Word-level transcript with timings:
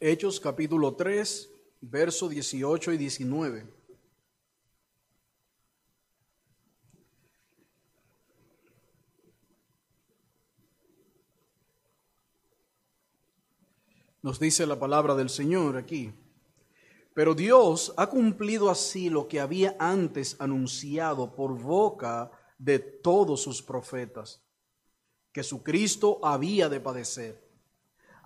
Hechos 0.00 0.38
capítulo 0.38 0.94
3, 0.94 1.50
verso 1.80 2.28
18 2.28 2.92
y 2.92 2.98
19. 2.98 3.66
Nos 14.22 14.38
dice 14.38 14.66
la 14.66 14.78
palabra 14.78 15.16
del 15.16 15.28
Señor 15.28 15.76
aquí. 15.76 16.12
Pero 17.12 17.34
Dios 17.34 17.92
ha 17.96 18.06
cumplido 18.06 18.70
así 18.70 19.10
lo 19.10 19.26
que 19.26 19.40
había 19.40 19.74
antes 19.80 20.36
anunciado 20.38 21.34
por 21.34 21.60
boca 21.60 22.30
de 22.56 22.78
todos 22.78 23.42
sus 23.42 23.60
profetas, 23.60 24.44
que 25.32 25.42
su 25.42 25.64
Cristo 25.64 26.20
había 26.22 26.68
de 26.68 26.78
padecer. 26.78 27.47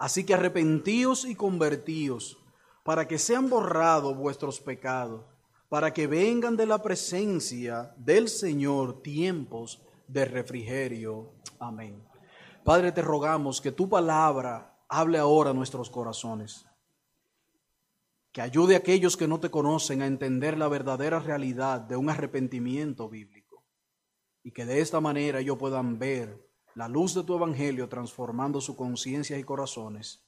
Así 0.03 0.27
que 0.27 0.35
arrepentíos 0.35 1.25
y 1.25 1.37
convertíos, 1.37 2.37
para 2.83 3.07
que 3.07 3.21
sean 3.21 3.49
borrados 3.49 4.17
vuestros 4.17 4.59
pecados, 4.59 5.25
para 5.69 5.93
que 5.93 6.09
vengan 6.09 6.57
de 6.57 6.67
la 6.67 6.83
presencia 6.83 7.95
del 7.97 8.29
Señor 8.29 9.01
tiempos 9.03 9.81
de 10.09 10.25
refrigerio. 10.25 11.35
Amén. 11.61 12.05
Padre, 12.65 12.91
te 12.91 13.01
rogamos 13.01 13.61
que 13.61 13.71
tu 13.71 13.89
palabra 13.89 14.77
hable 14.89 15.19
ahora 15.19 15.53
nuestros 15.53 15.89
corazones 15.89 16.67
que 18.33 18.41
ayude 18.41 18.75
a 18.75 18.79
aquellos 18.79 19.17
que 19.17 19.29
no 19.29 19.39
te 19.39 19.53
conocen 19.53 20.03
a 20.03 20.07
entender 20.07 20.59
la 20.59 20.67
verdadera 20.67 21.21
realidad 21.21 21.81
de 21.81 21.95
un 21.95 22.11
arrepentimiento 22.11 23.09
bíblico 23.09 23.63
y 24.43 24.51
que 24.51 24.67
de 24.67 24.81
esta 24.81 25.01
manera 25.01 25.39
ellos 25.39 25.59
puedan 25.59 26.01
ver 26.01 26.52
la 26.75 26.89
luz 26.89 27.15
de 27.15 27.23
tu 27.23 27.35
evangelio 27.35 27.89
transformando 27.89 28.61
su 28.61 28.77
conciencia 28.77 29.39
y 29.39 29.45
corazones 29.45 30.25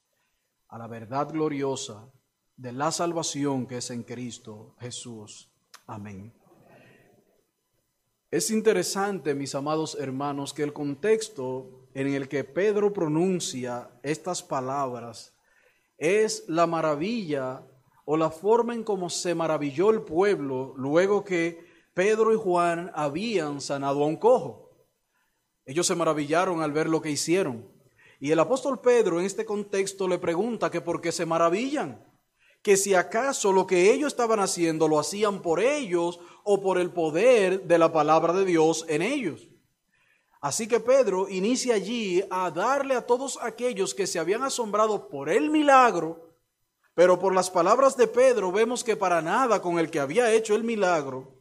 a 0.69 0.79
la 0.79 0.87
verdad 0.87 1.31
gloriosa 1.31 2.11
de 2.57 2.73
la 2.73 2.93
salvación 2.93 3.67
que 3.67 3.79
es 3.79 3.91
en 3.91 4.03
Cristo 4.03 4.75
Jesús. 4.81 5.51
Amén. 5.87 6.33
Es 8.31 8.51
interesante, 8.51 9.35
mis 9.35 9.55
amados 9.55 9.97
hermanos, 9.99 10.53
que 10.53 10.65
el 10.65 10.73
contexto 10.73 11.87
en 11.95 12.13
el 12.13 12.29
que 12.29 12.43
Pedro 12.43 12.93
pronuncia 12.93 13.91
estas 14.03 14.43
palabras 14.43 15.35
es 15.97 16.45
la 16.49 16.67
maravilla 16.67 17.65
o 18.05 18.17
la 18.17 18.31
forma 18.31 18.75
en 18.75 18.83
cómo 18.83 19.09
se 19.09 19.35
maravilló 19.35 19.91
el 19.91 20.03
pueblo 20.03 20.75
luego 20.77 21.25
que 21.25 21.65
Pedro 21.95 22.33
y 22.33 22.37
Juan 22.37 22.91
habían 22.95 23.61
sanado 23.61 24.03
a 24.03 24.07
un 24.09 24.17
cojo. 24.17 24.64
Ellos 25.67 25.87
se 25.87 25.95
maravillaron 25.95 26.63
al 26.63 26.73
ver 26.73 26.89
lo 26.89 27.01
que 27.01 27.11
hicieron. 27.11 27.69
Y 28.21 28.31
el 28.31 28.39
apóstol 28.39 28.81
Pedro 28.81 29.19
en 29.19 29.27
este 29.27 29.45
contexto 29.45 30.09
le 30.09 30.19
pregunta 30.19 30.71
que 30.71 30.81
por 30.81 31.01
qué 31.01 31.13
se 31.13 31.27
maravillan, 31.27 32.05
que 32.63 32.77
si 32.77 32.95
acaso 32.95 33.53
lo 33.53 33.67
que 33.67 33.93
ellos 33.93 34.09
estaban 34.09 34.41
haciendo 34.41 34.89
lo 34.89 34.99
hacían 34.99 35.43
por 35.43 35.61
ellos 35.61 36.21
o 36.43 36.63
por 36.63 36.79
el 36.79 36.91
poder 36.91 37.65
de 37.65 37.79
la 37.79 37.93
palabra 37.93 38.33
de 38.33 38.45
Dios 38.45 38.87
en 38.89 39.03
ellos. 39.03 39.49
Así 40.41 40.69
que 40.69 40.81
Pedro 40.81 41.29
inicia 41.29 41.75
allí 41.75 42.23
a 42.31 42.51
darle 42.51 42.95
a 42.95 43.07
todos 43.07 43.39
aquellos 43.41 43.95
que 43.95 44.07
se 44.07 44.19
habían 44.19 44.43
asombrado 44.43 45.09
por 45.09 45.31
el 45.31 45.49
milagro, 45.49 46.35
pero 46.95 47.19
por 47.19 47.35
las 47.35 47.51
palabras 47.51 47.97
de 47.97 48.07
Pedro 48.07 48.53
vemos 48.53 48.85
que 48.85 48.97
para 48.97 49.23
nada 49.23 49.61
con 49.63 49.79
el 49.79 49.91
que 49.91 50.01
había 50.01 50.33
hecho 50.33 50.55
el 50.55 50.63
milagro, 50.63 51.35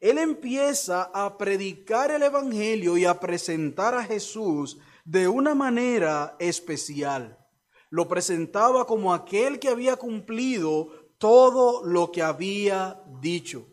él 0.00 0.18
empieza 0.18 1.10
a 1.14 1.38
predicar 1.38 2.10
el 2.10 2.22
Evangelio 2.22 2.96
y 2.96 3.04
a 3.04 3.18
presentar 3.18 3.94
a 3.94 4.04
Jesús 4.04 4.78
de 5.04 5.28
una 5.28 5.54
manera 5.54 6.36
especial. 6.38 7.38
Lo 7.90 8.08
presentaba 8.08 8.86
como 8.86 9.14
aquel 9.14 9.58
que 9.58 9.68
había 9.68 9.96
cumplido 9.96 10.88
todo 11.18 11.84
lo 11.84 12.12
que 12.12 12.22
había 12.22 13.00
dicho. 13.20 13.68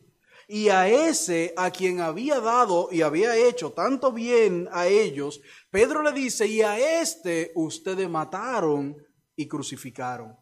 Y 0.48 0.70
a 0.70 0.88
ese 0.88 1.54
a 1.58 1.72
quien 1.72 2.00
había 2.00 2.40
dado 2.40 2.90
y 2.92 3.02
había 3.02 3.36
hecho 3.36 3.72
tanto 3.72 4.12
bien 4.12 4.70
a 4.72 4.88
ellos, 4.88 5.42
Pedro 5.72 6.04
le 6.04 6.12
dice, 6.12 6.46
y 6.48 6.62
a 6.62 7.02
este 7.02 7.52
ustedes 7.56 8.10
mataron 8.10 8.96
y 9.36 9.48
crucificaron. 9.48 10.38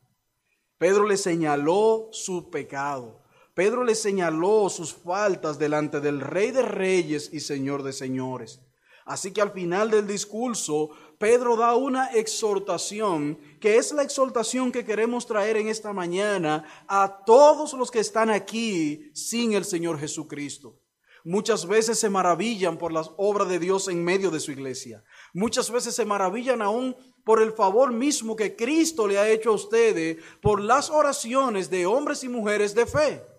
Pedro 0.78 1.08
le 1.08 1.18
señaló 1.18 2.10
su 2.12 2.50
pecado. 2.50 3.21
Pedro 3.62 3.84
le 3.84 3.94
señaló 3.94 4.70
sus 4.70 4.92
faltas 4.92 5.60
delante 5.60 6.00
del 6.00 6.20
Rey 6.20 6.50
de 6.50 6.64
Reyes 6.64 7.30
y 7.32 7.42
Señor 7.42 7.84
de 7.84 7.94
Señores. 7.94 8.60
Así 9.06 9.32
que 9.32 9.40
al 9.40 9.52
final 9.52 9.92
del 9.92 10.08
discurso, 10.08 10.90
Pedro 11.20 11.56
da 11.56 11.76
una 11.76 12.08
exhortación, 12.08 13.38
que 13.60 13.78
es 13.78 13.92
la 13.92 14.02
exhortación 14.02 14.72
que 14.72 14.84
queremos 14.84 15.28
traer 15.28 15.58
en 15.58 15.68
esta 15.68 15.94
mañana 15.94 16.66
a 16.88 17.24
todos 17.24 17.74
los 17.74 17.92
que 17.92 18.00
están 18.00 18.32
aquí 18.32 19.12
sin 19.14 19.54
el 19.54 19.64
Señor 19.64 20.00
Jesucristo. 20.00 20.80
Muchas 21.24 21.68
veces 21.68 22.00
se 22.00 22.10
maravillan 22.10 22.80
por 22.80 22.92
las 22.92 23.12
obras 23.18 23.48
de 23.48 23.60
Dios 23.60 23.90
en 23.90 24.04
medio 24.04 24.32
de 24.32 24.40
su 24.40 24.52
iglesia. 24.52 25.04
Muchas 25.36 25.70
veces 25.70 25.94
se 25.94 26.04
maravillan 26.04 26.64
aún 26.64 26.96
por 27.24 27.40
el 27.40 27.52
favor 27.52 27.94
mismo 27.94 28.36
que 28.36 28.56
Cristo 28.56 29.08
le 29.08 29.20
ha 29.20 29.30
hecho 29.30 29.52
a 29.52 29.54
ustedes 29.54 30.18
por 30.42 30.60
las 30.60 30.90
oraciones 30.90 31.70
de 31.70 31.86
hombres 31.86 32.24
y 32.24 32.28
mujeres 32.28 32.74
de 32.74 32.88
fe. 32.88 33.31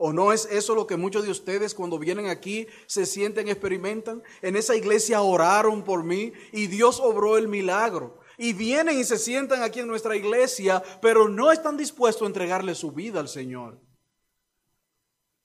¿O 0.00 0.12
no 0.12 0.32
es 0.32 0.46
eso 0.46 0.76
lo 0.76 0.86
que 0.86 0.96
muchos 0.96 1.24
de 1.24 1.30
ustedes 1.30 1.74
cuando 1.74 1.98
vienen 1.98 2.28
aquí 2.28 2.68
se 2.86 3.04
sienten, 3.04 3.48
experimentan? 3.48 4.22
En 4.42 4.54
esa 4.54 4.76
iglesia 4.76 5.20
oraron 5.22 5.82
por 5.82 6.04
mí 6.04 6.32
y 6.52 6.68
Dios 6.68 7.00
obró 7.00 7.36
el 7.36 7.48
milagro. 7.48 8.20
Y 8.38 8.52
vienen 8.52 9.00
y 9.00 9.02
se 9.02 9.18
sientan 9.18 9.64
aquí 9.64 9.80
en 9.80 9.88
nuestra 9.88 10.14
iglesia, 10.14 10.80
pero 11.02 11.28
no 11.28 11.50
están 11.50 11.76
dispuestos 11.76 12.22
a 12.22 12.26
entregarle 12.26 12.76
su 12.76 12.92
vida 12.92 13.18
al 13.18 13.28
Señor. 13.28 13.80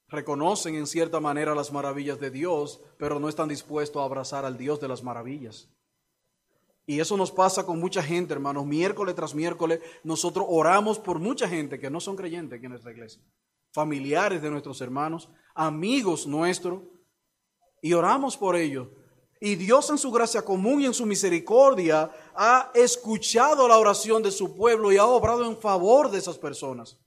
Reconocen 0.06 0.76
en 0.76 0.86
cierta 0.86 1.18
manera 1.18 1.56
las 1.56 1.72
maravillas 1.72 2.20
de 2.20 2.30
Dios, 2.30 2.80
pero 2.96 3.18
no 3.18 3.28
están 3.28 3.48
dispuestos 3.48 4.00
a 4.00 4.04
abrazar 4.04 4.44
al 4.44 4.56
Dios 4.56 4.80
de 4.80 4.86
las 4.86 5.02
maravillas. 5.02 5.68
Y 6.86 7.00
eso 7.00 7.16
nos 7.16 7.32
pasa 7.32 7.66
con 7.66 7.80
mucha 7.80 8.04
gente, 8.04 8.34
hermanos. 8.34 8.64
Miércoles 8.64 9.16
tras 9.16 9.34
miércoles 9.34 9.80
nosotros 10.04 10.46
oramos 10.48 11.00
por 11.00 11.18
mucha 11.18 11.48
gente 11.48 11.80
que 11.80 11.90
no 11.90 11.98
son 11.98 12.14
creyentes 12.14 12.56
aquí 12.56 12.66
en 12.66 12.70
nuestra 12.70 12.92
iglesia. 12.92 13.20
Familiares 13.74 14.40
de 14.40 14.50
nuestros 14.50 14.80
hermanos, 14.80 15.28
amigos 15.54 16.26
nuestros. 16.26 16.80
Y 17.82 17.92
oramos 17.92 18.36
por 18.38 18.56
ellos. 18.56 18.88
Y 19.40 19.56
Dios 19.56 19.90
en 19.90 19.98
su 19.98 20.10
gracia 20.10 20.42
común 20.42 20.80
y 20.80 20.86
en 20.86 20.94
su 20.94 21.04
misericordia 21.04 22.10
ha 22.34 22.70
escuchado 22.72 23.68
la 23.68 23.76
oración 23.76 24.22
de 24.22 24.30
su 24.30 24.56
pueblo 24.56 24.90
y 24.90 24.96
ha 24.96 25.04
obrado 25.04 25.44
en 25.44 25.58
favor 25.58 26.10
de 26.10 26.18
esas 26.18 26.38
personas. 26.38 26.98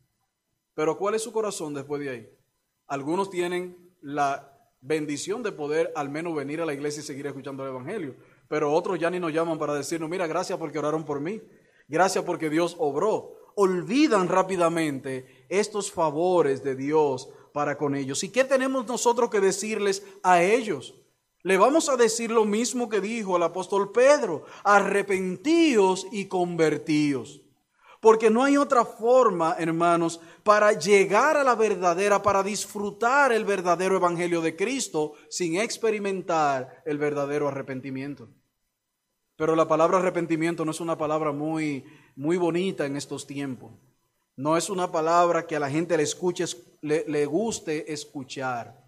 Pero 0.76 0.98
¿cuál 0.98 1.16
es 1.16 1.24
su 1.24 1.32
corazón 1.32 1.74
después 1.74 2.02
de 2.02 2.10
ahí? 2.10 2.30
Algunos 2.86 3.32
tienen 3.32 3.96
la 4.02 4.54
bendición 4.82 5.42
de 5.42 5.52
poder 5.52 5.92
al 5.96 6.10
menos 6.10 6.36
venir 6.36 6.62
a 6.62 6.66
la 6.66 6.74
iglesia 6.74 7.00
y 7.00 7.04
seguir 7.04 7.26
escuchando 7.26 7.64
el 7.64 7.70
Evangelio 7.70 8.16
pero 8.48 8.72
otros 8.72 9.00
ya 9.00 9.10
ni 9.10 9.20
nos 9.20 9.34
llaman 9.34 9.58
para 9.58 9.74
decirnos, 9.74 10.10
mira, 10.10 10.28
gracias 10.28 10.58
porque 10.58 10.80
oraron 10.80 11.04
por 11.04 11.20
mí, 11.20 11.42
gracias 11.88 12.24
porque 12.24 12.50
Dios 12.50 12.76
obró. 12.80 13.34
Olvidan 13.56 14.28
rápidamente 14.30 15.37
estos 15.50 15.92
favores 15.92 16.64
de 16.64 16.76
Dios 16.76 17.30
para 17.54 17.78
con 17.78 17.96
ellos. 17.96 18.24
¿Y 18.24 18.30
qué 18.30 18.44
tenemos 18.44 18.86
nosotros 18.86 19.30
que 19.30 19.40
decirles 19.40 20.04
a 20.24 20.44
ellos? 20.44 20.96
Le 21.44 21.58
vamos 21.58 21.88
a 21.90 21.98
decir 21.98 22.30
lo 22.30 22.46
mismo 22.46 22.90
que 22.90 23.00
dijo 23.00 23.38
el 23.38 23.44
apóstol 23.44 23.92
Pedro, 23.92 24.44
arrepentíos 24.64 26.06
y 26.12 26.26
convertíos. 26.26 27.42
Porque 28.00 28.30
no 28.30 28.44
hay 28.44 28.58
otra 28.58 28.86
forma, 28.86 29.56
hermanos, 29.58 30.20
para 30.44 30.74
llegar 30.74 31.36
a 31.38 31.44
la 31.44 31.56
verdadera, 31.56 32.22
para 32.22 32.44
disfrutar 32.44 33.32
el 33.32 33.44
verdadero 33.44 33.96
evangelio 33.96 34.42
de 34.42 34.56
Cristo 34.56 35.14
sin 35.30 35.56
experimentar 35.56 36.84
el 36.86 36.98
verdadero 36.98 37.48
arrepentimiento. 37.48 38.30
Pero 39.36 39.56
la 39.56 39.68
palabra 39.68 40.00
arrepentimiento 40.00 40.66
no 40.66 40.72
es 40.72 40.80
una 40.80 40.98
palabra 40.98 41.32
muy, 41.32 41.86
muy 42.16 42.38
bonita 42.38 42.86
en 42.86 42.98
estos 42.98 43.26
tiempos. 43.26 43.72
No 44.38 44.56
es 44.56 44.70
una 44.70 44.90
palabra 44.90 45.46
que 45.46 45.58
a 45.58 45.60
la 45.60 45.70
gente 45.70 45.98
le 45.98 46.04
escuche, 46.04 46.46
le, 46.82 47.26
guste 47.26 47.92
escuchar. 47.92 48.82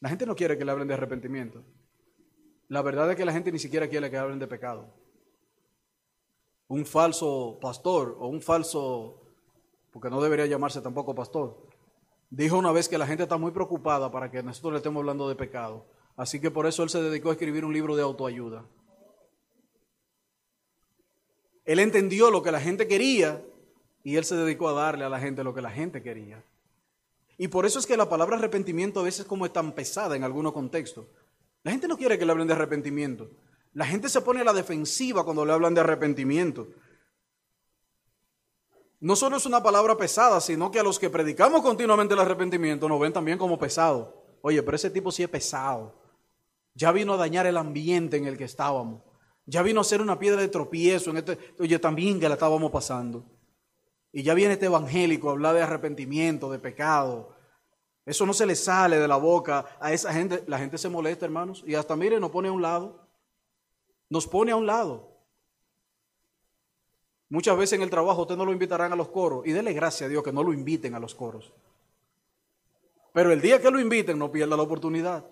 La 0.00 0.08
gente 0.08 0.24
no 0.24 0.34
quiere 0.34 0.56
que 0.56 0.64
le 0.64 0.70
hablen 0.70 0.88
de 0.88 0.94
arrepentimiento. 0.94 1.62
La 2.68 2.80
verdad 2.80 3.10
es 3.10 3.16
que 3.16 3.24
la 3.26 3.32
gente 3.32 3.52
ni 3.52 3.58
siquiera 3.58 3.88
quiere 3.88 4.10
que 4.10 4.16
hablen 4.16 4.38
de 4.38 4.46
pecado 4.46 5.00
un 6.70 6.86
falso 6.86 7.58
pastor 7.60 8.16
o 8.20 8.28
un 8.28 8.40
falso, 8.40 9.20
porque 9.90 10.08
no 10.08 10.20
debería 10.20 10.46
llamarse 10.46 10.80
tampoco 10.80 11.16
pastor, 11.16 11.66
dijo 12.30 12.56
una 12.56 12.70
vez 12.70 12.88
que 12.88 12.96
la 12.96 13.08
gente 13.08 13.24
está 13.24 13.36
muy 13.38 13.50
preocupada 13.50 14.12
para 14.12 14.30
que 14.30 14.40
nosotros 14.40 14.74
le 14.74 14.76
estemos 14.76 15.00
hablando 15.00 15.28
de 15.28 15.34
pecado. 15.34 15.84
Así 16.16 16.40
que 16.40 16.52
por 16.52 16.66
eso 16.66 16.84
él 16.84 16.90
se 16.90 17.02
dedicó 17.02 17.30
a 17.30 17.32
escribir 17.32 17.64
un 17.64 17.72
libro 17.72 17.96
de 17.96 18.02
autoayuda. 18.02 18.64
Él 21.64 21.80
entendió 21.80 22.30
lo 22.30 22.40
que 22.44 22.52
la 22.52 22.60
gente 22.60 22.86
quería 22.86 23.44
y 24.02 24.16
él 24.16 24.24
se 24.24 24.36
dedicó 24.36 24.68
a 24.68 24.72
darle 24.72 25.04
a 25.04 25.08
la 25.08 25.20
gente 25.20 25.44
lo 25.44 25.54
que 25.54 25.60
la 25.60 25.70
gente 25.70 26.02
quería. 26.02 26.42
Y 27.38 27.48
por 27.48 27.64
eso 27.64 27.78
es 27.78 27.86
que 27.86 27.96
la 27.96 28.08
palabra 28.08 28.36
arrepentimiento 28.36 29.00
a 29.00 29.04
veces 29.04 29.24
como 29.24 29.46
es 29.46 29.52
tan 29.52 29.72
pesada 29.72 30.16
en 30.16 30.24
algunos 30.24 30.52
contextos. 30.52 31.06
La 31.62 31.70
gente 31.70 31.88
no 31.88 31.96
quiere 31.96 32.18
que 32.18 32.24
le 32.24 32.32
hablen 32.32 32.46
de 32.46 32.54
arrepentimiento. 32.54 33.30
La 33.72 33.86
gente 33.86 34.08
se 34.08 34.20
pone 34.20 34.40
a 34.40 34.44
la 34.44 34.52
defensiva 34.52 35.24
cuando 35.24 35.44
le 35.44 35.52
hablan 35.52 35.74
de 35.74 35.80
arrepentimiento. 35.80 36.68
no 39.00 39.16
solo 39.16 39.38
es 39.38 39.46
una 39.46 39.62
palabra 39.62 39.96
pesada, 39.96 40.40
sino 40.42 40.70
que 40.70 40.80
a 40.80 40.82
los 40.82 40.98
que 40.98 41.08
predicamos 41.08 41.62
continuamente 41.62 42.12
el 42.12 42.20
arrepentimiento 42.20 42.86
nos 42.86 43.00
ven 43.00 43.14
también 43.14 43.38
como 43.38 43.58
pesado. 43.58 44.22
Oye, 44.42 44.62
pero 44.62 44.76
ese 44.76 44.90
tipo 44.90 45.10
sí 45.10 45.22
es 45.22 45.28
pesado. 45.30 45.94
Ya 46.74 46.92
vino 46.92 47.14
a 47.14 47.16
dañar 47.16 47.46
el 47.46 47.56
ambiente 47.56 48.18
en 48.18 48.26
el 48.26 48.36
que 48.36 48.44
estábamos. 48.44 49.02
Ya 49.46 49.62
vino 49.62 49.80
a 49.80 49.84
ser 49.84 50.02
una 50.02 50.18
piedra 50.18 50.40
de 50.40 50.48
tropiezo 50.48 51.10
en 51.10 51.16
este, 51.16 51.38
oye, 51.58 51.78
también 51.78 52.20
que 52.20 52.28
la 52.28 52.34
estábamos 52.34 52.70
pasando. 52.70 53.24
Y 54.12 54.22
ya 54.22 54.34
viene 54.34 54.54
este 54.54 54.66
evangélico 54.66 55.28
a 55.28 55.32
hablar 55.32 55.54
de 55.54 55.62
arrepentimiento, 55.62 56.50
de 56.50 56.58
pecado. 56.58 57.34
Eso 58.04 58.26
no 58.26 58.32
se 58.32 58.46
le 58.46 58.56
sale 58.56 58.98
de 58.98 59.06
la 59.06 59.16
boca 59.16 59.66
a 59.80 59.92
esa 59.92 60.12
gente. 60.12 60.42
La 60.46 60.58
gente 60.58 60.78
se 60.78 60.88
molesta, 60.88 61.26
hermanos. 61.26 61.62
Y 61.66 61.74
hasta, 61.74 61.94
mire, 61.94 62.18
nos 62.18 62.30
pone 62.30 62.48
a 62.48 62.52
un 62.52 62.62
lado. 62.62 63.06
Nos 64.08 64.26
pone 64.26 64.50
a 64.50 64.56
un 64.56 64.66
lado. 64.66 65.10
Muchas 67.28 67.56
veces 67.56 67.74
en 67.74 67.82
el 67.82 67.90
trabajo 67.90 68.22
usted 68.22 68.36
no 68.36 68.44
lo 68.44 68.52
invitarán 68.52 68.92
a 68.92 68.96
los 68.96 69.08
coros. 69.08 69.46
Y 69.46 69.52
dele 69.52 69.72
gracias 69.72 70.08
a 70.08 70.10
Dios 70.10 70.24
que 70.24 70.32
no 70.32 70.42
lo 70.42 70.52
inviten 70.52 70.96
a 70.96 70.98
los 70.98 71.14
coros. 71.14 71.52
Pero 73.12 73.32
el 73.32 73.40
día 73.40 73.60
que 73.60 73.70
lo 73.70 73.78
inviten, 73.78 74.18
no 74.18 74.32
pierda 74.32 74.56
la 74.56 74.62
oportunidad. 74.62 75.24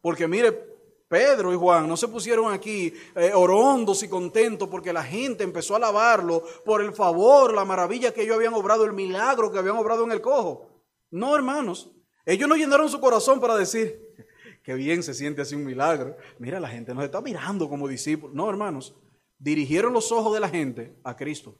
Porque 0.00 0.26
mire, 0.26 0.71
Pedro 1.12 1.52
y 1.52 1.56
Juan 1.56 1.86
no 1.86 1.94
se 1.94 2.08
pusieron 2.08 2.50
aquí 2.50 2.90
eh, 3.14 3.32
orondos 3.34 4.02
y 4.02 4.08
contentos 4.08 4.66
porque 4.70 4.94
la 4.94 5.04
gente 5.04 5.44
empezó 5.44 5.74
a 5.74 5.76
alabarlo 5.76 6.42
por 6.64 6.80
el 6.80 6.94
favor, 6.94 7.52
la 7.52 7.66
maravilla 7.66 8.14
que 8.14 8.22
ellos 8.22 8.36
habían 8.36 8.54
obrado, 8.54 8.86
el 8.86 8.94
milagro 8.94 9.52
que 9.52 9.58
habían 9.58 9.76
obrado 9.76 10.04
en 10.04 10.12
el 10.12 10.22
cojo. 10.22 10.70
No, 11.10 11.36
hermanos. 11.36 11.92
Ellos 12.24 12.48
no 12.48 12.56
llenaron 12.56 12.88
su 12.88 12.98
corazón 12.98 13.40
para 13.40 13.56
decir, 13.56 14.14
qué 14.64 14.72
bien 14.72 15.02
se 15.02 15.12
siente 15.12 15.42
así 15.42 15.54
un 15.54 15.66
milagro. 15.66 16.16
Mira, 16.38 16.58
la 16.58 16.68
gente 16.68 16.94
nos 16.94 17.04
está 17.04 17.20
mirando 17.20 17.68
como 17.68 17.88
discípulos. 17.88 18.34
No, 18.34 18.48
hermanos. 18.48 18.96
Dirigieron 19.38 19.92
los 19.92 20.12
ojos 20.12 20.32
de 20.32 20.40
la 20.40 20.48
gente 20.48 20.96
a 21.04 21.14
Cristo. 21.14 21.58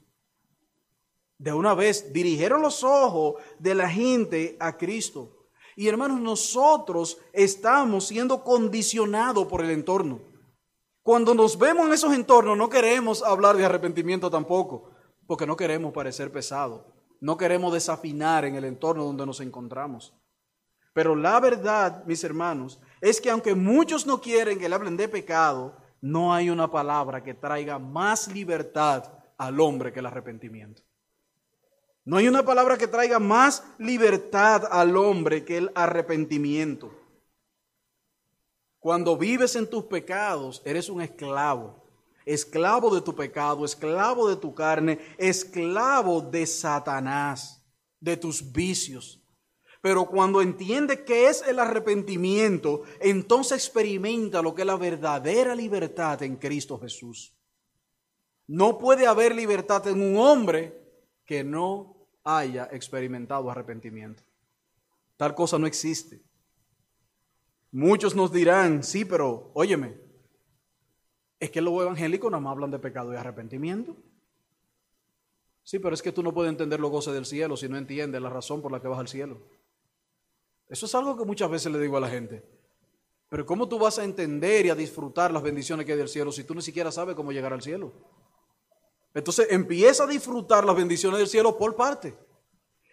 De 1.37 1.52
una 1.52 1.75
vez, 1.75 2.10
dirigieron 2.10 2.62
los 2.62 2.82
ojos 2.82 3.34
de 3.58 3.75
la 3.75 3.90
gente 3.90 4.56
a 4.58 4.78
Cristo. 4.78 5.42
Y 5.76 5.88
hermanos, 5.88 6.20
nosotros 6.20 7.19
estamos 7.32 8.06
siendo 8.06 8.42
condicionados 8.44 9.46
por 9.46 9.62
el 9.62 9.70
entorno. 9.70 10.20
Cuando 11.02 11.34
nos 11.34 11.58
vemos 11.58 11.86
en 11.86 11.92
esos 11.92 12.14
entornos 12.14 12.56
no 12.56 12.69
queremos 12.69 13.22
hablar 13.22 13.56
de 13.56 13.64
arrepentimiento 13.64 14.30
tampoco, 14.30 14.90
porque 15.26 15.46
no 15.46 15.56
queremos 15.56 15.92
parecer 15.92 16.30
pesado, 16.30 16.94
no 17.20 17.36
queremos 17.36 17.72
desafinar 17.72 18.44
en 18.44 18.54
el 18.54 18.64
entorno 18.64 19.04
donde 19.04 19.26
nos 19.26 19.40
encontramos. 19.40 20.14
Pero 20.94 21.16
la 21.16 21.40
verdad, 21.40 22.04
mis 22.04 22.22
hermanos, 22.22 22.80
es 23.00 23.20
que 23.20 23.30
aunque 23.30 23.54
muchos 23.54 24.06
no 24.06 24.20
quieren 24.20 24.58
que 24.58 24.69
le 24.69 24.74
hablen 24.74 24.96
de 24.96 25.08
pecado, 25.08 25.76
no 26.00 26.34
hay 26.34 26.50
una 26.50 26.70
palabra 26.70 27.22
que 27.22 27.34
traiga 27.34 27.78
más 27.78 28.28
libertad 28.28 29.04
al 29.38 29.60
hombre 29.60 29.92
que 29.92 30.00
el 30.00 30.06
arrepentimiento. 30.06 30.82
No 32.04 32.16
hay 32.16 32.26
una 32.26 32.44
palabra 32.44 32.76
que 32.76 32.88
traiga 32.88 33.20
más 33.20 33.62
libertad 33.78 34.64
al 34.70 34.96
hombre 34.96 35.44
que 35.44 35.58
el 35.58 35.70
arrepentimiento. 35.75 36.93
Cuando 38.81 39.16
vives 39.16 39.54
en 39.54 39.70
tus 39.70 39.84
pecados, 39.84 40.60
eres 40.64 40.88
un 40.88 41.00
esclavo. 41.00 41.81
Esclavo 42.25 42.93
de 42.93 43.00
tu 43.00 43.14
pecado, 43.14 43.64
esclavo 43.64 44.28
de 44.28 44.37
tu 44.37 44.54
carne, 44.54 44.99
esclavo 45.19 46.20
de 46.20 46.46
Satanás, 46.46 47.64
de 48.00 48.16
tus 48.16 48.52
vicios. 48.52 49.20
Pero 49.81 50.06
cuando 50.06 50.40
entiende 50.40 51.05
que 51.05 51.28
es 51.28 51.43
el 51.43 51.60
arrepentimiento, 51.60 52.82
entonces 53.00 53.58
experimenta 53.58 54.43
lo 54.43 54.55
que 54.55 54.62
es 54.62 54.66
la 54.66 54.76
verdadera 54.76 55.55
libertad 55.55 56.22
en 56.22 56.37
Cristo 56.37 56.78
Jesús. 56.78 57.37
No 58.48 58.78
puede 58.78 59.06
haber 59.06 59.34
libertad 59.34 59.87
en 59.87 60.02
un 60.02 60.16
hombre 60.19 60.81
que 61.32 61.43
no 61.43 61.96
haya 62.25 62.69
experimentado 62.73 63.50
arrepentimiento. 63.50 64.23
Tal 65.17 65.34
cosa 65.34 65.58
no 65.58 65.67
existe. 65.67 66.20
Muchos 67.70 68.14
nos 68.14 68.31
dirán, 68.31 68.82
sí, 68.82 69.06
pero 69.06 69.50
óyeme, 69.55 69.99
es 71.40 71.50
que 71.50 71.62
los 71.62 71.73
evangélicos 71.81 72.31
nada 72.31 72.43
más 72.43 72.50
hablan 72.50 72.70
de 72.70 72.79
pecado 72.79 73.14
y 73.14 73.17
arrepentimiento. 73.17 73.96
Sí, 75.62 75.79
pero 75.79 75.94
es 75.94 76.02
que 76.02 76.12
tú 76.12 76.23
no 76.23 76.34
puedes 76.34 76.50
entender 76.50 76.79
los 76.79 76.90
goces 76.90 77.14
del 77.14 77.25
cielo 77.25 77.56
si 77.56 77.67
no 77.67 77.79
entiendes 77.79 78.20
la 78.20 78.29
razón 78.29 78.61
por 78.61 78.70
la 78.70 78.82
que 78.82 78.88
vas 78.88 78.99
al 78.99 79.08
cielo. 79.08 79.40
Eso 80.69 80.84
es 80.84 80.94
algo 80.94 81.17
que 81.17 81.25
muchas 81.25 81.50
veces 81.50 81.73
le 81.73 81.81
digo 81.81 81.96
a 81.96 82.00
la 82.00 82.11
gente. 82.11 82.44
Pero 83.31 83.46
¿cómo 83.46 83.70
tú 83.70 83.79
vas 83.79 83.99
a 83.99 84.05
entender 84.05 84.67
y 84.67 84.69
a 84.69 84.75
disfrutar 84.75 85.32
las 85.32 85.43
bendiciones 85.43 85.87
que 85.87 85.93
hay 85.93 85.99
del 85.99 86.11
cielo 86.11 86.31
si 86.31 86.44
tú 86.44 86.55
ni 86.55 86.61
siquiera 86.61 86.93
sabes 86.93 87.17
cómo 87.17 87.32
llegar 87.32 87.55
al 87.55 87.62
cielo? 87.62 87.90
Entonces 89.14 89.49
empieza 89.50 90.05
a 90.05 90.06
disfrutar 90.06 90.64
las 90.64 90.76
bendiciones 90.76 91.19
del 91.19 91.29
cielo 91.29 91.59
por 91.59 91.76
parte. 91.76 92.17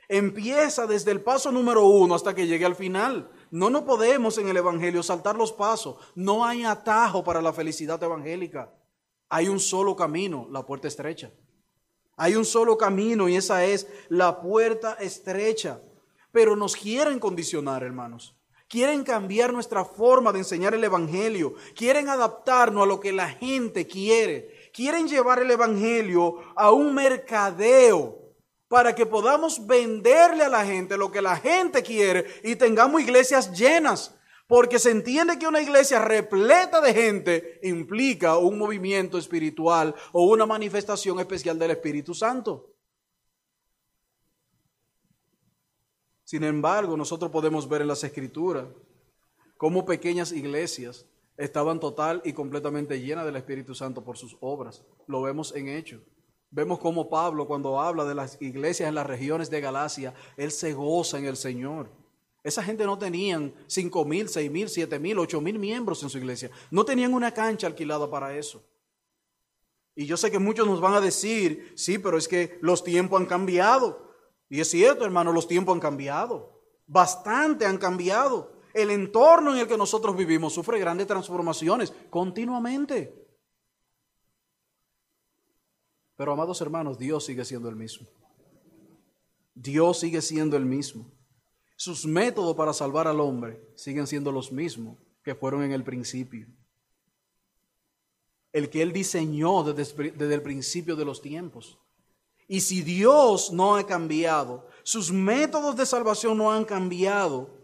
Empieza 0.07 0.87
desde 0.87 1.11
el 1.11 1.21
paso 1.21 1.51
número 1.51 1.85
uno 1.85 2.15
hasta 2.15 2.33
que 2.33 2.47
llegue 2.47 2.65
al 2.65 2.75
final. 2.75 3.29
No 3.51 3.69
nos 3.69 3.83
podemos 3.83 4.39
en 4.39 4.49
el 4.49 4.57
Evangelio 4.57 5.03
saltar 5.03 5.35
los 5.35 5.53
pasos. 5.53 5.97
No 6.15 6.43
hay 6.43 6.63
atajo 6.63 7.23
para 7.23 7.41
la 7.41 7.53
felicidad 7.53 8.01
evangélica. 8.01 8.73
Hay 9.29 9.47
un 9.47 9.59
solo 9.59 9.95
camino, 9.95 10.47
la 10.49 10.65
puerta 10.65 10.87
estrecha. 10.87 11.31
Hay 12.17 12.35
un 12.35 12.43
solo 12.43 12.75
camino 12.75 13.29
y 13.29 13.35
esa 13.35 13.63
es 13.63 13.87
la 14.09 14.41
puerta 14.41 14.97
estrecha. 14.99 15.79
Pero 16.31 16.55
nos 16.55 16.75
quieren 16.75 17.19
condicionar, 17.19 17.83
hermanos. 17.83 18.35
Quieren 18.67 19.03
cambiar 19.03 19.53
nuestra 19.53 19.85
forma 19.85 20.31
de 20.31 20.39
enseñar 20.39 20.73
el 20.73 20.83
Evangelio. 20.83 21.53
Quieren 21.75 22.09
adaptarnos 22.09 22.83
a 22.83 22.87
lo 22.87 22.99
que 22.99 23.11
la 23.11 23.29
gente 23.29 23.85
quiere 23.85 24.58
quieren 24.79 25.09
llevar 25.09 25.39
el 25.39 25.51
Evangelio 25.51 26.37
a 26.55 26.71
un 26.71 26.95
mercadeo 26.95 28.17
para 28.69 28.95
que 28.95 29.05
podamos 29.05 29.67
venderle 29.67 30.45
a 30.45 30.47
la 30.47 30.65
gente 30.65 30.95
lo 30.95 31.11
que 31.11 31.21
la 31.21 31.35
gente 31.35 31.83
quiere 31.83 32.25
y 32.45 32.55
tengamos 32.55 33.01
iglesias 33.01 33.51
llenas. 33.51 34.15
Porque 34.47 34.79
se 34.79 34.91
entiende 34.91 35.37
que 35.37 35.47
una 35.47 35.61
iglesia 35.61 35.99
repleta 35.99 36.79
de 36.79 36.93
gente 36.93 37.59
implica 37.61 38.37
un 38.37 38.57
movimiento 38.57 39.17
espiritual 39.17 39.93
o 40.13 40.27
una 40.27 40.45
manifestación 40.45 41.19
especial 41.19 41.59
del 41.59 41.71
Espíritu 41.71 42.13
Santo. 42.13 42.73
Sin 46.23 46.45
embargo, 46.45 46.95
nosotros 46.95 47.29
podemos 47.29 47.67
ver 47.67 47.81
en 47.81 47.89
las 47.89 48.05
escrituras 48.05 48.65
cómo 49.57 49.85
pequeñas 49.85 50.31
iglesias 50.31 51.05
estaban 51.39 51.79
total 51.79 52.21
y 52.25 52.33
completamente 52.33 52.99
llenas 52.99 53.25
del 53.25 53.37
Espíritu 53.37 53.73
Santo 53.73 54.03
por 54.03 54.17
sus 54.17 54.37
obras. 54.41 54.83
Lo 55.07 55.21
vemos 55.21 55.55
en 55.55 55.69
Hechos. 55.69 56.01
Vemos 56.51 56.79
como 56.79 57.09
Pablo 57.09 57.47
cuando 57.47 57.79
habla 57.79 58.05
de 58.05 58.13
las 58.13 58.41
iglesias 58.41 58.89
en 58.89 58.95
las 58.95 59.07
regiones 59.07 59.49
de 59.49 59.61
Galacia, 59.61 60.13
él 60.35 60.51
se 60.51 60.73
goza 60.73 61.17
en 61.17 61.25
el 61.25 61.37
Señor. 61.37 61.89
Esa 62.43 62.61
gente 62.61 62.85
no 62.85 62.97
tenían 62.97 63.53
cinco 63.67 64.03
mil, 64.03 64.27
seis 64.27 64.51
mil, 64.51 64.67
siete 64.67 64.99
mil, 64.99 65.17
ocho 65.19 65.39
mil 65.39 65.57
miembros 65.59 66.03
en 66.03 66.09
su 66.09 66.17
iglesia. 66.17 66.51
No 66.71 66.83
tenían 66.83 67.13
una 67.13 67.33
cancha 67.33 67.67
alquilada 67.67 68.09
para 68.09 68.35
eso. 68.35 68.63
Y 69.95 70.05
yo 70.05 70.17
sé 70.17 70.31
que 70.31 70.39
muchos 70.39 70.67
nos 70.67 70.81
van 70.81 70.93
a 70.93 71.01
decir, 71.01 71.73
sí, 71.75 71.99
pero 71.99 72.17
es 72.17 72.27
que 72.27 72.57
los 72.61 72.83
tiempos 72.83 73.19
han 73.19 73.27
cambiado. 73.27 74.13
Y 74.49 74.59
es 74.59 74.69
cierto, 74.69 75.05
hermano, 75.05 75.31
los 75.31 75.47
tiempos 75.47 75.73
han 75.73 75.81
cambiado. 75.81 76.61
Bastante 76.87 77.65
han 77.65 77.77
cambiado. 77.77 78.58
El 78.73 78.91
entorno 78.91 79.53
en 79.53 79.59
el 79.59 79.67
que 79.67 79.77
nosotros 79.77 80.15
vivimos 80.15 80.53
sufre 80.53 80.79
grandes 80.79 81.07
transformaciones 81.07 81.93
continuamente. 82.09 83.13
Pero 86.15 86.33
amados 86.33 86.59
hermanos, 86.59 86.97
Dios 86.99 87.25
sigue 87.25 87.45
siendo 87.45 87.69
el 87.69 87.75
mismo. 87.75 88.07
Dios 89.55 89.99
sigue 89.99 90.21
siendo 90.21 90.57
el 90.57 90.65
mismo. 90.65 91.11
Sus 91.77 92.05
métodos 92.05 92.55
para 92.55 92.73
salvar 92.73 93.07
al 93.07 93.21
hombre 93.21 93.61
siguen 93.75 94.05
siendo 94.05 94.31
los 94.31 94.51
mismos 94.51 94.97
que 95.23 95.33
fueron 95.33 95.63
en 95.63 95.71
el 95.71 95.83
principio. 95.83 96.47
El 98.51 98.69
que 98.69 98.81
Él 98.81 98.91
diseñó 98.91 99.63
desde, 99.63 100.11
desde 100.11 100.33
el 100.33 100.41
principio 100.41 100.95
de 100.95 101.05
los 101.05 101.21
tiempos. 101.21 101.79
Y 102.49 102.61
si 102.61 102.81
Dios 102.81 103.53
no 103.53 103.75
ha 103.75 103.85
cambiado, 103.85 104.67
sus 104.83 105.11
métodos 105.11 105.77
de 105.77 105.85
salvación 105.85 106.37
no 106.37 106.51
han 106.51 106.65
cambiado, 106.65 107.58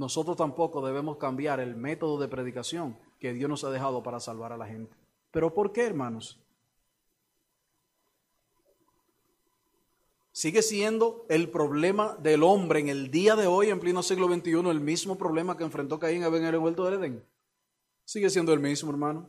nosotros 0.00 0.34
tampoco 0.34 0.80
debemos 0.80 1.18
cambiar 1.18 1.60
el 1.60 1.76
método 1.76 2.18
de 2.18 2.26
predicación 2.26 2.96
que 3.18 3.34
Dios 3.34 3.50
nos 3.50 3.64
ha 3.64 3.70
dejado 3.70 4.02
para 4.02 4.18
salvar 4.18 4.50
a 4.50 4.56
la 4.56 4.66
gente. 4.66 4.96
¿Pero 5.30 5.52
por 5.52 5.72
qué, 5.72 5.82
hermanos? 5.82 6.40
Sigue 10.32 10.62
siendo 10.62 11.26
el 11.28 11.50
problema 11.50 12.16
del 12.18 12.44
hombre 12.44 12.80
en 12.80 12.88
el 12.88 13.10
día 13.10 13.36
de 13.36 13.46
hoy, 13.46 13.68
en 13.68 13.78
pleno 13.78 14.02
siglo 14.02 14.26
XXI, 14.26 14.70
el 14.70 14.80
mismo 14.80 15.18
problema 15.18 15.58
que 15.58 15.64
enfrentó 15.64 15.98
Caín 15.98 16.22
en 16.24 16.44
el 16.46 16.58
vuelto 16.58 16.86
del 16.86 16.94
Edén. 16.94 17.24
Sigue 18.06 18.30
siendo 18.30 18.54
el 18.54 18.60
mismo, 18.60 18.90
hermano. 18.90 19.28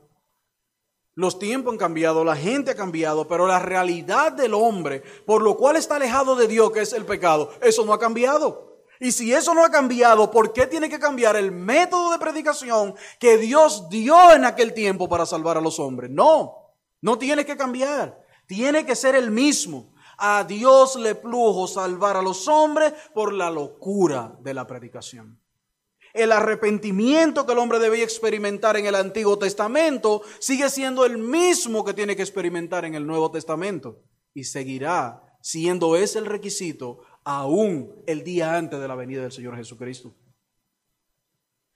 Los 1.16 1.38
tiempos 1.38 1.74
han 1.74 1.80
cambiado, 1.80 2.24
la 2.24 2.38
gente 2.38 2.72
ha 2.72 2.76
cambiado, 2.76 3.28
pero 3.28 3.46
la 3.46 3.60
realidad 3.60 4.32
del 4.32 4.54
hombre, 4.54 5.04
por 5.26 5.42
lo 5.42 5.58
cual 5.58 5.76
está 5.76 5.98
alejado 5.98 6.38
de 6.38 6.48
Dios, 6.48 6.72
que 6.72 6.80
es 6.80 6.94
el 6.94 7.04
pecado, 7.04 7.52
eso 7.62 7.86
no 7.86 7.92
ha 7.92 8.00
cambiado. 8.00 8.71
Y 9.02 9.12
si 9.12 9.34
eso 9.34 9.56
no 9.56 9.66
ha 9.66 9.72
cambiado, 9.72 10.30
¿por 10.30 10.54
qué 10.54 10.68
tiene 10.68 10.88
que 10.88 11.00
cambiar 11.00 11.36
el 11.36 11.52
método 11.52 12.12
de 12.12 12.20
predicación 12.20 12.94
que 13.20 13.40
Dios 13.40 13.90
dio 13.90 14.32
en 14.32 14.46
aquel 14.46 14.76
tiempo 14.76 15.10
para 15.10 15.26
salvar 15.26 15.58
a 15.58 15.62
los 15.62 15.80
hombres? 15.80 16.12
No, 16.12 16.76
no 17.02 17.18
tiene 17.18 17.44
que 17.44 17.58
cambiar. 17.58 18.24
Tiene 18.46 18.86
que 18.86 18.96
ser 18.96 19.16
el 19.16 19.32
mismo. 19.32 19.92
A 20.20 20.44
Dios 20.44 20.98
le 20.98 21.16
plujo 21.16 21.68
salvar 21.68 22.16
a 22.16 22.22
los 22.22 22.48
hombres 22.48 22.94
por 23.12 23.34
la 23.34 23.50
locura 23.50 24.38
de 24.40 24.54
la 24.54 24.68
predicación. 24.68 25.42
El 26.14 26.32
arrepentimiento 26.32 27.48
que 27.48 27.54
el 27.54 27.58
hombre 27.58 27.80
debía 27.80 28.04
experimentar 28.04 28.78
en 28.78 28.86
el 28.86 28.94
Antiguo 28.94 29.40
Testamento 29.40 30.22
sigue 30.38 30.70
siendo 30.70 31.06
el 31.06 31.18
mismo 31.18 31.84
que 31.84 31.96
tiene 31.96 32.16
que 32.16 32.22
experimentar 32.22 32.86
en 32.86 32.94
el 32.94 33.08
Nuevo 33.08 33.32
Testamento 33.32 34.04
y 34.36 34.44
seguirá 34.44 35.24
siendo 35.42 35.96
ese 35.96 36.20
el 36.20 36.28
requisito 36.28 37.00
aún 37.24 38.04
el 38.08 38.24
día 38.24 38.58
antes 38.58 38.80
de 38.80 38.88
la 38.88 38.96
venida 38.96 39.22
del 39.22 39.32
Señor 39.32 39.56
Jesucristo. 39.56 40.14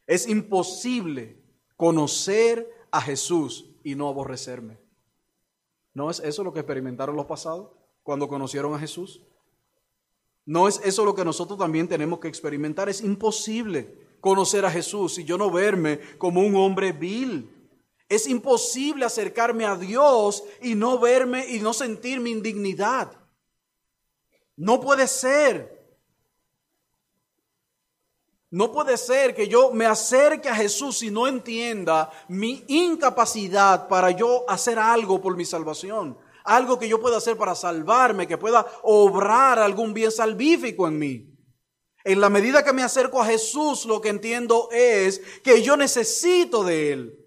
Es 0.08 0.28
imposible 0.28 1.42
conocer 1.76 2.70
a 2.92 3.02
Jesús 3.02 3.70
y 3.84 3.96
no 3.96 4.08
aborrecerme. 4.08 4.80
¿No 5.94 6.10
es 6.10 6.20
eso 6.20 6.44
lo 6.44 6.54
que 6.54 6.60
experimentaron 6.60 7.16
los 7.16 7.26
pasados 7.26 7.72
cuando 8.04 8.28
conocieron 8.28 8.74
a 8.74 8.80
Jesús? 8.80 9.22
¿No 10.46 10.68
es 10.68 10.80
eso 10.84 11.06
lo 11.06 11.16
que 11.16 11.26
nosotros 11.26 11.58
también 11.58 11.88
tenemos 11.88 12.20
que 12.20 12.28
experimentar? 12.28 12.88
Es 12.88 13.02
imposible 13.02 13.98
conocer 14.22 14.66
a 14.66 14.72
Jesús 14.72 15.18
y 15.18 15.24
yo 15.24 15.38
no 15.38 15.50
verme 15.50 16.00
como 16.18 16.42
un 16.42 16.56
hombre 16.56 16.92
vil. 16.92 17.52
Es 18.08 18.28
imposible 18.28 19.06
acercarme 19.06 19.66
a 19.66 19.76
Dios 19.76 20.44
y 20.62 20.76
no 20.76 21.00
verme 21.00 21.48
y 21.50 21.60
no 21.60 21.74
sentir 21.74 22.20
mi 22.20 22.30
indignidad. 22.32 23.25
No 24.58 24.80
puede 24.80 25.08
ser. 25.08 25.76
No 28.52 28.72
puede 28.72 28.96
ser 28.98 29.36
que 29.36 29.48
yo 29.48 29.72
me 29.72 29.86
acerque 29.86 30.48
a 30.48 30.56
Jesús 30.56 31.04
y 31.04 31.12
no 31.12 31.28
entienda 31.28 32.10
mi 32.30 32.64
incapacidad 32.68 33.88
para 33.90 34.12
yo 34.12 34.46
hacer 34.48 34.80
algo 34.80 35.22
por 35.22 35.36
mi 35.36 35.44
salvación. 35.44 36.18
Algo 36.46 36.80
que 36.80 36.88
yo 36.88 37.02
pueda 37.02 37.18
hacer 37.18 37.36
para 37.38 37.56
salvarme, 37.56 38.28
que 38.28 38.38
pueda 38.38 38.66
obrar 38.84 39.60
algún 39.60 39.94
bien 39.94 40.12
salvífico 40.12 40.88
en 40.88 41.00
mí. 41.00 41.36
En 42.06 42.22
la 42.22 42.30
medida 42.30 42.64
que 42.64 42.72
me 42.72 42.84
acerco 42.84 43.20
a 43.20 43.26
Jesús, 43.26 43.86
lo 43.86 44.00
que 44.00 44.10
entiendo 44.10 44.70
es 44.72 45.20
que 45.44 45.64
yo 45.64 45.76
necesito 45.76 46.64
de 46.64 46.94
Él. 46.94 47.25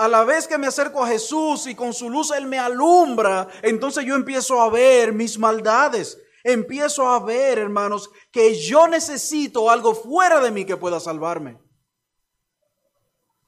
A 0.00 0.08
la 0.08 0.24
vez 0.24 0.48
que 0.48 0.56
me 0.56 0.66
acerco 0.66 1.04
a 1.04 1.08
Jesús 1.08 1.66
y 1.66 1.74
con 1.74 1.92
su 1.92 2.08
luz 2.08 2.30
Él 2.30 2.46
me 2.46 2.58
alumbra, 2.58 3.48
entonces 3.60 4.02
yo 4.06 4.14
empiezo 4.14 4.58
a 4.58 4.70
ver 4.70 5.12
mis 5.12 5.38
maldades. 5.38 6.18
Empiezo 6.42 7.06
a 7.06 7.20
ver, 7.22 7.58
hermanos, 7.58 8.08
que 8.32 8.58
yo 8.58 8.88
necesito 8.88 9.68
algo 9.68 9.94
fuera 9.94 10.40
de 10.40 10.50
mí 10.50 10.64
que 10.64 10.78
pueda 10.78 11.00
salvarme. 11.00 11.58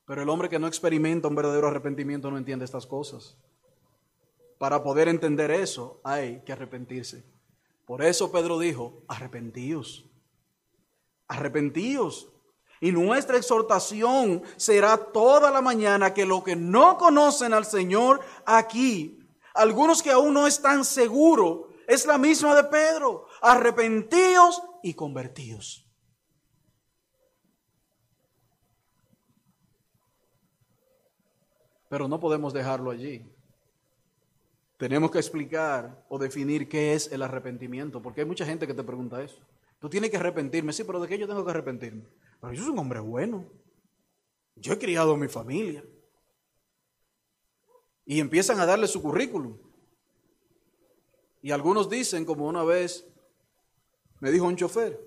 Pero 0.05 0.21
el 0.21 0.29
hombre 0.29 0.51
que 0.51 0.59
no 0.59 0.67
experimenta 0.67 1.27
un 1.27 1.35
verdadero 1.35 1.69
arrepentimiento 1.69 2.31
no 2.31 2.37
entiende 2.37 2.67
estas 2.67 2.87
cosas. 2.87 3.39
Para 4.59 4.83
poder 4.83 5.09
entender 5.09 5.51
eso 5.51 6.03
hay 6.05 6.43
que 6.45 6.53
arrepentirse. 6.53 7.25
Por 7.87 8.05
eso 8.05 8.31
Pedro 8.31 8.59
dijo, 8.59 9.05
arrepentíos, 9.09 10.05
arrepentíos. 11.29 12.31
Y 12.83 12.91
nuestra 12.91 13.37
exhortación 13.37 14.43
será 14.57 14.97
toda 14.97 15.53
la 15.53 15.63
mañana 15.63 16.13
que 16.13 16.27
lo 16.27 16.43
que 16.43 16.57
no 16.57 16.99
conocen 16.99 17.55
al 17.55 17.65
Señor 17.65 18.19
aquí, 18.45 19.21
algunos 19.55 20.03
que 20.03 20.11
aún 20.11 20.35
no 20.35 20.49
están 20.49 20.85
seguros, 20.85 21.69
es 21.87 22.05
la 22.07 22.19
misma 22.19 22.57
de 22.57 22.65
Pedro. 22.65 23.29
Arrepentíos 23.41 24.61
y 24.83 24.95
convertíos. 24.95 25.87
Pero 31.89 32.09
no 32.09 32.19
podemos 32.19 32.53
dejarlo 32.53 32.91
allí. 32.91 33.25
Tenemos 34.77 35.13
que 35.13 35.19
explicar 35.19 36.05
o 36.09 36.19
definir 36.19 36.69
qué 36.69 36.95
es 36.95 37.13
el 37.13 37.23
arrepentimiento, 37.23 38.03
porque 38.03 38.23
hay 38.23 38.27
mucha 38.27 38.45
gente 38.45 38.67
que 38.67 38.75
te 38.75 38.83
pregunta 38.83 39.23
eso. 39.23 39.39
Tú 39.79 39.89
tienes 39.89 40.11
que 40.11 40.17
arrepentirme, 40.17 40.73
sí, 40.73 40.83
pero 40.83 40.99
¿de 40.99 41.07
qué 41.07 41.17
yo 41.17 41.29
tengo 41.29 41.45
que 41.45 41.51
arrepentirme? 41.53 42.03
Pero 42.43 42.55
yo 42.55 42.63
soy 42.65 42.73
un 42.73 42.79
hombre 42.81 42.99
bueno. 42.99 43.49
Yo 44.57 44.73
he 44.73 44.79
criado 44.79 45.13
a 45.13 45.17
mi 45.17 45.29
familia. 45.29 45.85
Y 48.05 48.19
empiezan 48.19 48.59
a 48.59 48.67
darle 48.67 48.89
su 48.89 49.01
currículum. 49.01 49.57
Y 51.41 51.53
algunos 51.53 51.89
dicen, 51.89 52.25
como 52.25 52.47
una 52.49 52.65
vez 52.65 53.09
me 54.19 54.33
dijo 54.33 54.45
un 54.45 54.57
chofer, 54.57 55.01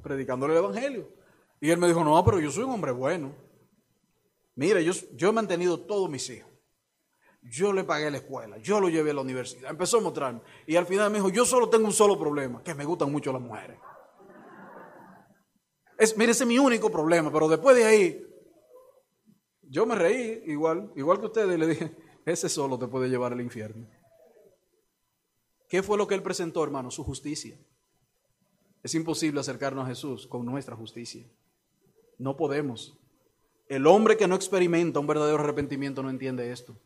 predicándole 0.00 0.52
el 0.52 0.60
Evangelio. 0.60 1.12
Y 1.60 1.70
él 1.70 1.78
me 1.78 1.88
dijo, 1.88 2.04
no, 2.04 2.24
pero 2.24 2.38
yo 2.38 2.52
soy 2.52 2.64
un 2.64 2.70
hombre 2.70 2.92
bueno. 2.92 3.34
Mire, 4.54 4.84
yo, 4.84 4.92
yo 5.14 5.30
he 5.30 5.32
mantenido 5.32 5.80
todos 5.80 6.08
mis 6.08 6.30
hijos. 6.30 6.50
Yo 7.42 7.72
le 7.72 7.82
pagué 7.82 8.10
la 8.12 8.18
escuela, 8.18 8.58
yo 8.58 8.80
lo 8.80 8.88
llevé 8.88 9.10
a 9.10 9.14
la 9.14 9.22
universidad. 9.22 9.70
Empezó 9.70 9.98
a 9.98 10.02
mostrarme. 10.02 10.40
Y 10.68 10.76
al 10.76 10.86
final 10.86 11.10
me 11.10 11.18
dijo, 11.18 11.30
yo 11.30 11.44
solo 11.44 11.68
tengo 11.68 11.86
un 11.86 11.92
solo 11.92 12.16
problema, 12.16 12.62
que 12.62 12.74
me 12.74 12.84
gustan 12.84 13.10
mucho 13.10 13.32
las 13.32 13.42
mujeres. 13.42 13.78
Es, 15.98 16.16
mire, 16.16 16.30
ese 16.32 16.44
es 16.44 16.48
mi 16.48 16.58
único 16.58 16.90
problema, 16.90 17.30
pero 17.32 17.48
después 17.48 17.76
de 17.76 17.84
ahí, 17.84 18.26
yo 19.62 19.84
me 19.84 19.96
reí 19.96 20.42
igual, 20.46 20.92
igual 20.94 21.18
que 21.18 21.26
ustedes, 21.26 21.56
y 21.56 21.58
le 21.58 21.66
dije, 21.66 21.96
ese 22.24 22.48
solo 22.48 22.78
te 22.78 22.86
puede 22.86 23.08
llevar 23.08 23.32
al 23.32 23.40
infierno. 23.40 23.86
¿Qué 25.68 25.82
fue 25.82 25.98
lo 25.98 26.06
que 26.06 26.14
él 26.14 26.22
presentó, 26.22 26.62
hermano? 26.62 26.90
Su 26.90 27.04
justicia. 27.04 27.58
Es 28.82 28.94
imposible 28.94 29.40
acercarnos 29.40 29.84
a 29.84 29.88
Jesús 29.88 30.26
con 30.26 30.46
nuestra 30.46 30.76
justicia. 30.76 31.26
No 32.16 32.36
podemos. 32.36 32.96
El 33.68 33.86
hombre 33.86 34.16
que 34.16 34.28
no 34.28 34.36
experimenta 34.36 35.00
un 35.00 35.06
verdadero 35.06 35.40
arrepentimiento 35.40 36.02
no 36.02 36.10
entiende 36.10 36.52
esto. 36.52 36.78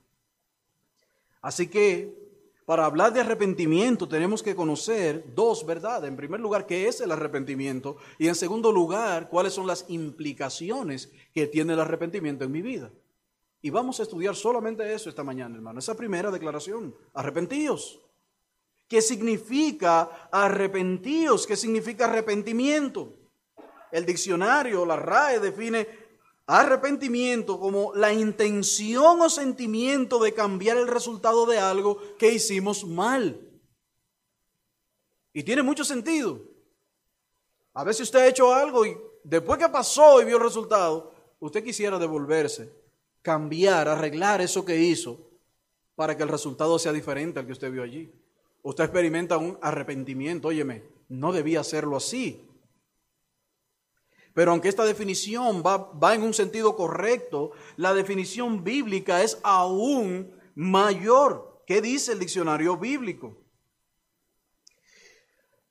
Así 1.42 1.68
que 1.68 2.21
para 2.64 2.86
hablar 2.86 3.12
de 3.12 3.20
arrepentimiento 3.20 4.08
tenemos 4.08 4.42
que 4.42 4.54
conocer 4.54 5.34
dos 5.34 5.66
verdades. 5.66 6.08
En 6.08 6.16
primer 6.16 6.40
lugar, 6.40 6.66
qué 6.66 6.88
es 6.88 7.00
el 7.00 7.10
arrepentimiento 7.10 7.96
y 8.18 8.28
en 8.28 8.34
segundo 8.34 8.70
lugar, 8.70 9.28
cuáles 9.28 9.52
son 9.52 9.66
las 9.66 9.84
implicaciones 9.88 11.10
que 11.34 11.46
tiene 11.46 11.72
el 11.72 11.80
arrepentimiento 11.80 12.44
en 12.44 12.52
mi 12.52 12.62
vida. 12.62 12.90
Y 13.60 13.70
vamos 13.70 14.00
a 14.00 14.02
estudiar 14.02 14.34
solamente 14.34 14.92
eso 14.92 15.08
esta 15.08 15.22
mañana, 15.22 15.54
hermano. 15.54 15.78
Esa 15.78 15.96
primera 15.96 16.30
declaración, 16.30 16.94
arrepentíos. 17.14 18.00
¿Qué 18.88 19.00
significa 19.00 20.28
arrepentíos? 20.30 21.46
¿Qué 21.46 21.56
significa 21.56 22.06
arrepentimiento? 22.06 23.14
El 23.92 24.04
diccionario, 24.04 24.84
la 24.84 24.96
RAE, 24.96 25.38
define 25.38 25.86
Arrepentimiento 26.46 27.60
como 27.60 27.94
la 27.94 28.12
intención 28.12 29.20
o 29.20 29.30
sentimiento 29.30 30.18
de 30.18 30.34
cambiar 30.34 30.76
el 30.76 30.88
resultado 30.88 31.46
de 31.46 31.58
algo 31.58 31.98
que 32.18 32.32
hicimos 32.32 32.84
mal. 32.84 33.40
Y 35.32 35.42
tiene 35.44 35.62
mucho 35.62 35.84
sentido. 35.84 36.40
A 37.74 37.84
veces 37.84 38.02
usted 38.02 38.18
ha 38.18 38.28
hecho 38.28 38.52
algo 38.52 38.84
y 38.84 38.96
después 39.24 39.58
que 39.58 39.68
pasó 39.68 40.20
y 40.20 40.24
vio 40.24 40.36
el 40.36 40.42
resultado, 40.42 41.12
usted 41.40 41.64
quisiera 41.64 41.98
devolverse, 41.98 42.72
cambiar, 43.22 43.88
arreglar 43.88 44.40
eso 44.40 44.64
que 44.64 44.76
hizo 44.76 45.18
para 45.94 46.16
que 46.16 46.22
el 46.22 46.28
resultado 46.28 46.78
sea 46.78 46.92
diferente 46.92 47.38
al 47.38 47.46
que 47.46 47.52
usted 47.52 47.70
vio 47.70 47.82
allí. 47.82 48.12
Usted 48.62 48.84
experimenta 48.84 49.38
un 49.38 49.58
arrepentimiento, 49.62 50.48
óyeme, 50.48 50.82
no 51.08 51.32
debía 51.32 51.60
hacerlo 51.60 51.96
así. 51.96 52.48
Pero 54.34 54.52
aunque 54.52 54.68
esta 54.68 54.84
definición 54.84 55.62
va, 55.64 55.76
va, 55.92 56.14
en 56.14 56.22
un 56.22 56.32
sentido 56.32 56.74
correcto, 56.74 57.52
la 57.76 57.92
definición 57.92 58.64
bíblica 58.64 59.22
es 59.22 59.38
aún 59.42 60.34
mayor. 60.54 61.62
¿Qué 61.66 61.82
dice 61.82 62.12
el 62.12 62.18
diccionario 62.18 62.76
bíblico? 62.76 63.38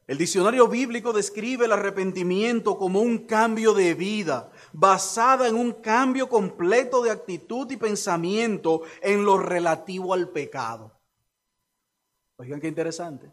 El 0.05 0.17
diccionario 0.17 0.67
bíblico 0.67 1.13
describe 1.13 1.65
el 1.65 1.71
arrepentimiento 1.71 2.77
como 2.77 3.01
un 3.01 3.25
cambio 3.25 3.73
de 3.73 3.93
vida, 3.93 4.51
basada 4.73 5.47
en 5.47 5.55
un 5.55 5.71
cambio 5.73 6.27
completo 6.27 7.01
de 7.01 7.11
actitud 7.11 7.71
y 7.71 7.77
pensamiento 7.77 8.81
en 9.01 9.23
lo 9.23 9.37
relativo 9.37 10.13
al 10.13 10.29
pecado. 10.29 10.99
Oigan 12.37 12.59
qué 12.59 12.67
interesante. 12.67 13.31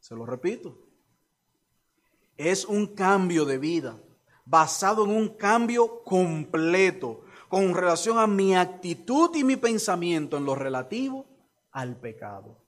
Se 0.00 0.14
lo 0.14 0.24
repito 0.24 0.83
es 2.36 2.64
un 2.64 2.86
cambio 2.86 3.44
de 3.44 3.58
vida 3.58 3.98
basado 4.44 5.04
en 5.04 5.10
un 5.10 5.28
cambio 5.28 6.02
completo 6.02 7.24
con 7.48 7.74
relación 7.74 8.18
a 8.18 8.26
mi 8.26 8.54
actitud 8.54 9.34
y 9.34 9.44
mi 9.44 9.56
pensamiento 9.56 10.36
en 10.36 10.44
lo 10.44 10.54
relativo 10.54 11.26
al 11.70 11.96
pecado. 11.96 12.58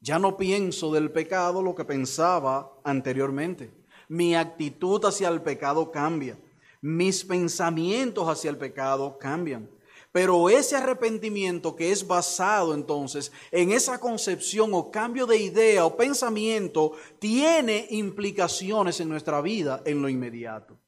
Ya 0.00 0.18
no 0.18 0.36
pienso 0.36 0.92
del 0.92 1.10
pecado 1.10 1.62
lo 1.62 1.74
que 1.74 1.84
pensaba 1.84 2.72
anteriormente. 2.84 3.72
Mi 4.08 4.36
actitud 4.36 5.04
hacia 5.04 5.28
el 5.28 5.42
pecado 5.42 5.90
cambia. 5.90 6.38
Mis 6.80 7.24
pensamientos 7.24 8.28
hacia 8.28 8.50
el 8.50 8.56
pecado 8.56 9.18
cambian. 9.18 9.68
Pero 10.10 10.48
ese 10.48 10.76
arrepentimiento 10.76 11.76
que 11.76 11.92
es 11.92 12.06
basado 12.06 12.74
entonces 12.74 13.30
en 13.50 13.72
esa 13.72 14.00
concepción 14.00 14.70
o 14.72 14.90
cambio 14.90 15.26
de 15.26 15.36
idea 15.38 15.84
o 15.84 15.96
pensamiento 15.96 16.92
tiene 17.18 17.86
implicaciones 17.90 19.00
en 19.00 19.08
nuestra 19.08 19.40
vida 19.42 19.82
en 19.84 20.00
lo 20.00 20.08
inmediato. 20.08 20.78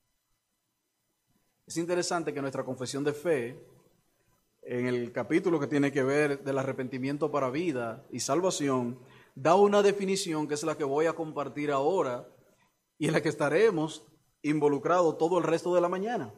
Es 1.66 1.76
interesante 1.76 2.32
que 2.32 2.40
nuestra 2.40 2.64
confesión 2.64 3.04
de 3.04 3.12
fe 3.12 3.70
en 4.62 4.86
el 4.86 5.12
capítulo 5.12 5.58
que 5.58 5.66
tiene 5.66 5.90
que 5.90 6.02
ver 6.02 6.42
del 6.44 6.58
arrepentimiento 6.58 7.30
para 7.30 7.50
vida 7.50 8.06
y 8.10 8.20
salvación, 8.20 8.98
da 9.34 9.54
una 9.54 9.82
definición 9.82 10.46
que 10.46 10.54
es 10.54 10.62
la 10.62 10.76
que 10.76 10.84
voy 10.84 11.06
a 11.06 11.14
compartir 11.14 11.70
ahora 11.70 12.28
y 12.98 13.06
en 13.06 13.12
la 13.12 13.22
que 13.22 13.28
estaremos 13.28 14.06
involucrados 14.42 15.18
todo 15.18 15.38
el 15.38 15.44
resto 15.44 15.74
de 15.74 15.80
la 15.80 15.88
mañana. 15.88 16.32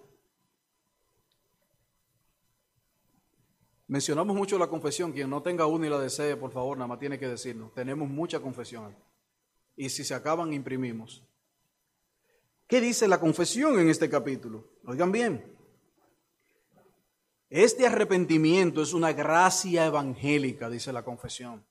Mencionamos 3.93 4.35
mucho 4.35 4.57
la 4.59 4.69
confesión. 4.69 5.13
Quien 5.13 5.29
no 5.29 5.43
tenga 5.43 5.67
una 5.67 5.87
y 5.87 5.91
la 5.91 5.99
desee, 5.99 6.35
por 6.35 6.51
favor, 6.51 6.79
nada 6.79 6.89
más 6.89 6.99
tiene 6.99 7.19
que 7.19 7.29
decirnos. 7.29 7.75
Tenemos 7.75 8.09
mucha 8.09 8.41
confesión. 8.41 8.97
Y 9.77 9.91
si 9.91 10.03
se 10.03 10.15
acaban, 10.15 10.55
imprimimos. 10.55 11.23
¿Qué 12.67 12.81
dice 12.81 13.07
la 13.07 13.21
confesión 13.21 13.79
en 13.79 13.91
este 13.91 14.09
capítulo? 14.09 14.67
Oigan 14.87 15.13
bien. 15.13 15.45
Este 17.51 17.87
arrepentimiento 17.87 18.81
es 18.81 18.95
una 18.95 19.13
gracia 19.13 19.85
evangélica, 19.85 20.71
dice 20.71 20.91
la 20.91 21.05
confesión. 21.05 21.63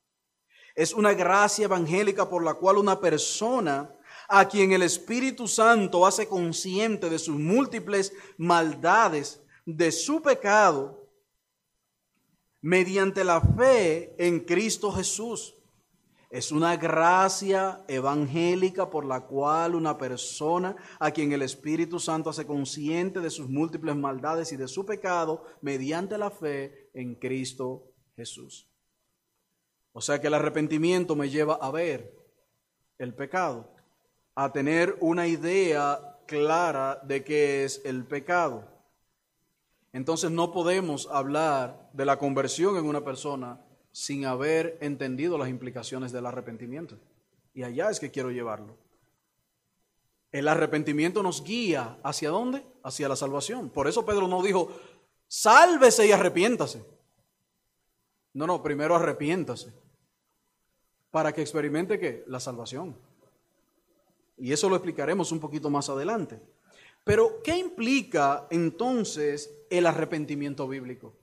Es 0.75 0.93
una 0.93 1.15
gracia 1.15 1.65
evangélica 1.65 2.29
por 2.29 2.43
la 2.43 2.53
cual 2.53 2.77
una 2.77 2.99
persona 2.99 3.95
a 4.29 4.47
quien 4.47 4.73
el 4.73 4.83
Espíritu 4.83 5.47
Santo 5.47 6.05
hace 6.05 6.27
consciente 6.27 7.09
de 7.09 7.17
sus 7.17 7.39
múltiples 7.39 8.13
maldades, 8.37 9.41
de 9.65 9.91
su 9.91 10.21
pecado, 10.21 11.00
mediante 12.61 13.23
la 13.23 13.41
fe 13.41 14.15
en 14.17 14.41
Cristo 14.41 14.91
Jesús. 14.91 15.55
Es 16.29 16.53
una 16.53 16.77
gracia 16.77 17.83
evangélica 17.89 18.89
por 18.89 19.03
la 19.05 19.25
cual 19.25 19.75
una 19.75 19.97
persona 19.97 20.75
a 20.97 21.11
quien 21.11 21.33
el 21.33 21.41
Espíritu 21.41 21.99
Santo 21.99 22.29
hace 22.29 22.45
consciente 22.45 23.19
de 23.19 23.29
sus 23.29 23.49
múltiples 23.49 23.97
maldades 23.97 24.53
y 24.53 24.55
de 24.55 24.69
su 24.69 24.85
pecado 24.85 25.43
mediante 25.61 26.17
la 26.17 26.31
fe 26.31 26.89
en 26.93 27.15
Cristo 27.15 27.91
Jesús. 28.15 28.69
O 29.91 29.99
sea 29.99 30.21
que 30.21 30.27
el 30.27 30.33
arrepentimiento 30.33 31.17
me 31.17 31.29
lleva 31.29 31.55
a 31.55 31.69
ver 31.69 32.15
el 32.97 33.13
pecado, 33.13 33.69
a 34.35 34.53
tener 34.53 34.95
una 35.01 35.27
idea 35.27 36.17
clara 36.27 37.01
de 37.03 37.25
qué 37.25 37.65
es 37.65 37.81
el 37.83 38.05
pecado. 38.05 38.70
Entonces 39.93 40.31
no 40.31 40.51
podemos 40.51 41.07
hablar 41.11 41.89
de 41.93 42.05
la 42.05 42.17
conversión 42.17 42.77
en 42.77 42.85
una 42.85 43.03
persona 43.03 43.59
sin 43.91 44.25
haber 44.25 44.77
entendido 44.81 45.37
las 45.37 45.49
implicaciones 45.49 46.11
del 46.11 46.25
arrepentimiento. 46.25 46.97
Y 47.53 47.63
allá 47.63 47.89
es 47.89 47.99
que 47.99 48.11
quiero 48.11 48.31
llevarlo. 48.31 48.77
El 50.31 50.47
arrepentimiento 50.47 51.21
nos 51.21 51.43
guía 51.43 51.97
hacia 52.03 52.29
dónde? 52.29 52.65
Hacia 52.83 53.09
la 53.09 53.17
salvación. 53.17 53.69
Por 53.69 53.87
eso 53.87 54.05
Pedro 54.05 54.29
no 54.29 54.41
dijo, 54.41 54.71
sálvese 55.27 56.07
y 56.07 56.13
arrepiéntase. 56.13 56.85
No, 58.33 58.47
no, 58.47 58.63
primero 58.63 58.95
arrepiéntase. 58.95 59.73
Para 61.09 61.33
que 61.33 61.41
experimente 61.41 61.99
que 61.99 62.23
la 62.27 62.39
salvación. 62.39 62.95
Y 64.37 64.53
eso 64.53 64.69
lo 64.69 64.77
explicaremos 64.77 65.33
un 65.33 65.41
poquito 65.41 65.69
más 65.69 65.89
adelante. 65.89 66.41
Pero, 67.03 67.41
¿qué 67.43 67.57
implica 67.57 68.47
entonces 68.49 69.53
el 69.71 69.87
arrepentimiento 69.87 70.67
bíblico? 70.67 71.15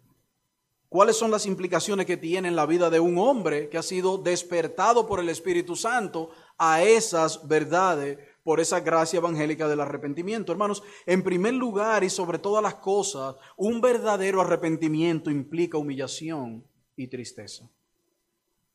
¿Cuáles 0.89 1.17
son 1.17 1.31
las 1.31 1.45
implicaciones 1.45 2.07
que 2.07 2.17
tiene 2.17 2.49
en 2.49 2.57
la 2.57 2.65
vida 2.65 2.89
de 2.89 2.99
un 2.99 3.19
hombre 3.19 3.69
que 3.69 3.77
ha 3.77 3.83
sido 3.83 4.17
despertado 4.17 5.07
por 5.07 5.21
el 5.21 5.29
Espíritu 5.29 5.77
Santo 5.77 6.31
a 6.57 6.83
esas 6.83 7.47
verdades 7.47 8.19
por 8.43 8.59
esa 8.59 8.81
gracia 8.81 9.19
evangélica 9.19 9.69
del 9.69 9.81
arrepentimiento? 9.81 10.51
Hermanos, 10.51 10.83
en 11.05 11.23
primer 11.23 11.53
lugar 11.53 12.05
y 12.05 12.11
sobre 12.11 12.39
todas 12.39 12.63
las 12.63 12.77
cosas, 12.77 13.37
un 13.59 13.83
verdadero 13.83 14.41
arrepentimiento 14.41 15.31
implica 15.31 15.77
humillación 15.77 16.65
y 16.97 17.07
tristeza. 17.07 17.69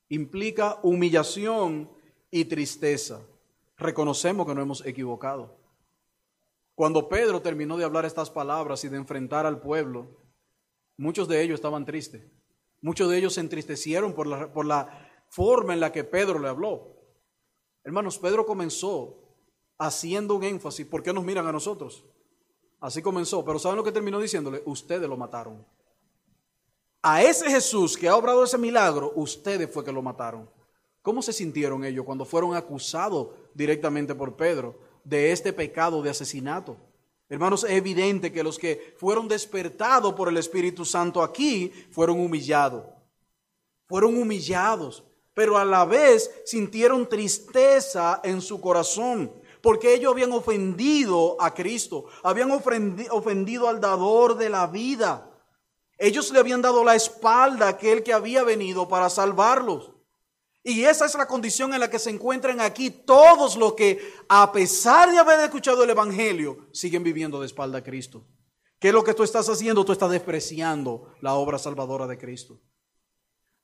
Implica 0.09 0.79
humillación 0.83 1.89
y 2.29 2.45
tristeza. 2.45 3.21
Reconocemos 3.75 4.45
que 4.45 4.53
no 4.53 4.61
hemos 4.61 4.85
equivocado. 4.85 5.62
Cuando 6.75 7.07
Pedro 7.07 7.41
terminó 7.41 7.77
de 7.77 7.85
hablar 7.85 8.05
estas 8.05 8.29
palabras 8.29 8.83
y 8.83 8.89
de 8.89 8.97
enfrentar 8.97 9.45
al 9.45 9.61
pueblo, 9.61 10.21
muchos 10.97 11.27
de 11.27 11.41
ellos 11.41 11.55
estaban 11.55 11.85
tristes. 11.85 12.23
Muchos 12.81 13.09
de 13.09 13.17
ellos 13.17 13.35
se 13.35 13.41
entristecieron 13.41 14.13
por 14.13 14.27
la, 14.27 14.51
por 14.51 14.65
la 14.65 15.09
forma 15.29 15.73
en 15.73 15.79
la 15.79 15.91
que 15.91 16.03
Pedro 16.03 16.39
le 16.39 16.49
habló. 16.49 16.97
Hermanos, 17.83 18.17
Pedro 18.17 18.45
comenzó 18.45 19.23
haciendo 19.77 20.35
un 20.35 20.43
énfasis. 20.43 20.85
¿Por 20.85 21.03
qué 21.03 21.13
nos 21.13 21.23
miran 21.23 21.47
a 21.47 21.51
nosotros? 21.51 22.05
Así 22.79 23.01
comenzó. 23.01 23.45
Pero 23.45 23.59
¿saben 23.59 23.77
lo 23.77 23.83
que 23.83 23.91
terminó 23.91 24.19
diciéndole? 24.19 24.63
Ustedes 24.65 25.07
lo 25.07 25.15
mataron. 25.15 25.65
A 27.01 27.21
ese 27.21 27.49
Jesús 27.49 27.97
que 27.97 28.07
ha 28.07 28.15
obrado 28.15 28.43
ese 28.43 28.57
milagro, 28.57 29.11
ustedes 29.15 29.69
fue 29.71 29.83
que 29.83 29.91
lo 29.91 30.01
mataron. 30.01 30.49
¿Cómo 31.01 31.21
se 31.21 31.33
sintieron 31.33 31.83
ellos 31.83 32.05
cuando 32.05 32.23
fueron 32.23 32.55
acusados 32.55 33.29
directamente 33.53 34.15
por 34.15 34.37
Pedro? 34.37 34.79
De 35.03 35.31
este 35.31 35.53
pecado 35.53 36.01
de 36.01 36.09
asesinato. 36.09 36.77
Hermanos, 37.29 37.63
es 37.63 37.71
evidente 37.71 38.31
que 38.31 38.43
los 38.43 38.59
que 38.59 38.95
fueron 38.97 39.27
despertados 39.27 40.13
por 40.13 40.29
el 40.29 40.37
Espíritu 40.37 40.85
Santo 40.85 41.23
aquí 41.23 41.71
fueron 41.91 42.19
humillados. 42.19 42.85
Fueron 43.87 44.17
humillados, 44.17 45.03
pero 45.33 45.57
a 45.57 45.65
la 45.65 45.85
vez 45.85 46.29
sintieron 46.45 47.07
tristeza 47.07 48.21
en 48.23 48.41
su 48.41 48.61
corazón, 48.61 49.31
porque 49.61 49.93
ellos 49.93 50.11
habían 50.11 50.31
ofendido 50.31 51.37
a 51.39 51.53
Cristo, 51.53 52.05
habían 52.21 52.51
ofendido 52.51 53.67
al 53.67 53.79
dador 53.79 54.35
de 54.35 54.49
la 54.49 54.67
vida. 54.67 55.29
Ellos 55.97 56.31
le 56.31 56.39
habían 56.39 56.61
dado 56.61 56.83
la 56.83 56.95
espalda 56.95 57.67
a 57.67 57.69
aquel 57.69 58.03
que 58.03 58.13
había 58.13 58.43
venido 58.43 58.87
para 58.87 59.09
salvarlos. 59.09 59.92
Y 60.63 60.85
esa 60.85 61.05
es 61.05 61.15
la 61.15 61.27
condición 61.27 61.73
en 61.73 61.81
la 61.81 61.89
que 61.89 61.99
se 61.99 62.09
encuentran 62.09 62.61
aquí 62.61 62.89
todos 62.89 63.57
los 63.57 63.73
que, 63.73 64.13
a 64.29 64.49
pesar 64.53 65.11
de 65.11 65.19
haber 65.19 65.41
escuchado 65.41 65.83
el 65.83 65.89
Evangelio, 65.89 66.69
siguen 66.71 67.03
viviendo 67.03 67.39
de 67.41 67.47
espalda 67.47 67.79
a 67.79 67.83
Cristo. 67.83 68.25
¿Qué 68.79 68.87
es 68.87 68.93
lo 68.93 69.03
que 69.03 69.13
tú 69.13 69.23
estás 69.23 69.47
haciendo? 69.49 69.83
Tú 69.83 69.91
estás 69.91 70.09
despreciando 70.09 71.13
la 71.19 71.33
obra 71.33 71.57
salvadora 71.57 72.07
de 72.07 72.17
Cristo. 72.17 72.61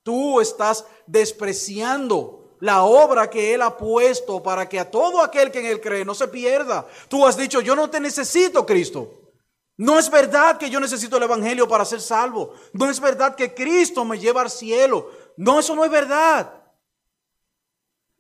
Tú 0.04 0.42
estás 0.42 0.86
despreciando 1.08 2.58
la 2.60 2.84
obra 2.84 3.30
que 3.30 3.54
Él 3.54 3.62
ha 3.62 3.78
puesto 3.78 4.44
para 4.44 4.68
que 4.68 4.80
a 4.80 4.90
todo 4.90 5.22
aquel 5.22 5.52
que 5.52 5.60
en 5.60 5.68
Él 5.68 5.80
cree 5.80 6.04
no 6.04 6.14
se 6.14 6.28
pierda. 6.28 6.86
Tú 7.08 7.26
has 7.26 7.38
dicho, 7.38 7.62
yo 7.62 7.76
no 7.76 7.90
te 7.90 8.02
necesito, 8.02 8.66
Cristo. 8.66 9.32
No 9.78 9.98
es 9.98 10.10
verdad 10.10 10.58
que 10.58 10.70
yo 10.70 10.82
necesito 10.82 11.16
el 11.16 11.24
Evangelio 11.24 11.66
para 11.66 11.86
ser 11.86 12.02
salvo. 12.02 12.54
No 12.74 12.90
es 12.90 13.00
verdad 13.00 13.36
que 13.36 13.54
Cristo 13.54 14.04
me 14.04 14.20
lleva 14.20 14.42
al 14.42 14.50
cielo. 14.50 15.10
No, 15.38 15.60
eso 15.60 15.74
no 15.74 15.86
es 15.86 15.92
verdad. 15.92 16.59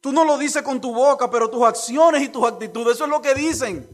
Tú 0.01 0.11
no 0.11 0.23
lo 0.23 0.37
dices 0.37 0.61
con 0.61 0.79
tu 0.79 0.93
boca, 0.93 1.29
pero 1.29 1.49
tus 1.49 1.63
acciones 1.63 2.21
y 2.21 2.29
tus 2.29 2.45
actitudes, 2.45 2.95
eso 2.95 3.05
es 3.05 3.09
lo 3.09 3.21
que 3.21 3.33
dicen. 3.33 3.87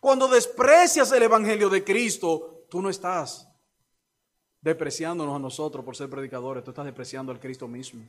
Cuando 0.00 0.26
desprecias 0.26 1.12
el 1.12 1.22
Evangelio 1.22 1.68
de 1.68 1.84
Cristo, 1.84 2.64
tú 2.68 2.80
no 2.80 2.88
estás 2.88 3.48
depreciándonos 4.60 5.36
a 5.36 5.38
nosotros 5.38 5.84
por 5.84 5.96
ser 5.96 6.08
predicadores, 6.08 6.64
tú 6.64 6.70
estás 6.70 6.84
despreciando 6.84 7.32
al 7.32 7.40
Cristo 7.40 7.68
mismo. 7.68 8.08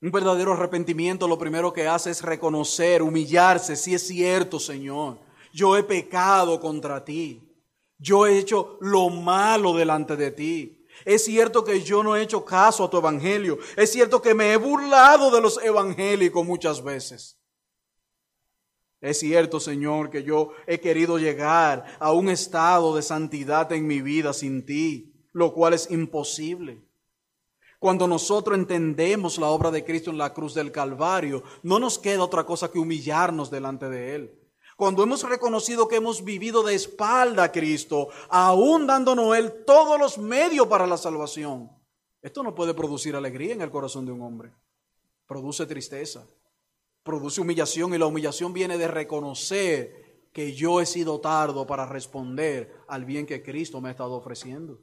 Un 0.00 0.10
verdadero 0.10 0.52
arrepentimiento 0.52 1.26
lo 1.26 1.38
primero 1.38 1.72
que 1.72 1.86
hace 1.86 2.10
es 2.10 2.22
reconocer, 2.22 3.02
humillarse, 3.02 3.76
si 3.76 3.94
es 3.94 4.06
cierto, 4.06 4.60
Señor, 4.60 5.18
yo 5.52 5.76
he 5.76 5.82
pecado 5.82 6.60
contra 6.60 7.04
ti, 7.04 7.52
yo 7.98 8.26
he 8.26 8.38
hecho 8.38 8.78
lo 8.80 9.10
malo 9.10 9.74
delante 9.74 10.16
de 10.16 10.30
ti. 10.30 10.77
Es 11.08 11.24
cierto 11.24 11.64
que 11.64 11.80
yo 11.82 12.02
no 12.02 12.14
he 12.14 12.22
hecho 12.22 12.44
caso 12.44 12.84
a 12.84 12.90
tu 12.90 12.98
evangelio. 12.98 13.56
Es 13.76 13.90
cierto 13.90 14.20
que 14.20 14.34
me 14.34 14.52
he 14.52 14.58
burlado 14.58 15.30
de 15.30 15.40
los 15.40 15.58
evangélicos 15.64 16.44
muchas 16.44 16.84
veces. 16.84 17.38
Es 19.00 19.18
cierto, 19.18 19.58
Señor, 19.58 20.10
que 20.10 20.22
yo 20.22 20.50
he 20.66 20.80
querido 20.80 21.16
llegar 21.18 21.96
a 21.98 22.12
un 22.12 22.28
estado 22.28 22.94
de 22.94 23.00
santidad 23.00 23.72
en 23.72 23.86
mi 23.86 24.02
vida 24.02 24.34
sin 24.34 24.66
ti, 24.66 25.14
lo 25.32 25.54
cual 25.54 25.72
es 25.72 25.90
imposible. 25.90 26.82
Cuando 27.78 28.06
nosotros 28.06 28.58
entendemos 28.58 29.38
la 29.38 29.46
obra 29.46 29.70
de 29.70 29.86
Cristo 29.86 30.10
en 30.10 30.18
la 30.18 30.34
cruz 30.34 30.52
del 30.52 30.70
Calvario, 30.70 31.42
no 31.62 31.78
nos 31.78 31.98
queda 31.98 32.22
otra 32.22 32.44
cosa 32.44 32.70
que 32.70 32.78
humillarnos 32.78 33.50
delante 33.50 33.88
de 33.88 34.14
Él. 34.14 34.38
Cuando 34.78 35.02
hemos 35.02 35.28
reconocido 35.28 35.88
que 35.88 35.96
hemos 35.96 36.22
vivido 36.22 36.62
de 36.62 36.76
espalda 36.76 37.42
a 37.42 37.50
Cristo, 37.50 38.10
aún 38.28 38.86
dándonos 38.86 39.36
Él 39.36 39.64
todos 39.66 39.98
los 39.98 40.18
medios 40.18 40.68
para 40.68 40.86
la 40.86 40.96
salvación, 40.96 41.68
esto 42.22 42.44
no 42.44 42.54
puede 42.54 42.74
producir 42.74 43.16
alegría 43.16 43.54
en 43.54 43.60
el 43.60 43.72
corazón 43.72 44.06
de 44.06 44.12
un 44.12 44.22
hombre. 44.22 44.52
Produce 45.26 45.66
tristeza, 45.66 46.24
produce 47.02 47.40
humillación 47.40 47.92
y 47.92 47.98
la 47.98 48.06
humillación 48.06 48.52
viene 48.52 48.78
de 48.78 48.86
reconocer 48.86 50.28
que 50.32 50.54
yo 50.54 50.80
he 50.80 50.86
sido 50.86 51.20
tardo 51.20 51.66
para 51.66 51.84
responder 51.84 52.72
al 52.86 53.04
bien 53.04 53.26
que 53.26 53.42
Cristo 53.42 53.80
me 53.80 53.88
ha 53.88 53.90
estado 53.90 54.14
ofreciendo. 54.14 54.78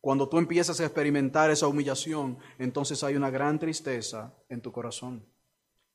Cuando 0.00 0.28
tú 0.28 0.38
empiezas 0.38 0.78
a 0.78 0.84
experimentar 0.84 1.50
esa 1.50 1.66
humillación, 1.66 2.38
entonces 2.56 3.02
hay 3.02 3.16
una 3.16 3.30
gran 3.30 3.58
tristeza 3.58 4.32
en 4.48 4.62
tu 4.62 4.70
corazón. 4.70 5.26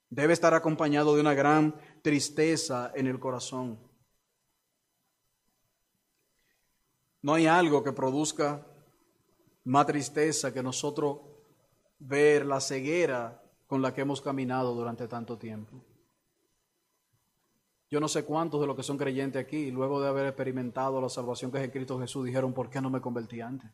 Debe 0.09 0.33
estar 0.33 0.53
acompañado 0.53 1.15
de 1.15 1.21
una 1.21 1.33
gran 1.33 1.75
tristeza 2.01 2.91
en 2.95 3.07
el 3.07 3.19
corazón. 3.19 3.79
No 7.21 7.33
hay 7.33 7.47
algo 7.47 7.83
que 7.83 7.91
produzca 7.91 8.65
más 9.63 9.87
tristeza 9.87 10.53
que 10.53 10.61
nosotros 10.61 11.19
ver 11.97 12.45
la 12.45 12.61
ceguera 12.61 13.41
con 13.65 13.81
la 13.81 13.93
que 13.93 14.01
hemos 14.01 14.21
caminado 14.21 14.75
durante 14.75 15.07
tanto 15.07 15.37
tiempo. 15.37 15.83
Yo 17.89 17.99
no 17.99 18.07
sé 18.07 18.25
cuántos 18.25 18.61
de 18.61 18.67
los 18.67 18.75
que 18.75 18.83
son 18.83 18.97
creyentes 18.97 19.41
aquí, 19.41 19.71
luego 19.71 20.01
de 20.01 20.07
haber 20.07 20.27
experimentado 20.27 20.99
la 20.99 21.09
salvación 21.09 21.51
que 21.51 21.59
es 21.59 21.63
en 21.63 21.71
Cristo 21.71 21.99
Jesús, 21.99 22.25
dijeron, 22.25 22.53
¿por 22.53 22.69
qué 22.69 22.81
no 22.81 22.89
me 22.89 23.01
convertí 23.01 23.41
antes? 23.41 23.71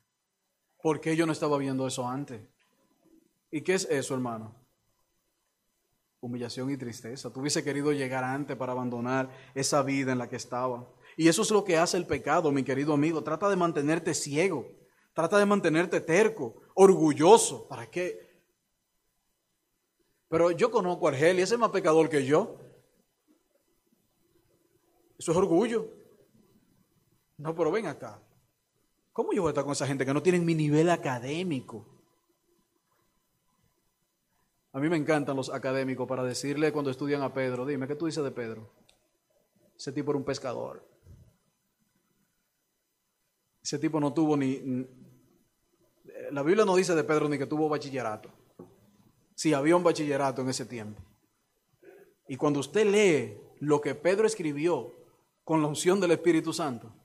¿Por 0.81 0.99
qué 0.99 1.15
yo 1.15 1.25
no 1.25 1.31
estaba 1.31 1.57
viendo 1.57 1.87
eso 1.87 2.07
antes? 2.07 2.41
¿Y 3.49 3.61
qué 3.61 3.73
es 3.73 3.85
eso, 3.89 4.13
hermano? 4.13 4.60
Humillación 6.21 6.69
y 6.69 6.77
tristeza. 6.77 7.33
Tú 7.33 7.41
hubiese 7.41 7.63
querido 7.63 7.91
llegar 7.91 8.23
antes 8.23 8.55
para 8.55 8.71
abandonar 8.71 9.29
esa 9.55 9.81
vida 9.81 10.11
en 10.11 10.19
la 10.19 10.29
que 10.29 10.35
estaba. 10.37 10.87
Y 11.17 11.27
eso 11.27 11.41
es 11.41 11.51
lo 11.51 11.63
que 11.63 11.77
hace 11.77 11.97
el 11.97 12.05
pecado, 12.05 12.51
mi 12.51 12.63
querido 12.63 12.93
amigo. 12.93 13.23
Trata 13.23 13.49
de 13.49 13.55
mantenerte 13.55 14.13
ciego. 14.13 14.67
Trata 15.13 15.37
de 15.39 15.45
mantenerte 15.45 15.99
terco, 15.99 16.61
orgulloso. 16.75 17.67
¿Para 17.67 17.89
qué? 17.89 18.31
Pero 20.29 20.51
yo 20.51 20.71
conozco 20.71 21.07
a 21.07 21.11
Argel 21.11 21.39
y 21.39 21.41
ese 21.41 21.55
es 21.55 21.59
más 21.59 21.71
pecador 21.71 22.07
que 22.07 22.25
yo. 22.25 22.57
Eso 25.17 25.31
es 25.31 25.37
orgullo. 25.37 25.89
No, 27.37 27.53
pero 27.53 27.71
ven 27.71 27.87
acá. 27.87 28.23
¿Cómo 29.11 29.33
yo 29.33 29.41
voy 29.41 29.49
a 29.49 29.51
estar 29.51 29.65
con 29.65 29.73
esa 29.73 29.87
gente 29.87 30.05
que 30.05 30.13
no 30.13 30.23
tienen 30.23 30.45
mi 30.45 30.55
nivel 30.55 30.89
académico? 30.89 32.00
A 34.73 34.79
mí 34.79 34.87
me 34.87 34.95
encantan 34.95 35.35
los 35.35 35.49
académicos 35.49 36.07
para 36.07 36.23
decirle 36.23 36.71
cuando 36.71 36.91
estudian 36.91 37.21
a 37.21 37.33
Pedro, 37.33 37.65
dime, 37.65 37.87
¿qué 37.87 37.95
tú 37.95 38.05
dices 38.05 38.23
de 38.23 38.31
Pedro? 38.31 38.71
Ese 39.75 39.91
tipo 39.91 40.11
era 40.11 40.17
un 40.17 40.23
pescador. 40.23 40.87
Ese 43.61 43.79
tipo 43.79 43.99
no 43.99 44.13
tuvo 44.13 44.37
ni... 44.37 44.87
La 46.31 46.43
Biblia 46.43 46.65
no 46.65 46.75
dice 46.75 46.95
de 46.95 47.03
Pedro 47.03 47.27
ni 47.27 47.37
que 47.37 47.47
tuvo 47.47 47.67
bachillerato. 47.67 48.31
Sí, 49.35 49.53
había 49.53 49.75
un 49.75 49.83
bachillerato 49.83 50.41
en 50.41 50.49
ese 50.49 50.65
tiempo. 50.65 51.01
Y 52.27 52.37
cuando 52.37 52.59
usted 52.59 52.85
lee 52.85 53.37
lo 53.59 53.81
que 53.81 53.95
Pedro 53.95 54.25
escribió 54.25 54.95
con 55.43 55.61
la 55.61 55.67
unción 55.67 55.99
del 55.99 56.11
Espíritu 56.11 56.53
Santo, 56.53 56.95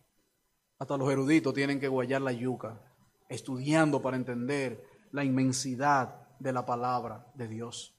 hasta 0.78 0.96
los 0.96 1.10
eruditos 1.10 1.52
tienen 1.52 1.80
que 1.80 1.88
guayar 1.88 2.22
la 2.22 2.32
yuca, 2.32 2.80
estudiando 3.28 4.00
para 4.00 4.16
entender 4.16 4.84
la 5.10 5.24
inmensidad 5.24 6.25
de 6.38 6.52
la 6.52 6.64
palabra 6.64 7.30
de 7.34 7.48
Dios. 7.48 7.96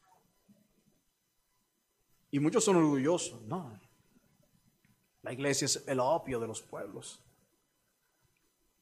Y 2.31 2.39
muchos 2.39 2.63
son 2.63 2.75
orgullosos, 2.75 3.41
no. 3.43 3.79
La 5.21 5.33
iglesia 5.33 5.65
es 5.65 5.87
el 5.87 5.99
opio 5.99 6.39
de 6.39 6.47
los 6.47 6.61
pueblos. 6.61 7.23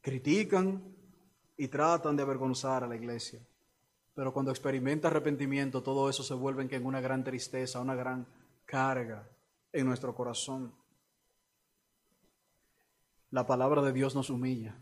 Critican 0.02 0.96
y 1.58 1.68
tratan 1.68 2.15
de 2.15 2.24
avergonzar 2.24 2.84
a 2.84 2.88
la 2.88 2.96
iglesia. 2.96 3.46
Pero 4.13 4.34
cuando 4.34 4.52
experimenta 4.52 5.08
arrepentimiento, 5.08 5.84
todo 5.84 6.10
eso 6.10 6.24
se 6.24 6.34
vuelve 6.34 6.68
en 6.70 6.86
una 6.86 7.02
gran 7.02 7.24
tristeza, 7.24 7.82
una 7.82 7.96
gran 7.96 8.28
carga 8.65 9.30
en 9.72 9.86
nuestro 9.86 10.15
corazón. 10.15 10.74
La 13.32 13.46
palabra 13.46 13.82
de 13.82 13.91
Dios 13.91 14.15
nos 14.15 14.30
humilla. 14.30 14.80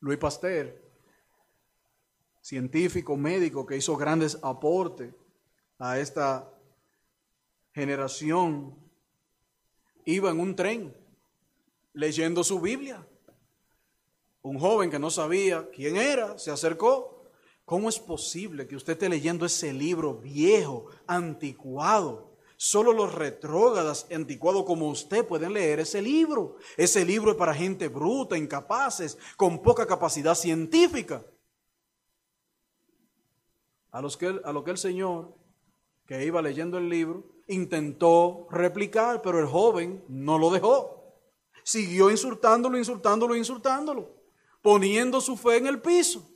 Luis 0.00 0.18
Pasteur, 0.18 0.81
científico, 2.42 3.16
médico, 3.16 3.64
que 3.64 3.76
hizo 3.76 3.96
grandes 3.96 4.38
aportes 4.42 5.14
a 5.78 5.98
esta 5.98 6.52
generación, 7.72 8.76
iba 10.04 10.30
en 10.30 10.40
un 10.40 10.54
tren 10.54 10.96
leyendo 11.94 12.44
su 12.44 12.60
Biblia. 12.60 13.06
Un 14.42 14.58
joven 14.58 14.90
que 14.90 14.98
no 14.98 15.08
sabía 15.08 15.68
quién 15.70 15.96
era 15.96 16.36
se 16.36 16.50
acercó. 16.50 17.30
¿Cómo 17.64 17.88
es 17.88 17.98
posible 18.00 18.66
que 18.66 18.76
usted 18.76 18.94
esté 18.94 19.08
leyendo 19.08 19.46
ese 19.46 19.72
libro 19.72 20.14
viejo, 20.14 20.86
anticuado? 21.06 22.36
Solo 22.56 22.92
los 22.92 23.14
retrógradas 23.14 24.06
anticuados 24.12 24.64
como 24.64 24.88
usted 24.88 25.24
pueden 25.24 25.52
leer 25.52 25.80
ese 25.80 26.02
libro. 26.02 26.56
Ese 26.76 27.04
libro 27.04 27.30
es 27.30 27.36
para 27.36 27.54
gente 27.54 27.88
bruta, 27.88 28.36
incapaces, 28.36 29.16
con 29.36 29.62
poca 29.62 29.86
capacidad 29.86 30.34
científica. 30.34 31.24
A, 33.92 34.02
los 34.02 34.16
que, 34.16 34.40
a 34.44 34.52
lo 34.52 34.64
que 34.64 34.72
el 34.72 34.78
Señor, 34.78 35.34
que 36.06 36.24
iba 36.24 36.42
leyendo 36.42 36.78
el 36.78 36.88
libro, 36.88 37.24
intentó 37.46 38.48
replicar, 38.50 39.22
pero 39.22 39.38
el 39.38 39.46
joven 39.46 40.04
no 40.08 40.38
lo 40.38 40.50
dejó. 40.50 41.14
Siguió 41.62 42.10
insultándolo, 42.10 42.76
insultándolo, 42.76 43.36
insultándolo, 43.36 44.10
poniendo 44.60 45.20
su 45.20 45.36
fe 45.36 45.58
en 45.58 45.66
el 45.66 45.80
piso. 45.80 46.28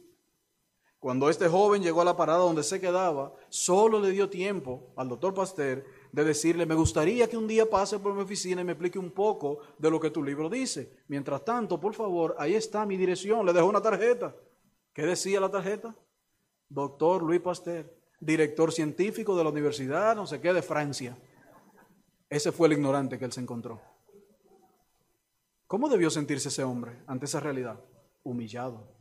Cuando 0.99 1.29
este 1.29 1.49
joven 1.49 1.83
llegó 1.83 2.01
a 2.01 2.05
la 2.05 2.17
parada 2.17 2.41
donde 2.41 2.63
se 2.63 2.81
quedaba, 2.81 3.33
solo 3.49 4.01
le 4.01 4.11
dio 4.11 4.29
tiempo 4.29 4.93
al 4.97 5.09
doctor 5.09 5.35
Pasteur 5.35 5.85
de 6.11 6.25
decirle, 6.25 6.67
me 6.67 6.75
gustaría 6.75 7.29
que 7.29 7.37
un 7.37 7.47
día 7.47 7.69
pase 7.69 7.99
por 7.99 8.15
mi 8.15 8.23
oficina 8.23 8.63
y 8.63 8.65
me 8.65 8.73
explique 8.73 8.99
un 8.99 9.11
poco 9.11 9.59
de 9.79 9.91
lo 9.91 10.01
que 10.01 10.11
tu 10.11 10.23
libro 10.23 10.49
dice. 10.49 11.05
Mientras 11.09 11.45
tanto, 11.45 11.79
por 11.79 11.95
favor, 11.95 12.35
ahí 12.39 12.55
está 12.55 12.87
mi 12.87 12.97
dirección, 12.97 13.45
le 13.45 13.53
dejo 13.53 13.67
una 13.67 13.83
tarjeta. 13.83 14.35
¿Qué 14.93 15.03
decía 15.03 15.39
la 15.39 15.51
tarjeta? 15.51 15.95
Doctor 16.69 17.23
Luis 17.23 17.41
Pasteur, 17.41 17.93
director 18.21 18.73
científico 18.73 19.37
de 19.37 19.45
la 19.45 19.51
Universidad, 19.51 20.17
no 20.17 20.27
sé 20.27 20.41
qué, 20.41 20.53
de 20.53 20.63
Francia. 20.63 21.17
Ese 22.29 22.53
fue 22.53 22.69
el 22.69 22.75
ignorante 22.75 23.19
que 23.19 23.25
él 23.25 23.33
se 23.33 23.41
encontró. 23.41 23.81
¿Cómo 25.67 25.89
debió 25.89 26.11
sentirse 26.11 26.49
ese 26.49 26.65
hombre 26.65 27.03
ante 27.07 27.27
esa 27.27 27.41
realidad? 27.41 27.81
Humillado. 28.23 28.93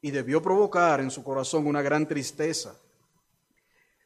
Y 0.00 0.10
debió 0.10 0.40
provocar 0.40 1.00
en 1.00 1.10
su 1.10 1.22
corazón 1.22 1.66
una 1.66 1.82
gran 1.82 2.06
tristeza 2.06 2.74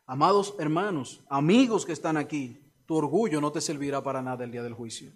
Amados 0.07 0.55
hermanos, 0.59 1.25
amigos 1.31 1.87
que 1.87 1.93
están 1.93 2.19
aquí, 2.19 2.61
tu 2.85 2.95
orgullo 2.95 3.41
no 3.41 3.53
te 3.53 3.63
servirá 3.63 4.03
para 4.03 4.21
nada 4.21 4.45
el 4.45 4.51
día 4.51 4.63
del 4.63 4.75
juicio. 4.75 5.13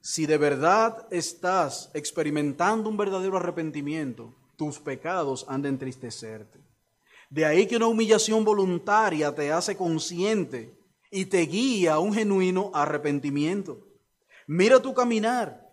Si 0.00 0.26
de 0.26 0.36
verdad 0.36 1.06
estás 1.12 1.92
experimentando 1.94 2.90
un 2.90 2.96
verdadero 2.96 3.36
arrepentimiento, 3.36 4.34
tus 4.56 4.78
pecados 4.78 5.44
han 5.48 5.62
de 5.62 5.68
entristecerte. 5.68 6.60
De 7.30 7.44
ahí 7.44 7.66
que 7.66 7.76
una 7.76 7.86
humillación 7.86 8.44
voluntaria 8.44 9.34
te 9.34 9.50
hace 9.50 9.76
consciente 9.76 10.78
y 11.10 11.26
te 11.26 11.40
guía 11.40 11.94
a 11.94 11.98
un 11.98 12.12
genuino 12.12 12.70
arrepentimiento. 12.74 13.86
Mira 14.46 14.80
tu 14.80 14.94
caminar, 14.94 15.68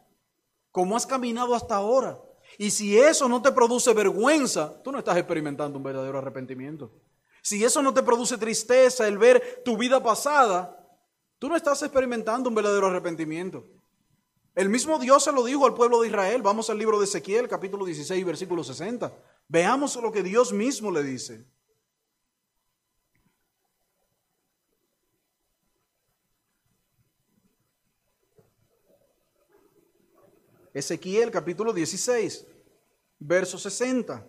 como 0.71 0.95
has 0.95 1.05
caminado 1.05 1.53
hasta 1.55 1.75
ahora. 1.75 2.19
Y 2.57 2.71
si 2.71 2.97
eso 2.97 3.27
no 3.27 3.41
te 3.41 3.51
produce 3.51 3.93
vergüenza, 3.93 4.81
tú 4.83 4.91
no 4.91 4.99
estás 4.99 5.17
experimentando 5.17 5.77
un 5.77 5.83
verdadero 5.83 6.17
arrepentimiento. 6.17 6.91
Si 7.41 7.63
eso 7.63 7.81
no 7.81 7.93
te 7.93 8.03
produce 8.03 8.37
tristeza 8.37 9.07
el 9.07 9.17
ver 9.17 9.61
tu 9.65 9.77
vida 9.77 10.01
pasada, 10.01 10.77
tú 11.39 11.49
no 11.49 11.55
estás 11.55 11.81
experimentando 11.81 12.49
un 12.49 12.55
verdadero 12.55 12.87
arrepentimiento. 12.87 13.65
El 14.53 14.69
mismo 14.69 14.99
Dios 14.99 15.23
se 15.23 15.31
lo 15.31 15.45
dijo 15.45 15.65
al 15.65 15.73
pueblo 15.73 16.01
de 16.01 16.07
Israel. 16.07 16.41
Vamos 16.41 16.69
al 16.69 16.77
libro 16.77 16.99
de 16.99 17.05
Ezequiel, 17.05 17.47
capítulo 17.47 17.85
16, 17.85 18.25
versículo 18.25 18.63
60. 18.63 19.13
Veamos 19.47 19.95
lo 19.95 20.11
que 20.11 20.23
Dios 20.23 20.51
mismo 20.51 20.91
le 20.91 21.03
dice. 21.03 21.45
Ezequiel 30.73 31.31
capítulo 31.31 31.73
16, 31.73 32.45
verso 33.19 33.57
60. 33.57 34.25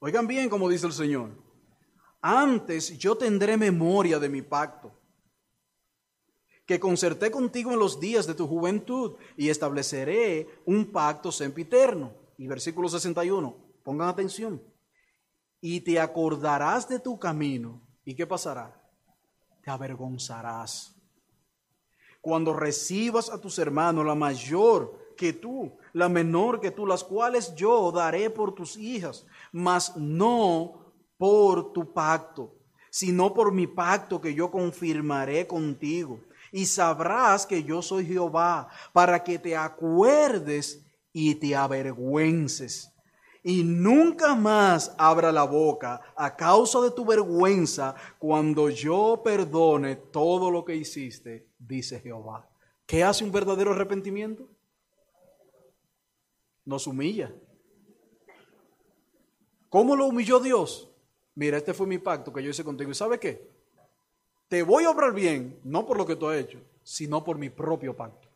Oigan 0.00 0.26
bien 0.26 0.48
como 0.48 0.68
dice 0.68 0.86
el 0.86 0.92
Señor. 0.92 1.30
Antes 2.22 2.98
yo 2.98 3.16
tendré 3.16 3.56
memoria 3.56 4.18
de 4.18 4.28
mi 4.28 4.42
pacto, 4.42 4.92
que 6.66 6.80
concerté 6.80 7.30
contigo 7.30 7.72
en 7.72 7.78
los 7.78 8.00
días 8.00 8.26
de 8.26 8.34
tu 8.34 8.46
juventud 8.46 9.16
y 9.36 9.48
estableceré 9.48 10.48
un 10.66 10.90
pacto 10.92 11.32
sempiterno. 11.32 12.14
Y 12.38 12.46
versículo 12.46 12.88
61, 12.88 13.56
pongan 13.82 14.08
atención. 14.08 14.62
Y 15.60 15.80
te 15.80 16.00
acordarás 16.00 16.88
de 16.88 16.98
tu 16.98 17.18
camino. 17.18 17.86
¿Y 18.04 18.14
qué 18.14 18.26
pasará? 18.26 18.80
Te 19.62 19.70
avergonzarás. 19.70 20.96
Cuando 22.22 22.54
recibas 22.54 23.30
a 23.30 23.40
tus 23.40 23.58
hermanos, 23.58 24.06
la 24.06 24.14
mayor 24.14 25.14
que 25.16 25.32
tú, 25.34 25.76
la 25.92 26.08
menor 26.08 26.60
que 26.60 26.70
tú, 26.70 26.86
las 26.86 27.04
cuales 27.04 27.54
yo 27.54 27.90
daré 27.92 28.30
por 28.30 28.54
tus 28.54 28.76
hijas, 28.76 29.26
mas 29.52 29.96
no 29.96 30.92
por 31.16 31.72
tu 31.72 31.92
pacto, 31.92 32.54
sino 32.90 33.32
por 33.34 33.52
mi 33.52 33.66
pacto 33.66 34.20
que 34.20 34.34
yo 34.34 34.50
confirmaré 34.50 35.46
contigo. 35.46 36.20
Y 36.52 36.66
sabrás 36.66 37.46
que 37.46 37.62
yo 37.62 37.82
soy 37.82 38.06
Jehová, 38.06 38.68
para 38.92 39.22
que 39.22 39.38
te 39.38 39.56
acuerdes 39.56 40.84
y 41.12 41.34
te 41.36 41.54
avergüences. 41.54 42.92
Y 43.42 43.62
nunca 43.62 44.34
más 44.34 44.94
abra 44.98 45.32
la 45.32 45.44
boca 45.44 46.00
a 46.16 46.36
causa 46.36 46.80
de 46.80 46.90
tu 46.90 47.04
vergüenza 47.04 47.94
cuando 48.18 48.68
yo 48.68 49.22
perdone 49.24 49.96
todo 49.96 50.50
lo 50.50 50.64
que 50.64 50.76
hiciste, 50.76 51.48
dice 51.58 52.00
Jehová. 52.00 52.46
¿Qué 52.84 53.02
hace 53.02 53.24
un 53.24 53.32
verdadero 53.32 53.72
arrepentimiento? 53.72 54.48
Nos 56.64 56.86
humilla. 56.86 57.34
¿Cómo 59.68 59.96
lo 59.96 60.06
humilló 60.06 60.40
Dios? 60.40 60.90
Mira, 61.34 61.56
este 61.56 61.72
fue 61.72 61.86
mi 61.86 61.98
pacto 61.98 62.32
que 62.32 62.42
yo 62.42 62.50
hice 62.50 62.64
contigo. 62.64 62.90
¿Y 62.90 62.94
sabe 62.94 63.18
qué? 63.18 63.50
Te 64.48 64.62
voy 64.62 64.84
a 64.84 64.90
obrar 64.90 65.14
bien, 65.14 65.60
no 65.62 65.86
por 65.86 65.96
lo 65.96 66.04
que 66.04 66.16
tú 66.16 66.28
has 66.28 66.38
hecho, 66.38 66.60
sino 66.82 67.22
por 67.22 67.38
mi 67.38 67.50
propio 67.50 67.96
pacto. 67.96 68.28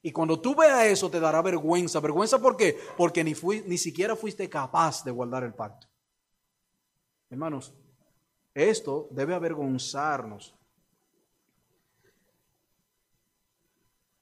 Y 0.00 0.12
cuando 0.12 0.40
tú 0.40 0.54
veas 0.54 0.86
eso, 0.86 1.10
te 1.10 1.20
dará 1.20 1.42
vergüenza. 1.42 2.00
¿Vergüenza 2.00 2.40
por 2.40 2.56
qué? 2.56 2.78
Porque 2.96 3.22
ni, 3.22 3.34
fui, 3.34 3.62
ni 3.66 3.76
siquiera 3.76 4.16
fuiste 4.16 4.48
capaz 4.48 5.04
de 5.04 5.10
guardar 5.10 5.44
el 5.44 5.52
pacto. 5.52 5.86
Hermanos, 7.28 7.74
esto 8.54 9.08
debe 9.10 9.34
avergonzarnos. 9.34 10.57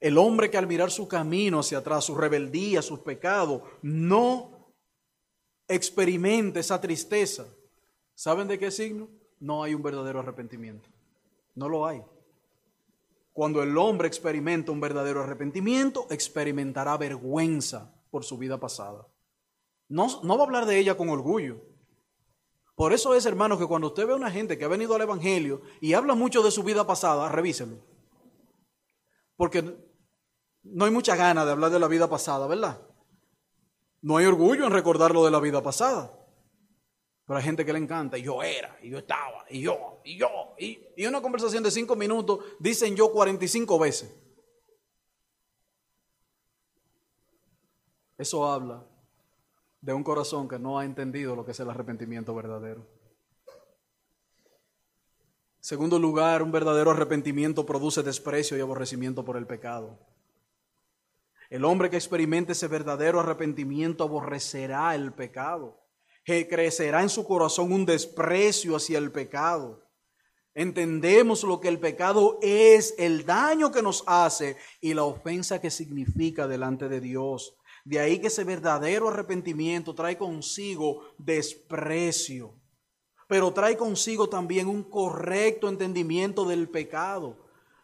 El 0.00 0.18
hombre 0.18 0.50
que 0.50 0.58
al 0.58 0.66
mirar 0.66 0.90
su 0.90 1.08
camino 1.08 1.60
hacia 1.60 1.78
atrás, 1.78 2.04
su 2.04 2.14
rebeldía, 2.14 2.82
sus 2.82 3.00
pecados, 3.00 3.62
no 3.82 4.74
experimenta 5.68 6.60
esa 6.60 6.80
tristeza. 6.80 7.46
¿Saben 8.14 8.48
de 8.48 8.58
qué 8.58 8.70
signo? 8.70 9.08
No 9.40 9.62
hay 9.62 9.74
un 9.74 9.82
verdadero 9.82 10.20
arrepentimiento. 10.20 10.88
No 11.54 11.68
lo 11.68 11.86
hay. 11.86 12.02
Cuando 13.32 13.62
el 13.62 13.76
hombre 13.76 14.08
experimenta 14.08 14.72
un 14.72 14.80
verdadero 14.80 15.22
arrepentimiento, 15.22 16.06
experimentará 16.10 16.96
vergüenza 16.96 17.94
por 18.10 18.24
su 18.24 18.38
vida 18.38 18.58
pasada. 18.58 19.06
No, 19.88 20.22
no 20.22 20.36
va 20.36 20.44
a 20.44 20.46
hablar 20.46 20.66
de 20.66 20.78
ella 20.78 20.96
con 20.96 21.08
orgullo. 21.10 21.60
Por 22.74 22.92
eso 22.92 23.14
es, 23.14 23.24
hermano, 23.24 23.58
que 23.58 23.66
cuando 23.66 23.88
usted 23.88 24.06
ve 24.06 24.12
a 24.12 24.16
una 24.16 24.30
gente 24.30 24.58
que 24.58 24.64
ha 24.64 24.68
venido 24.68 24.94
al 24.94 25.02
Evangelio 25.02 25.62
y 25.80 25.94
habla 25.94 26.14
mucho 26.14 26.42
de 26.42 26.50
su 26.50 26.62
vida 26.62 26.86
pasada, 26.86 27.28
revíselo. 27.30 27.78
Porque 29.36 29.62
no 30.62 30.84
hay 30.84 30.90
mucha 30.90 31.16
gana 31.16 31.44
de 31.44 31.52
hablar 31.52 31.70
de 31.70 31.78
la 31.78 31.88
vida 31.88 32.08
pasada, 32.08 32.46
¿verdad? 32.46 32.80
No 34.02 34.16
hay 34.16 34.26
orgullo 34.26 34.66
en 34.66 34.72
recordar 34.72 35.12
lo 35.12 35.24
de 35.24 35.30
la 35.30 35.40
vida 35.40 35.62
pasada. 35.62 36.12
Pero 37.26 37.38
hay 37.38 37.44
gente 37.44 37.64
que 37.64 37.72
le 37.72 37.80
encanta, 37.80 38.16
y 38.16 38.22
yo 38.22 38.42
era, 38.42 38.78
y 38.82 38.90
yo 38.90 38.98
estaba, 38.98 39.44
y 39.50 39.60
yo, 39.60 40.00
y 40.04 40.16
yo, 40.16 40.28
y, 40.58 40.78
y 40.96 41.06
una 41.06 41.20
conversación 41.20 41.64
de 41.64 41.72
cinco 41.72 41.96
minutos 41.96 42.38
dicen 42.60 42.94
yo 42.94 43.10
45 43.10 43.78
veces. 43.80 44.14
Eso 48.16 48.46
habla 48.48 48.86
de 49.80 49.92
un 49.92 50.04
corazón 50.04 50.48
que 50.48 50.58
no 50.58 50.78
ha 50.78 50.84
entendido 50.84 51.36
lo 51.36 51.44
que 51.44 51.50
es 51.50 51.60
el 51.60 51.68
arrepentimiento 51.68 52.34
verdadero. 52.34 52.86
Segundo 55.66 55.98
lugar, 55.98 56.44
un 56.44 56.52
verdadero 56.52 56.92
arrepentimiento 56.92 57.66
produce 57.66 58.04
desprecio 58.04 58.56
y 58.56 58.60
aborrecimiento 58.60 59.24
por 59.24 59.36
el 59.36 59.48
pecado. 59.48 59.98
El 61.50 61.64
hombre 61.64 61.90
que 61.90 61.96
experimente 61.96 62.52
ese 62.52 62.68
verdadero 62.68 63.18
arrepentimiento 63.18 64.04
aborrecerá 64.04 64.94
el 64.94 65.12
pecado. 65.12 65.76
Crecerá 66.24 67.02
en 67.02 67.08
su 67.08 67.26
corazón 67.26 67.72
un 67.72 67.84
desprecio 67.84 68.76
hacia 68.76 68.98
el 68.98 69.10
pecado. 69.10 69.82
Entendemos 70.54 71.42
lo 71.42 71.58
que 71.60 71.66
el 71.66 71.80
pecado 71.80 72.38
es, 72.42 72.94
el 72.96 73.26
daño 73.26 73.72
que 73.72 73.82
nos 73.82 74.04
hace 74.06 74.56
y 74.80 74.94
la 74.94 75.02
ofensa 75.02 75.60
que 75.60 75.72
significa 75.72 76.46
delante 76.46 76.88
de 76.88 77.00
Dios. 77.00 77.56
De 77.84 77.98
ahí 77.98 78.20
que 78.20 78.28
ese 78.28 78.44
verdadero 78.44 79.08
arrepentimiento 79.08 79.96
trae 79.96 80.16
consigo 80.16 81.02
desprecio, 81.18 82.54
pero 83.26 83.52
trae 83.52 83.76
consigo 83.76 84.28
también 84.28 84.68
un 84.68 84.82
correcto 84.84 85.68
entendimiento 85.68 86.44
del 86.44 86.68
pecado. 86.68 87.36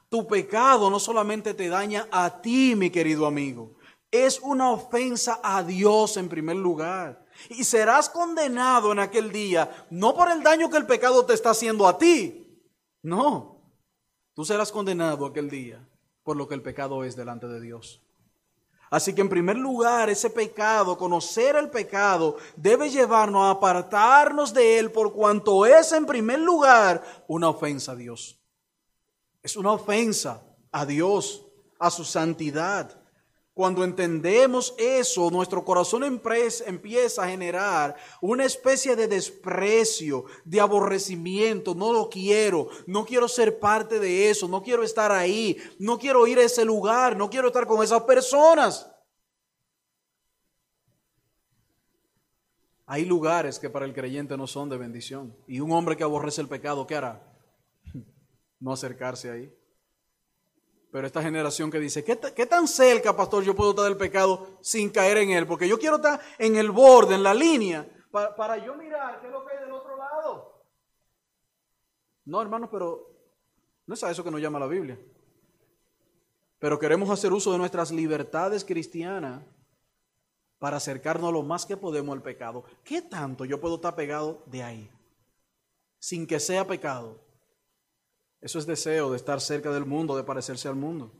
Tu 0.09 0.26
pecado 0.26 0.90
no 0.90 1.00
solamente 1.00 1.55
te 1.55 1.68
daña 1.68 2.09
a 2.11 2.42
ti, 2.42 2.74
mi 2.76 2.90
querido 2.90 3.26
amigo, 3.26 3.76
es 4.11 4.40
una 4.40 4.70
ofensa 4.70 5.40
a 5.42 5.62
Dios 5.62 6.16
en 6.16 6.28
primer 6.28 6.57
lugar. 6.57 7.24
Y 7.48 7.64
serás 7.64 8.11
condenado 8.11 8.92
en 8.92 8.98
aquel 8.98 9.33
día, 9.33 9.87
no 9.90 10.14
por 10.14 10.31
el 10.31 10.42
daño 10.42 10.70
que 10.70 10.76
el 10.76 10.87
pecado 10.87 11.24
te 11.24 11.33
está 11.33 11.50
haciendo 11.50 11.88
a 11.88 11.96
ti, 11.96 12.62
no, 13.02 13.74
tú 14.35 14.44
serás 14.44 14.70
condenado 14.70 15.26
aquel 15.26 15.50
día 15.50 15.88
por 16.22 16.37
lo 16.37 16.46
que 16.46 16.55
el 16.55 16.62
pecado 16.62 17.05
es 17.05 17.16
delante 17.16 17.48
de 17.48 17.61
Dios. 17.61 18.02
Así 18.92 19.14
que 19.14 19.22
en 19.22 19.31
primer 19.31 19.57
lugar, 19.57 20.11
ese 20.11 20.28
pecado, 20.28 20.98
conocer 20.98 21.57
el 21.57 21.70
pecado, 21.70 22.37
debe 22.57 22.90
llevarnos 22.90 23.42
a 23.44 23.52
apartarnos 23.52 24.52
de 24.52 24.78
él 24.78 24.92
por 24.92 25.14
cuanto 25.14 25.64
es 25.64 25.92
en 25.92 26.05
primer 26.05 26.40
lugar 26.40 27.02
una 27.26 27.48
ofensa 27.48 27.92
a 27.92 27.96
Dios. 27.96 28.38
Es 29.42 29.57
una 29.57 29.72
ofensa 29.72 30.42
a 30.70 30.85
Dios, 30.85 31.42
a 31.78 31.90
su 31.90 32.05
santidad. 32.05 33.02
Cuando 33.62 33.85
entendemos 33.85 34.75
eso, 34.77 35.31
nuestro 35.31 35.64
corazón 35.64 36.03
empieza 36.03 37.22
a 37.22 37.29
generar 37.29 37.94
una 38.20 38.44
especie 38.44 38.96
de 38.96 39.07
desprecio, 39.07 40.25
de 40.44 40.61
aborrecimiento. 40.61 41.72
No 41.72 41.92
lo 41.92 42.11
quiero, 42.11 42.70
no 42.88 43.05
quiero 43.05 43.29
ser 43.29 43.61
parte 43.61 44.01
de 44.01 44.31
eso, 44.31 44.48
no 44.48 44.64
quiero 44.64 44.83
estar 44.83 45.12
ahí, 45.12 45.57
no 45.79 45.96
quiero 45.96 46.27
ir 46.27 46.40
a 46.40 46.42
ese 46.42 46.64
lugar, 46.64 47.16
no 47.16 47.31
quiero 47.31 47.46
estar 47.46 47.68
con 47.68 47.85
esas 47.85 48.03
personas. 48.03 48.90
Hay 52.85 53.05
lugares 53.05 53.61
que 53.61 53.70
para 53.70 53.85
el 53.85 53.94
creyente 53.94 54.37
no 54.37 54.48
son 54.48 54.70
de 54.70 54.77
bendición. 54.77 55.37
Y 55.46 55.61
un 55.61 55.70
hombre 55.70 55.96
que 55.96 56.03
aborrece 56.03 56.40
el 56.40 56.48
pecado, 56.48 56.85
¿qué 56.85 56.96
hará? 56.96 57.33
no 58.59 58.72
acercarse 58.72 59.31
ahí. 59.31 59.55
Pero 60.92 61.07
esta 61.07 61.22
generación 61.22 61.70
que 61.70 61.81
dice, 61.81 62.05
¿qué, 62.05 62.46
tan 62.46 62.68
cerca, 62.68 63.16
pastor, 63.16 63.42
yo 63.42 63.57
puedo 63.57 63.70
estar 63.70 63.87
del 63.87 63.96
pecado 63.96 64.59
sin 64.61 64.90
caer 64.90 65.16
en 65.16 65.31
él? 65.31 65.46
Porque 65.46 65.66
yo 65.66 65.78
quiero 65.78 65.96
estar 65.96 66.20
en 66.38 66.57
el 66.57 66.70
borde, 66.70 67.14
en 67.14 67.22
la 67.22 67.33
línea, 67.33 67.88
para, 68.11 68.37
para 68.37 68.59
yo 68.59 68.74
mirar 68.74 69.18
qué 69.22 69.28
es 69.28 69.33
lo 69.33 69.42
que 69.42 69.57
hay 69.57 69.64
del 69.64 69.72
otro 69.72 69.96
lado. 69.96 70.62
No, 72.26 72.42
hermanos, 72.42 72.68
pero 72.70 73.11
no 73.87 73.94
es 73.94 74.05
a 74.05 74.11
eso 74.11 74.22
que 74.22 74.31
nos 74.31 74.42
llama 74.42 74.59
la 74.59 74.66
Biblia. 74.66 75.00
Pero 76.59 76.78
queremos 76.78 77.09
hacer 77.09 77.33
uso 77.33 77.50
de 77.52 77.59
nuestras 77.59 77.90
libertades 77.90 78.62
cristianas 78.62 79.42
para 80.59 80.76
acercarnos 80.76 81.33
lo 81.33 81.42
más 81.42 81.64
que 81.64 81.78
podemos 81.78 82.14
al 82.14 82.22
pecado. 82.22 82.64
¿Qué 82.85 83.00
tanto 83.00 83.46
yo 83.46 83.59
puedo 83.59 83.76
estar 83.76 83.96
pegado 83.96 84.42
de 84.44 84.62
ahí? 84.62 84.90
Sin 85.98 86.26
que 86.26 86.38
sea 86.38 86.66
pecado. 86.66 87.32
Eso 88.42 88.59
es 88.59 88.66
deseo 88.66 89.11
de 89.11 89.16
estar 89.16 89.40
cerca 89.40 89.70
del 89.70 89.87
mundo, 89.87 90.16
de 90.16 90.24
parecerse 90.24 90.68
al 90.68 90.74
mundo. 90.74 91.12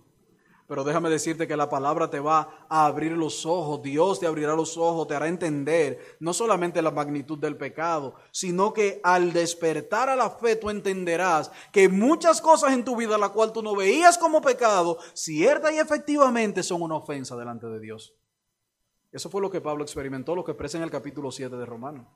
Pero 0.67 0.85
déjame 0.85 1.09
decirte 1.09 1.47
que 1.47 1.57
la 1.57 1.69
palabra 1.69 2.11
te 2.11 2.19
va 2.19 2.67
a 2.69 2.87
abrir 2.87 3.13
los 3.13 3.47
ojos, 3.47 3.83
Dios 3.83 4.19
te 4.19 4.27
abrirá 4.27 4.55
los 4.55 4.77
ojos, 4.77 5.07
te 5.07 5.15
hará 5.15 5.29
entender 5.29 6.17
no 6.19 6.33
solamente 6.33 6.83
la 6.83 6.91
magnitud 6.91 7.39
del 7.39 7.57
pecado, 7.57 8.15
sino 8.31 8.73
que 8.73 9.01
al 9.05 9.33
despertar 9.33 10.09
a 10.09 10.17
la 10.17 10.31
fe 10.31 10.57
tú 10.57 10.71
entenderás 10.71 11.53
que 11.73 11.89
muchas 11.89 12.41
cosas 12.41 12.73
en 12.73 12.85
tu 12.85 12.97
vida, 12.97 13.19
la 13.19 13.29
cual 13.29 13.53
tú 13.53 13.63
no 13.63 13.77
veías 13.77 14.19
como 14.19 14.41
pecado, 14.41 14.99
cierta 15.13 15.73
y 15.73 15.79
efectivamente 15.79 16.63
son 16.63 16.83
una 16.83 16.97
ofensa 16.97 17.37
delante 17.37 17.67
de 17.67 17.79
Dios. 17.79 18.15
Eso 19.13 19.29
fue 19.29 19.43
lo 19.43 19.51
que 19.51 19.61
Pablo 19.61 19.85
experimentó, 19.85 20.35
lo 20.35 20.45
que 20.45 20.53
expresa 20.53 20.79
en 20.79 20.85
el 20.85 20.91
capítulo 20.91 21.31
7 21.31 21.55
de 21.55 21.67
Romanos. 21.67 22.07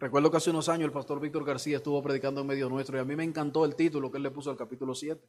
Recuerdo 0.00 0.30
que 0.30 0.38
hace 0.38 0.48
unos 0.48 0.70
años 0.70 0.86
el 0.86 0.92
pastor 0.92 1.20
Víctor 1.20 1.44
García 1.44 1.76
estuvo 1.76 2.02
predicando 2.02 2.40
en 2.40 2.46
medio 2.46 2.70
nuestro 2.70 2.96
y 2.96 3.00
a 3.00 3.04
mí 3.04 3.14
me 3.14 3.22
encantó 3.22 3.66
el 3.66 3.76
título 3.76 4.10
que 4.10 4.16
él 4.16 4.22
le 4.22 4.30
puso 4.30 4.48
al 4.48 4.56
capítulo 4.56 4.94
7. 4.94 5.22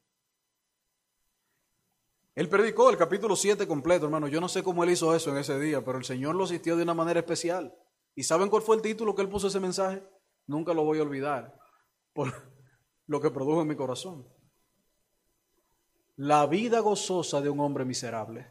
Él 2.35 2.47
predicó 2.47 2.89
el 2.89 2.95
capítulo 2.95 3.35
7 3.35 3.67
completo, 3.67 4.05
hermano. 4.05 4.29
Yo 4.29 4.39
no 4.39 4.47
sé 4.47 4.63
cómo 4.63 4.85
él 4.85 4.91
hizo 4.91 5.13
eso 5.13 5.29
en 5.31 5.39
ese 5.39 5.59
día, 5.59 5.83
pero 5.83 5.97
el 5.97 6.05
Señor 6.05 6.35
lo 6.35 6.45
asistió 6.45 6.77
de 6.77 6.83
una 6.83 6.93
manera 6.93 7.19
especial. 7.19 7.75
¿Y 8.15 8.23
saben 8.23 8.47
cuál 8.47 8.61
fue 8.61 8.77
el 8.77 8.81
título 8.81 9.13
que 9.13 9.21
él 9.21 9.27
puso 9.27 9.47
ese 9.47 9.59
mensaje? 9.59 10.07
Nunca 10.47 10.73
lo 10.73 10.85
voy 10.85 10.99
a 10.99 11.03
olvidar 11.03 11.53
por 12.13 12.31
lo 13.07 13.19
que 13.19 13.29
produjo 13.29 13.63
en 13.63 13.67
mi 13.67 13.75
corazón. 13.75 14.25
La 16.15 16.47
vida 16.47 16.79
gozosa 16.79 17.41
de 17.41 17.49
un 17.49 17.59
hombre 17.59 17.83
miserable. 17.83 18.47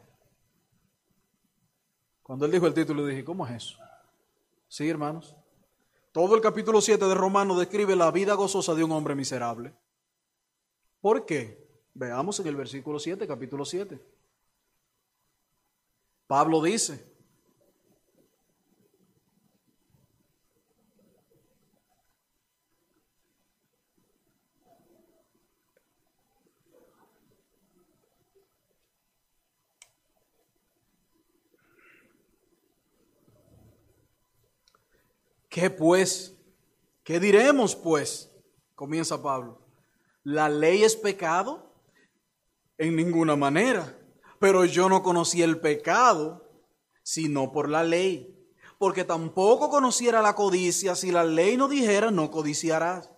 Cuando 2.21 2.45
él 2.45 2.51
dijo 2.51 2.67
el 2.67 2.75
título, 2.75 3.07
dije, 3.07 3.25
¿cómo 3.25 3.47
es 3.47 3.55
eso? 3.55 3.79
Sí, 4.67 4.87
hermanos. 4.87 5.35
Todo 6.11 6.35
el 6.35 6.41
capítulo 6.41 6.81
7 6.81 7.05
de 7.05 7.15
Romanos 7.15 7.57
describe 7.57 7.95
la 7.95 8.11
vida 8.11 8.33
gozosa 8.33 8.75
de 8.75 8.83
un 8.83 8.91
hombre 8.91 9.15
miserable. 9.15 9.73
¿Por 10.99 11.25
qué? 11.25 11.65
Veamos 11.93 12.39
en 12.39 12.47
el 12.47 12.55
versículo 12.55 12.99
7, 12.99 13.25
capítulo 13.27 13.63
7. 13.63 13.99
Pablo 16.27 16.61
dice, 16.61 17.10
¿Qué 35.51 35.69
pues? 35.69 36.37
¿Qué 37.03 37.19
diremos 37.19 37.75
pues? 37.75 38.31
Comienza 38.73 39.21
Pablo. 39.21 39.67
¿La 40.23 40.47
ley 40.47 40.81
es 40.81 40.95
pecado? 40.95 41.75
En 42.77 42.95
ninguna 42.95 43.35
manera. 43.35 43.99
Pero 44.39 44.63
yo 44.63 44.87
no 44.87 45.03
conocí 45.03 45.41
el 45.41 45.59
pecado 45.59 46.47
sino 47.03 47.51
por 47.51 47.67
la 47.67 47.83
ley. 47.83 48.49
Porque 48.79 49.03
tampoco 49.03 49.69
conociera 49.69 50.21
la 50.21 50.35
codicia 50.35 50.95
si 50.95 51.11
la 51.11 51.25
ley 51.25 51.57
no 51.57 51.67
dijera 51.67 52.11
no 52.11 52.31
codiciarás. 52.31 53.11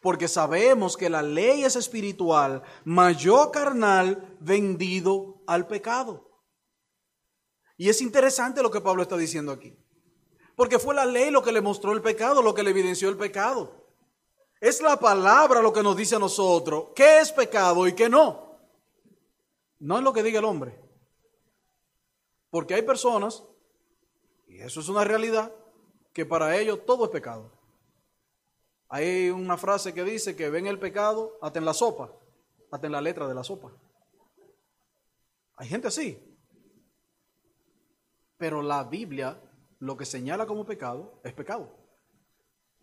Porque 0.00 0.28
sabemos 0.28 0.96
que 0.96 1.10
la 1.10 1.20
ley 1.20 1.64
es 1.64 1.76
espiritual, 1.76 2.62
mayor 2.84 3.50
carnal 3.50 4.38
vendido 4.40 5.42
al 5.46 5.66
pecado. 5.66 6.26
Y 7.76 7.90
es 7.90 8.00
interesante 8.00 8.62
lo 8.62 8.70
que 8.70 8.80
Pablo 8.80 9.02
está 9.02 9.18
diciendo 9.18 9.52
aquí. 9.52 9.76
Porque 10.60 10.78
fue 10.78 10.94
la 10.94 11.06
ley 11.06 11.30
lo 11.30 11.42
que 11.42 11.52
le 11.52 11.62
mostró 11.62 11.92
el 11.92 12.02
pecado, 12.02 12.42
lo 12.42 12.52
que 12.52 12.62
le 12.62 12.68
evidenció 12.68 13.08
el 13.08 13.16
pecado. 13.16 13.72
Es 14.60 14.82
la 14.82 15.00
palabra 15.00 15.62
lo 15.62 15.72
que 15.72 15.82
nos 15.82 15.96
dice 15.96 16.16
a 16.16 16.18
nosotros 16.18 16.88
qué 16.94 17.20
es 17.20 17.32
pecado 17.32 17.88
y 17.88 17.94
qué 17.94 18.10
no. 18.10 18.58
No 19.78 19.96
es 19.96 20.04
lo 20.04 20.12
que 20.12 20.22
diga 20.22 20.38
el 20.38 20.44
hombre. 20.44 20.78
Porque 22.50 22.74
hay 22.74 22.82
personas, 22.82 23.42
y 24.48 24.60
eso 24.60 24.80
es 24.80 24.90
una 24.90 25.02
realidad, 25.02 25.50
que 26.12 26.26
para 26.26 26.54
ellos 26.58 26.84
todo 26.84 27.06
es 27.06 27.10
pecado. 27.10 27.50
Hay 28.90 29.30
una 29.30 29.56
frase 29.56 29.94
que 29.94 30.04
dice 30.04 30.36
que 30.36 30.50
ven 30.50 30.66
el 30.66 30.78
pecado 30.78 31.38
hasta 31.40 31.58
en 31.58 31.64
la 31.64 31.72
sopa, 31.72 32.12
hasta 32.70 32.86
en 32.86 32.92
la 32.92 33.00
letra 33.00 33.26
de 33.26 33.34
la 33.34 33.44
sopa. 33.44 33.72
Hay 35.56 35.68
gente 35.68 35.88
así. 35.88 36.22
Pero 38.36 38.60
la 38.60 38.84
Biblia 38.84 39.40
lo 39.80 39.96
que 39.96 40.04
señala 40.04 40.46
como 40.46 40.64
pecado 40.64 41.20
es 41.24 41.32
pecado. 41.32 41.74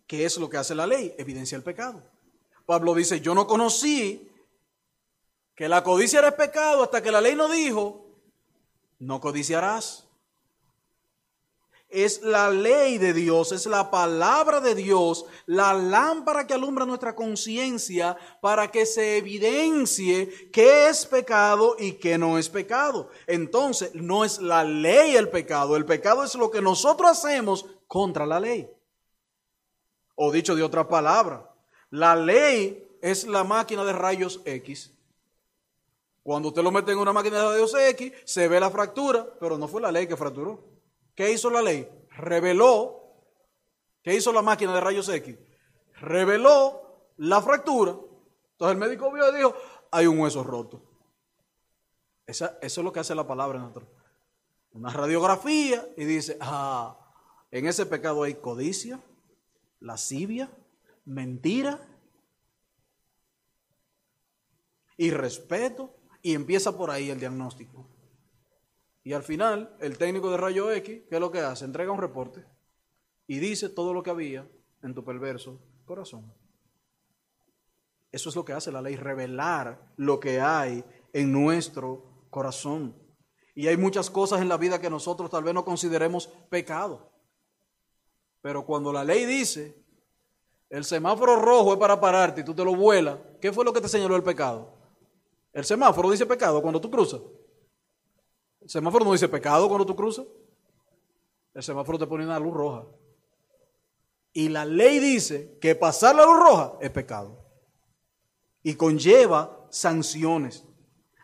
¿Qué 0.06 0.24
es 0.24 0.36
lo 0.36 0.50
que 0.50 0.56
hace 0.56 0.74
la 0.74 0.86
ley? 0.86 1.14
Evidencia 1.16 1.56
el 1.56 1.62
pecado. 1.62 2.02
Pablo 2.66 2.94
dice, 2.94 3.20
yo 3.20 3.34
no 3.34 3.46
conocí 3.46 4.30
que 5.54 5.68
la 5.68 5.82
codicia 5.82 6.18
era 6.18 6.36
pecado 6.36 6.82
hasta 6.82 7.02
que 7.02 7.12
la 7.12 7.20
ley 7.20 7.34
no 7.34 7.48
dijo, 7.48 8.06
no 8.98 9.20
codiciarás. 9.20 10.07
Es 11.88 12.20
la 12.22 12.50
ley 12.50 12.98
de 12.98 13.14
Dios, 13.14 13.50
es 13.52 13.64
la 13.64 13.90
palabra 13.90 14.60
de 14.60 14.74
Dios, 14.74 15.24
la 15.46 15.72
lámpara 15.72 16.46
que 16.46 16.52
alumbra 16.52 16.84
nuestra 16.84 17.14
conciencia 17.14 18.14
para 18.42 18.70
que 18.70 18.84
se 18.84 19.16
evidencie 19.16 20.50
qué 20.52 20.88
es 20.88 21.06
pecado 21.06 21.76
y 21.78 21.92
qué 21.92 22.18
no 22.18 22.36
es 22.36 22.50
pecado. 22.50 23.08
Entonces, 23.26 23.94
no 23.94 24.22
es 24.22 24.38
la 24.38 24.64
ley 24.64 25.16
el 25.16 25.30
pecado, 25.30 25.76
el 25.76 25.86
pecado 25.86 26.24
es 26.24 26.34
lo 26.34 26.50
que 26.50 26.60
nosotros 26.60 27.10
hacemos 27.10 27.64
contra 27.86 28.26
la 28.26 28.38
ley. 28.38 28.68
O 30.14 30.30
dicho 30.30 30.54
de 30.54 30.62
otra 30.62 30.86
palabra, 30.86 31.50
la 31.88 32.14
ley 32.14 32.86
es 33.00 33.26
la 33.26 33.44
máquina 33.44 33.82
de 33.84 33.94
rayos 33.94 34.42
X. 34.44 34.90
Cuando 36.22 36.48
usted 36.48 36.62
lo 36.62 36.70
mete 36.70 36.92
en 36.92 36.98
una 36.98 37.14
máquina 37.14 37.38
de 37.38 37.48
rayos 37.48 37.74
X, 37.74 38.12
se 38.26 38.46
ve 38.46 38.60
la 38.60 38.70
fractura, 38.70 39.26
pero 39.40 39.56
no 39.56 39.66
fue 39.68 39.80
la 39.80 39.90
ley 39.90 40.06
que 40.06 40.16
fracturó. 40.16 40.77
¿Qué 41.18 41.32
hizo 41.32 41.50
la 41.50 41.60
ley? 41.60 41.90
Reveló. 42.10 43.02
¿Qué 44.04 44.14
hizo 44.14 44.32
la 44.32 44.40
máquina 44.40 44.72
de 44.72 44.80
rayos 44.80 45.08
X? 45.08 45.36
Reveló 45.94 47.10
la 47.16 47.42
fractura. 47.42 47.90
Entonces 47.90 48.72
el 48.74 48.76
médico 48.76 49.10
vio 49.10 49.28
y 49.28 49.36
dijo, 49.36 49.52
hay 49.90 50.06
un 50.06 50.20
hueso 50.20 50.44
roto. 50.44 50.80
eso 52.24 52.56
es 52.62 52.78
lo 52.78 52.92
que 52.92 53.00
hace 53.00 53.16
la 53.16 53.26
palabra 53.26 53.58
en 53.58 53.64
nosotros. 53.64 53.88
Una 54.70 54.90
radiografía 54.90 55.84
y 55.96 56.04
dice, 56.04 56.38
ah, 56.40 56.96
en 57.50 57.66
ese 57.66 57.84
pecado 57.84 58.22
hay 58.22 58.34
codicia, 58.34 59.00
lascivia, 59.80 60.48
mentira, 61.04 61.80
irrespeto, 64.96 65.92
y 66.22 66.34
empieza 66.34 66.76
por 66.76 66.92
ahí 66.92 67.10
el 67.10 67.18
diagnóstico. 67.18 67.97
Y 69.08 69.14
al 69.14 69.22
final, 69.22 69.74
el 69.80 69.96
técnico 69.96 70.30
de 70.30 70.36
rayo 70.36 70.70
X, 70.70 71.04
¿qué 71.08 71.14
es 71.14 71.18
lo 71.18 71.32
que 71.32 71.40
hace? 71.40 71.64
Entrega 71.64 71.90
un 71.90 71.98
reporte 71.98 72.44
y 73.26 73.38
dice 73.38 73.70
todo 73.70 73.94
lo 73.94 74.02
que 74.02 74.10
había 74.10 74.46
en 74.82 74.94
tu 74.94 75.02
perverso 75.02 75.58
corazón. 75.86 76.30
Eso 78.12 78.28
es 78.28 78.36
lo 78.36 78.44
que 78.44 78.52
hace 78.52 78.70
la 78.70 78.82
ley, 78.82 78.96
revelar 78.96 79.94
lo 79.96 80.20
que 80.20 80.42
hay 80.42 80.84
en 81.14 81.32
nuestro 81.32 82.26
corazón. 82.28 82.94
Y 83.54 83.68
hay 83.68 83.78
muchas 83.78 84.10
cosas 84.10 84.42
en 84.42 84.48
la 84.50 84.58
vida 84.58 84.78
que 84.78 84.90
nosotros 84.90 85.30
tal 85.30 85.42
vez 85.42 85.54
no 85.54 85.64
consideremos 85.64 86.26
pecado. 86.50 87.10
Pero 88.42 88.66
cuando 88.66 88.92
la 88.92 89.04
ley 89.04 89.24
dice, 89.24 89.74
el 90.68 90.84
semáforo 90.84 91.36
rojo 91.36 91.72
es 91.72 91.78
para 91.78 91.98
pararte 91.98 92.42
y 92.42 92.44
tú 92.44 92.54
te 92.54 92.62
lo 92.62 92.76
vuelas, 92.76 93.18
¿qué 93.40 93.54
fue 93.54 93.64
lo 93.64 93.72
que 93.72 93.80
te 93.80 93.88
señaló 93.88 94.16
el 94.16 94.22
pecado? 94.22 94.70
El 95.54 95.64
semáforo 95.64 96.10
dice 96.10 96.26
pecado 96.26 96.60
cuando 96.60 96.78
tú 96.78 96.90
cruzas. 96.90 97.22
El 98.68 98.72
semáforo 98.72 99.02
no 99.02 99.12
dice 99.12 99.30
pecado 99.30 99.66
cuando 99.66 99.86
tú 99.86 99.96
cruzas. 99.96 100.26
El 101.54 101.62
semáforo 101.62 101.98
te 101.98 102.06
pone 102.06 102.26
una 102.26 102.38
luz 102.38 102.52
roja. 102.52 102.84
Y 104.34 104.50
la 104.50 104.66
ley 104.66 104.98
dice 104.98 105.56
que 105.58 105.74
pasar 105.74 106.14
la 106.14 106.26
luz 106.26 106.36
roja 106.36 106.74
es 106.78 106.90
pecado. 106.90 107.46
Y 108.62 108.74
conlleva 108.74 109.66
sanciones. 109.70 110.66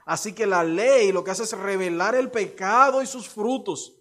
Así 0.06 0.32
que 0.32 0.46
la 0.46 0.64
ley 0.64 1.12
lo 1.12 1.22
que 1.22 1.32
hace 1.32 1.42
es 1.42 1.52
revelar 1.52 2.14
el 2.14 2.30
pecado 2.30 3.02
y 3.02 3.06
sus 3.06 3.28
frutos. 3.28 3.94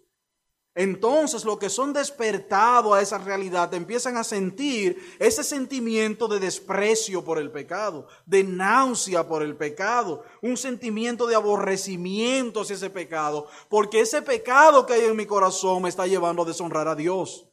Entonces 0.76 1.44
los 1.44 1.58
que 1.58 1.70
son 1.70 1.92
despertados 1.92 2.94
a 2.94 3.00
esa 3.00 3.18
realidad 3.18 3.72
empiezan 3.74 4.16
a 4.16 4.24
sentir 4.24 5.16
ese 5.20 5.44
sentimiento 5.44 6.26
de 6.26 6.40
desprecio 6.40 7.24
por 7.24 7.38
el 7.38 7.52
pecado, 7.52 8.08
de 8.26 8.42
náusea 8.42 9.28
por 9.28 9.44
el 9.44 9.54
pecado, 9.56 10.24
un 10.42 10.56
sentimiento 10.56 11.28
de 11.28 11.36
aborrecimiento 11.36 12.62
hacia 12.62 12.74
ese 12.74 12.90
pecado, 12.90 13.46
porque 13.68 14.00
ese 14.00 14.20
pecado 14.20 14.84
que 14.84 14.94
hay 14.94 15.04
en 15.04 15.16
mi 15.16 15.26
corazón 15.26 15.82
me 15.82 15.88
está 15.88 16.08
llevando 16.08 16.42
a 16.42 16.46
deshonrar 16.46 16.88
a 16.88 16.96
Dios. 16.96 17.48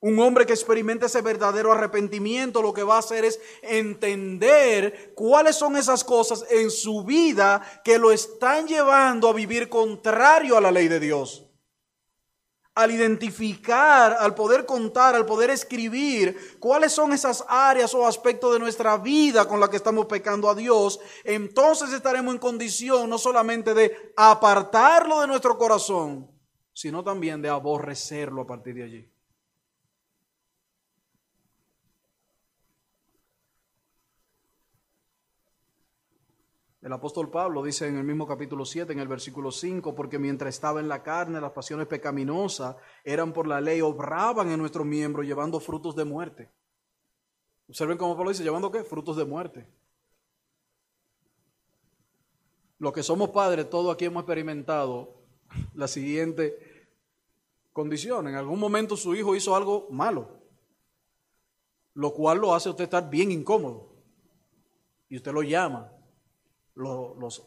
Un 0.00 0.18
hombre 0.18 0.46
que 0.46 0.52
experimenta 0.52 1.06
ese 1.06 1.22
verdadero 1.22 1.72
arrepentimiento 1.72 2.60
lo 2.60 2.74
que 2.74 2.82
va 2.82 2.96
a 2.96 2.98
hacer 2.98 3.24
es 3.24 3.40
entender 3.62 5.12
cuáles 5.14 5.54
son 5.54 5.76
esas 5.76 6.02
cosas 6.02 6.44
en 6.50 6.72
su 6.72 7.04
vida 7.04 7.62
que 7.84 7.98
lo 7.98 8.10
están 8.10 8.66
llevando 8.66 9.28
a 9.28 9.32
vivir 9.32 9.68
contrario 9.68 10.56
a 10.56 10.60
la 10.60 10.72
ley 10.72 10.88
de 10.88 10.98
Dios 11.00 11.43
al 12.74 12.90
identificar, 12.90 14.16
al 14.18 14.34
poder 14.34 14.66
contar, 14.66 15.14
al 15.14 15.24
poder 15.24 15.50
escribir 15.50 16.58
cuáles 16.58 16.92
son 16.92 17.12
esas 17.12 17.44
áreas 17.48 17.94
o 17.94 18.06
aspectos 18.06 18.52
de 18.52 18.58
nuestra 18.58 18.96
vida 18.98 19.46
con 19.46 19.60
las 19.60 19.68
que 19.68 19.76
estamos 19.76 20.06
pecando 20.06 20.50
a 20.50 20.54
Dios, 20.54 20.98
entonces 21.22 21.92
estaremos 21.92 22.34
en 22.34 22.40
condición 22.40 23.08
no 23.08 23.18
solamente 23.18 23.74
de 23.74 24.12
apartarlo 24.16 25.20
de 25.20 25.28
nuestro 25.28 25.56
corazón, 25.56 26.28
sino 26.72 27.04
también 27.04 27.40
de 27.40 27.48
aborrecerlo 27.48 28.42
a 28.42 28.46
partir 28.46 28.74
de 28.74 28.82
allí. 28.82 29.13
El 36.84 36.92
apóstol 36.92 37.30
Pablo 37.30 37.62
dice 37.62 37.88
en 37.88 37.96
el 37.96 38.04
mismo 38.04 38.26
capítulo 38.26 38.66
7, 38.66 38.92
en 38.92 38.98
el 38.98 39.08
versículo 39.08 39.50
5, 39.50 39.94
porque 39.94 40.18
mientras 40.18 40.54
estaba 40.54 40.80
en 40.80 40.88
la 40.88 41.02
carne, 41.02 41.40
las 41.40 41.52
pasiones 41.52 41.86
pecaminosas 41.86 42.76
eran 43.02 43.32
por 43.32 43.46
la 43.46 43.58
ley, 43.58 43.80
obraban 43.80 44.50
en 44.50 44.58
nuestros 44.58 44.84
miembros 44.84 45.24
llevando 45.24 45.60
frutos 45.60 45.96
de 45.96 46.04
muerte. 46.04 46.50
Observen 47.70 47.96
cómo 47.96 48.14
Pablo 48.14 48.32
dice, 48.32 48.42
llevando 48.42 48.70
qué? 48.70 48.84
Frutos 48.84 49.16
de 49.16 49.24
muerte. 49.24 49.66
Los 52.78 52.92
que 52.92 53.02
somos 53.02 53.30
padres, 53.30 53.70
todos 53.70 53.94
aquí 53.94 54.04
hemos 54.04 54.20
experimentado 54.20 55.22
la 55.72 55.88
siguiente 55.88 56.86
condición. 57.72 58.28
En 58.28 58.34
algún 58.34 58.60
momento 58.60 58.94
su 58.94 59.14
hijo 59.14 59.34
hizo 59.34 59.56
algo 59.56 59.88
malo, 59.90 60.38
lo 61.94 62.12
cual 62.12 62.40
lo 62.40 62.54
hace 62.54 62.68
usted 62.68 62.84
estar 62.84 63.08
bien 63.08 63.32
incómodo. 63.32 63.90
Y 65.08 65.16
usted 65.16 65.32
lo 65.32 65.42
llama 65.42 65.93
los, 66.74 67.42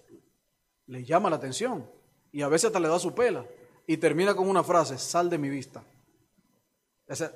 les 0.87 1.05
llama 1.05 1.29
la 1.29 1.35
atención 1.37 1.89
y 2.31 2.41
a 2.41 2.47
veces 2.47 2.65
hasta 2.67 2.79
le 2.79 2.87
da 2.87 2.99
su 2.99 3.13
pela 3.13 3.45
y 3.85 3.97
termina 3.97 4.35
con 4.35 4.49
una 4.49 4.63
frase, 4.63 4.97
sal 4.97 5.29
de 5.29 5.37
mi 5.37 5.49
vista. 5.49 5.83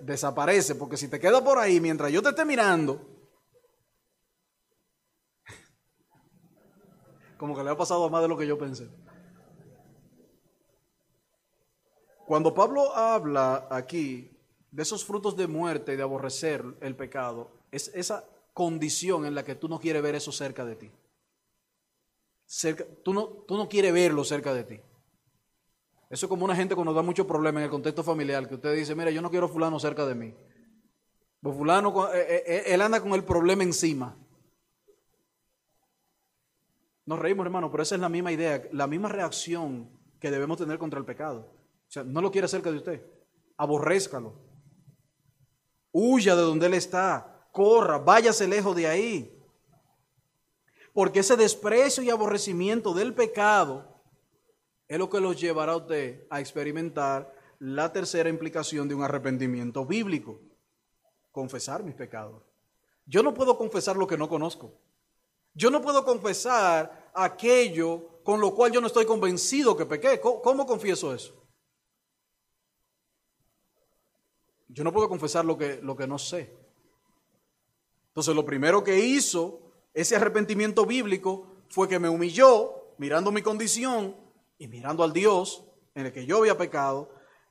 desaparece, 0.02 0.76
porque 0.76 0.98
si 0.98 1.08
te 1.08 1.20
queda 1.20 1.44
por 1.44 1.58
ahí 1.58 1.80
mientras 1.80 2.12
yo 2.12 2.22
te 2.22 2.30
esté 2.30 2.44
mirando, 2.46 3.02
como 7.38 7.56
que 7.56 7.64
le 7.64 7.70
ha 7.70 7.78
pasado 7.78 8.10
más 8.10 8.22
de 8.22 8.28
lo 8.28 8.38
que 8.38 8.48
yo 8.48 8.58
pensé. 8.58 8.90
Cuando 12.26 12.54
Pablo 12.54 12.96
habla 12.96 13.68
aquí 13.70 14.38
de 14.72 14.84
esos 14.84 15.04
frutos 15.04 15.36
de 15.36 15.48
muerte 15.48 15.94
y 15.94 15.98
de 15.98 16.04
aborrecer 16.04 16.64
el 16.80 16.96
pecado, 16.96 17.52
es 17.72 17.92
esa 17.94 18.26
condición 18.54 19.26
en 19.26 19.36
la 19.36 19.44
que 19.44 19.56
tú 19.56 19.68
no 19.68 19.80
quieres 19.80 20.02
ver 20.02 20.16
eso 20.16 20.32
cerca 20.32 20.64
de 20.64 20.76
ti 20.76 20.92
tú, 23.04 23.14
no, 23.14 23.28
tú 23.48 23.58
no 23.58 23.70
quieres 23.70 23.94
verlo 23.94 24.24
cerca 24.24 24.54
de 24.54 24.64
ti. 24.64 24.80
Eso 26.10 26.26
es 26.26 26.30
como 26.30 26.44
una 26.44 26.56
gente 26.56 26.76
cuando 26.76 26.94
da 26.94 27.02
mucho 27.02 27.26
problema 27.26 27.60
en 27.62 27.66
el 27.66 27.70
contexto 27.70 28.04
familiar, 28.04 28.48
que 28.48 28.56
usted 28.56 28.76
dice, 28.76 28.94
mira, 28.96 29.12
yo 29.12 29.22
no 29.22 29.30
quiero 29.30 29.48
fulano 29.48 29.80
cerca 29.80 30.06
de 30.06 30.16
mí. 30.16 30.36
Pues 31.42 31.56
fulano, 31.56 32.14
eh, 32.14 32.20
eh, 32.20 32.44
eh, 32.46 32.64
él 32.68 32.82
anda 32.82 33.00
con 33.00 33.14
el 33.14 33.24
problema 33.24 33.64
encima. 33.64 34.18
Nos 37.06 37.18
reímos, 37.18 37.46
hermano, 37.46 37.72
pero 37.72 37.84
esa 37.84 37.96
es 37.96 38.02
la 38.02 38.10
misma 38.10 38.32
idea, 38.32 38.62
la 38.74 38.88
misma 38.88 39.08
reacción 39.10 39.90
que 40.20 40.30
debemos 40.30 40.58
tener 40.58 40.78
contra 40.78 41.00
el 41.00 41.06
pecado. 41.06 41.50
O 41.88 41.92
sea, 41.92 42.04
no 42.04 42.22
lo 42.22 42.30
quiere 42.30 42.48
cerca 42.48 42.70
de 42.70 42.78
usted. 42.78 43.06
Aborrézcalo. 43.58 44.34
Huya 45.92 46.36
de 46.36 46.42
donde 46.42 46.68
él 46.68 46.74
está. 46.74 47.48
Corra, 47.52 47.98
váyase 47.98 48.48
lejos 48.48 48.76
de 48.76 48.88
ahí. 48.88 49.41
Porque 50.94 51.20
ese 51.20 51.38
desprecio 51.38 52.04
y 52.04 52.10
aborrecimiento 52.10 52.94
del 52.94 53.14
pecado 53.14 54.02
es 54.88 54.98
lo 54.98 55.10
que 55.10 55.22
los 55.22 55.40
llevará 55.40 55.74
a 55.74 55.78
usted 55.78 56.26
a 56.30 56.42
experimentar 56.42 57.34
la 57.60 57.94
tercera 57.94 58.28
implicación 58.28 58.88
de 58.88 58.96
un 58.96 59.04
arrepentimiento 59.04 59.86
bíblico. 59.86 60.40
Confesar 61.32 61.84
mis 61.84 61.96
pecados. 61.96 62.44
Yo 63.06 63.24
no 63.24 63.34
puedo 63.34 63.58
confesar 63.58 63.96
lo 63.96 64.08
que 64.08 64.18
no 64.18 64.28
conozco. 64.28 64.74
Yo 65.54 65.70
no 65.70 65.82
puedo 65.82 66.04
confesar 66.04 67.12
aquello 67.14 68.22
con 68.24 68.40
lo 68.40 68.54
cual 68.54 68.72
yo 68.72 68.82
no 68.82 68.88
estoy 68.88 69.06
convencido 69.06 69.76
que 69.76 69.86
pequé. 69.86 70.20
¿Cómo, 70.20 70.66
confieso 70.66 71.14
eso? 71.14 71.34
Yo 74.68 74.84
no 74.84 74.94
puedo 74.94 75.10
confesar 75.10 75.44
lo 75.46 75.58
que, 75.58 75.80
lo 75.82 75.96
que 75.96 76.08
no 76.08 76.18
sé. 76.18 76.56
Entonces 78.08 78.36
lo 78.36 78.46
primero 78.46 78.84
que 78.84 79.00
hizo 79.00 79.71
ese 79.94 80.16
arrepentimiento 80.16 80.86
bíblico 80.86 81.64
fue 81.70 81.88
que 81.88 82.00
me 82.00 82.10
humilló 82.10 82.96
mirando 82.98 83.32
mi 83.32 83.42
condición 83.42 84.16
y 84.58 84.68
mirando 84.68 85.04
al 85.04 85.14
Dios 85.14 85.66
en 85.96 86.06
el 86.06 86.14
que 86.14 86.26
yo 86.26 86.38
había 86.38 86.58
pecado. 86.58 87.10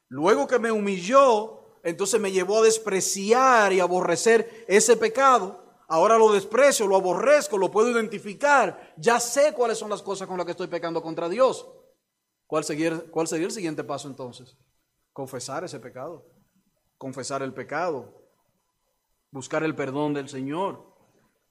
Luego 0.09 0.47
que 0.47 0.59
me 0.59 0.73
humilló, 0.73 1.79
entonces 1.83 2.21
me 2.21 2.33
llevó 2.33 2.59
a 2.59 2.65
despreciar 2.65 3.73
y 3.73 3.81
aborrecer 3.81 4.65
ese 4.69 4.97
pecado. 4.97 5.65
Ahora 5.89 6.19
lo 6.19 6.33
desprecio, 6.33 6.87
lo 6.87 6.97
aborrezco, 6.97 7.59
lo 7.59 7.71
puedo 7.71 7.91
identificar. 7.91 8.95
Ya 8.97 9.19
sé 9.19 9.53
cuáles 9.55 9.79
son 9.79 9.91
las 9.91 10.03
cosas 10.03 10.29
con 10.29 10.37
las 10.37 10.45
que 10.47 10.53
estoy 10.53 10.69
pecando 10.69 11.03
contra 11.03 11.29
Dios. 11.29 11.69
¿Cuál 12.47 12.65
sería, 12.65 13.01
cuál 13.11 13.27
el 13.33 13.51
siguiente 13.51 13.85
paso 13.85 14.09
entonces? 14.09 14.57
Confesar 15.13 15.65
ese 15.65 15.81
pecado. 15.81 16.27
Confesar 16.97 17.43
el 17.43 17.53
pecado. 17.53 18.29
Buscar 19.31 19.65
el 19.65 19.75
perdón 19.75 20.15
del 20.15 20.29
Señor. 20.29 20.90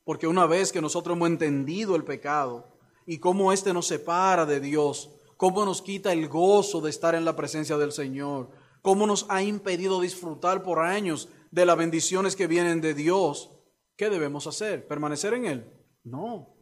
Porque 0.10 0.26
una 0.26 0.48
vez 0.48 0.72
que 0.72 0.82
nosotros 0.82 1.16
hemos 1.16 1.30
entendido 1.30 1.96
el 1.96 2.04
pecado 2.04 2.66
y 3.06 3.20
cómo 3.20 3.54
éste 3.54 3.74
nos 3.74 3.86
separa 3.86 4.44
de 4.48 4.60
Dios, 4.60 5.12
cómo 5.38 5.64
nos 5.66 5.84
quita 5.84 6.12
el 6.12 6.28
gozo 6.28 6.82
de 6.82 6.90
estar 6.90 7.14
en 7.14 7.26
la 7.26 7.36
presencia 7.36 7.78
del 7.78 7.92
Señor, 7.92 8.50
cómo 8.82 9.06
nos 9.06 9.28
ha 9.30 9.44
impedido 9.44 10.02
disfrutar 10.02 10.64
por 10.64 10.80
años 10.80 11.30
de 11.52 11.64
las 11.64 11.78
bendiciones 11.78 12.36
que 12.36 12.48
vienen 12.48 12.82
de 12.82 12.96
Dios, 12.96 13.52
¿qué 13.98 14.10
debemos 14.10 14.48
hacer? 14.48 14.88
¿Permanecer 14.88 15.36
en 15.36 15.46
Él? 15.46 15.72
No. 16.04 16.56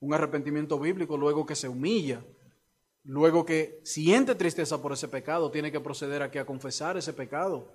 Un 0.00 0.12
arrepentimiento 0.12 0.78
bíblico 0.78 1.16
luego 1.16 1.46
que 1.46 1.56
se 1.56 1.66
humilla, 1.66 2.22
luego 3.04 3.46
que 3.46 3.80
siente 3.84 4.34
tristeza 4.34 4.82
por 4.82 4.92
ese 4.92 5.08
pecado, 5.08 5.50
tiene 5.50 5.72
que 5.72 5.80
proceder 5.80 6.22
aquí 6.22 6.36
a 6.36 6.44
confesar 6.44 6.98
ese 6.98 7.14
pecado. 7.14 7.72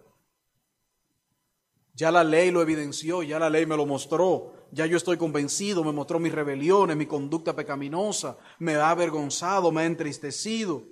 Ya 1.95 2.11
la 2.11 2.23
ley 2.23 2.51
lo 2.51 2.61
evidenció, 2.61 3.23
ya 3.23 3.39
la 3.39 3.49
ley 3.49 3.65
me 3.65 3.77
lo 3.77 3.87
mostró, 3.87 4.53
ya 4.71 4.85
yo 4.85 4.97
estoy 4.97 5.17
convencido, 5.17 5.83
me 5.83 5.91
mostró 5.91 6.19
mis 6.19 6.33
rebeliones, 6.33 6.97
mi 6.97 7.05
conducta 7.05 7.55
pecaminosa, 7.55 8.37
me 8.59 8.75
ha 8.75 8.89
avergonzado, 8.89 9.71
me 9.71 9.81
ha 9.81 9.85
entristecido. 9.85 10.83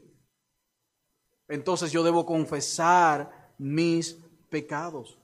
Entonces 1.47 1.91
yo 1.91 2.03
debo 2.03 2.25
confesar 2.25 3.53
mis 3.57 4.17
pecados. 4.49 5.19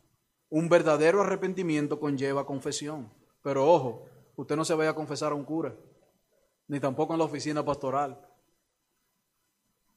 Un 0.50 0.70
verdadero 0.70 1.22
arrepentimiento 1.22 2.00
conlleva 2.00 2.46
confesión. 2.46 3.12
Pero 3.42 3.72
ojo, 3.72 4.06
usted 4.36 4.56
no 4.56 4.66
se 4.66 4.74
vaya 4.74 4.92
a 4.92 4.96
confesar 4.96 5.32
a 5.32 5.36
un 5.36 5.46
cura, 5.46 5.76
ni 6.68 6.80
tampoco 6.80 7.14
en 7.14 7.20
la 7.20 7.26
oficina 7.26 7.64
pastoral. 7.64 8.20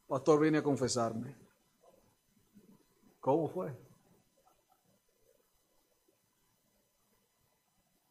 Pastor, 0.06 0.40
viene 0.40 0.58
a 0.58 0.62
confesarme. 0.62 1.36
¿Cómo 3.20 3.48
fue? 3.48 3.74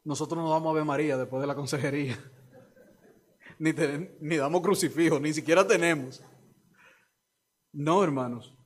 Nosotros 0.04 0.44
no 0.44 0.50
damos 0.50 0.72
Ave 0.72 0.84
María 0.84 1.18
después 1.18 1.42
de 1.42 1.48
la 1.48 1.56
consejería. 1.56 2.18
Ni, 3.60 3.74
ni 4.20 4.38
damos 4.38 4.62
crucifijo, 4.62 5.20
ni 5.20 5.34
siquiera 5.34 5.68
tenemos. 5.68 6.24
No, 7.72 8.04
hermanos. 8.04 8.58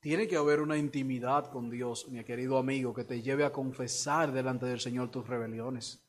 Tiene 0.00 0.26
que 0.26 0.36
haber 0.36 0.60
una 0.60 0.76
intimidad 0.76 1.48
con 1.52 1.70
Dios, 1.70 2.08
mi 2.08 2.24
querido 2.24 2.58
amigo, 2.58 2.92
que 2.92 3.04
te 3.04 3.22
lleve 3.22 3.44
a 3.44 3.52
confesar 3.52 4.32
delante 4.32 4.66
del 4.66 4.80
Señor 4.80 5.12
tus 5.12 5.28
rebeliones, 5.28 6.04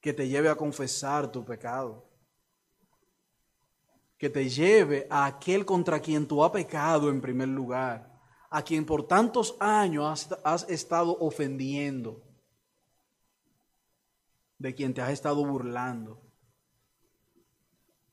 que 0.00 0.12
te 0.12 0.26
lleve 0.26 0.48
a 0.48 0.56
confesar 0.56 1.30
tu 1.30 1.44
pecado, 1.44 2.10
que 4.18 4.28
te 4.28 4.48
lleve 4.48 5.06
a 5.08 5.26
aquel 5.26 5.64
contra 5.64 6.00
quien 6.00 6.26
tú 6.26 6.42
has 6.42 6.50
pecado 6.50 7.08
en 7.08 7.20
primer 7.20 7.46
lugar, 7.46 8.20
a 8.50 8.62
quien 8.62 8.84
por 8.84 9.06
tantos 9.06 9.56
años 9.60 10.28
has 10.42 10.68
estado 10.68 11.16
ofendiendo 11.20 12.33
de 14.58 14.74
quien 14.74 14.94
te 14.94 15.00
has 15.00 15.10
estado 15.10 15.44
burlando. 15.44 16.20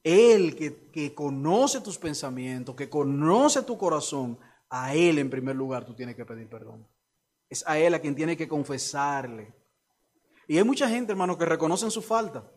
Él 0.03 0.55
que, 0.55 0.89
que, 0.89 1.13
conoce 1.13 1.81
tus 1.81 1.97
pensamientos, 1.97 2.75
que 2.75 2.89
conoce 2.89 3.61
tu 3.63 3.77
corazón, 3.77 4.39
a 4.69 4.95
Él 4.95 5.19
en 5.19 5.29
primer 5.29 5.55
lugar 5.55 5.85
tú 5.85 5.93
tienes 5.93 6.15
que 6.15 6.25
pedir 6.25 6.49
perdón. 6.49 6.87
Es 7.49 7.67
a 7.67 7.77
Él 7.77 7.93
a 7.93 7.99
quien 7.99 8.15
tienes 8.15 8.37
que 8.37 8.47
confesarle. 8.47 9.53
Y 10.47 10.57
hay 10.57 10.63
mucha 10.63 10.89
gente, 10.89 11.11
hermano, 11.11 11.37
que 11.37 11.45
reconocen 11.45 11.91
su 11.91 12.01
falta. 12.01 12.49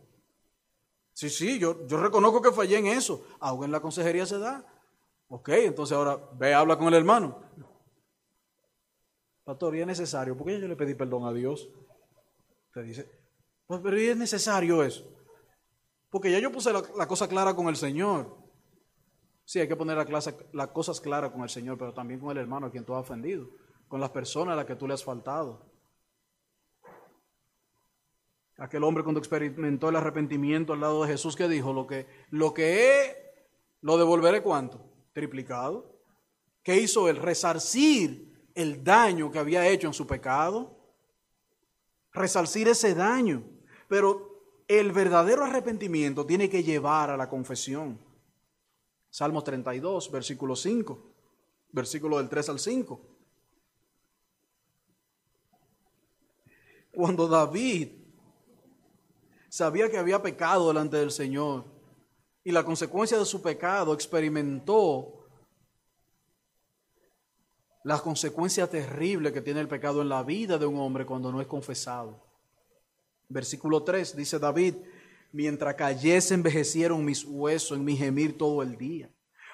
Sí, 1.13 1.29
sí, 1.29 1.59
yo, 1.59 1.87
yo 1.87 1.97
reconozco 1.97 2.41
que 2.41 2.51
fallé 2.51 2.77
en 2.77 2.87
eso. 2.87 3.25
Aún 3.39 3.65
en 3.65 3.71
la 3.71 3.79
consejería 3.79 4.25
se 4.25 4.39
da. 4.39 4.65
Ok, 5.29 5.49
entonces 5.49 5.95
ahora 5.95 6.19
ve, 6.33 6.53
habla 6.53 6.77
con 6.77 6.87
el 6.87 6.93
hermano. 6.95 7.41
Pastor, 9.45 9.75
¿y 9.75 9.81
es 9.81 9.87
necesario? 9.87 10.35
¿Por 10.35 10.47
qué 10.47 10.59
yo 10.59 10.67
le 10.67 10.75
pedí 10.75 10.93
perdón 10.93 11.25
a 11.25 11.31
Dios? 11.31 11.69
Te 12.73 12.83
dice, 12.83 13.09
pues, 13.67 13.81
pero 13.83 13.97
es 13.97 14.17
necesario 14.17 14.83
eso. 14.83 15.11
Porque 16.09 16.31
ya 16.31 16.39
yo 16.39 16.51
puse 16.51 16.71
la, 16.71 17.07
cosa 17.07 17.27
clara 17.27 17.53
con 17.55 17.67
el 17.67 17.75
Señor. 17.75 18.37
Sí, 19.43 19.59
hay 19.59 19.67
que 19.67 19.75
poner 19.75 19.97
las 19.97 20.67
cosas 20.69 21.01
claras 21.01 21.31
con 21.31 21.41
el 21.41 21.49
Señor, 21.49 21.77
pero 21.77 21.93
también 21.93 22.19
con 22.19 22.31
el 22.31 22.37
hermano 22.37 22.67
a 22.67 22.71
quien 22.71 22.85
tú 22.85 22.95
has 22.95 23.01
ofendido, 23.01 23.49
con 23.87 23.99
las 23.99 24.11
personas 24.11 24.53
a 24.53 24.55
las 24.55 24.65
que 24.65 24.75
tú 24.75 24.87
le 24.87 24.93
has 24.93 25.03
faltado. 25.03 25.69
Aquel 28.57 28.83
hombre 28.83 29.03
cuando 29.03 29.19
experimentó 29.19 29.89
el 29.89 29.97
arrepentimiento 29.97 30.71
al 30.71 30.79
lado 30.79 31.03
de 31.03 31.11
Jesús 31.11 31.35
que 31.35 31.49
dijo, 31.49 31.73
lo 31.73 31.85
que, 31.85 32.07
lo 32.29 32.53
que 32.53 33.13
lo 33.81 33.97
devolveré 33.97 34.41
cuánto? 34.41 34.89
Triplicado. 35.11 35.99
¿Qué 36.63 36.77
hizo 36.77 37.09
él? 37.09 37.17
Resarcir 37.17 38.49
el 38.55 38.83
daño 38.83 39.29
que 39.29 39.39
había 39.39 39.67
hecho 39.67 39.87
en 39.87 39.93
su 39.93 40.07
pecado. 40.07 40.79
Resarcir 42.13 42.69
ese 42.69 42.95
daño. 42.95 43.43
Pero 43.87 44.35
el 44.67 44.91
verdadero 44.91 45.43
arrepentimiento 45.43 46.25
tiene 46.25 46.49
que 46.49 46.63
llevar 46.63 47.09
a 47.09 47.17
la 47.17 47.29
confesión. 47.29 47.99
Salmos 49.09 49.43
32, 49.43 50.11
versículo 50.11 50.55
5, 50.55 50.99
versículo 51.71 52.17
del 52.17 52.27
3 52.27 52.49
al 52.49 52.59
5. 52.59 53.01
Cuando 56.91 57.27
David 57.27 57.89
sabía 59.49 59.89
que 59.89 59.97
había 59.97 60.21
pecado 60.21 60.67
delante 60.67 60.97
del 60.97 61.11
Señor 61.11 61.65
y 62.43 62.51
la 62.51 62.63
consecuencia 62.63 63.17
de 63.17 63.25
su 63.25 63.41
pecado 63.41 63.93
experimentó 63.93 65.27
la 67.83 67.99
consecuencia 67.99 68.67
terrible 68.67 69.31
que 69.31 69.41
tiene 69.41 69.59
el 69.59 69.67
pecado 69.67 70.01
en 70.01 70.09
la 70.09 70.23
vida 70.23 70.57
de 70.57 70.65
un 70.65 70.79
hombre 70.79 71.05
cuando 71.05 71.31
no 71.31 71.39
es 71.39 71.47
confesado. 71.47 72.24
Versículo 73.29 73.83
3 73.83 74.15
dice 74.15 74.39
David, 74.39 74.75
mientras 75.31 75.75
cayese 75.75 76.33
envejecieron 76.33 77.03
mis 77.03 77.25
huesos 77.25 77.77
en 77.77 77.83
mi 77.83 77.97
gemir 77.97 78.37
todo 78.37 78.61
el 78.61 78.77
día, 78.77 79.09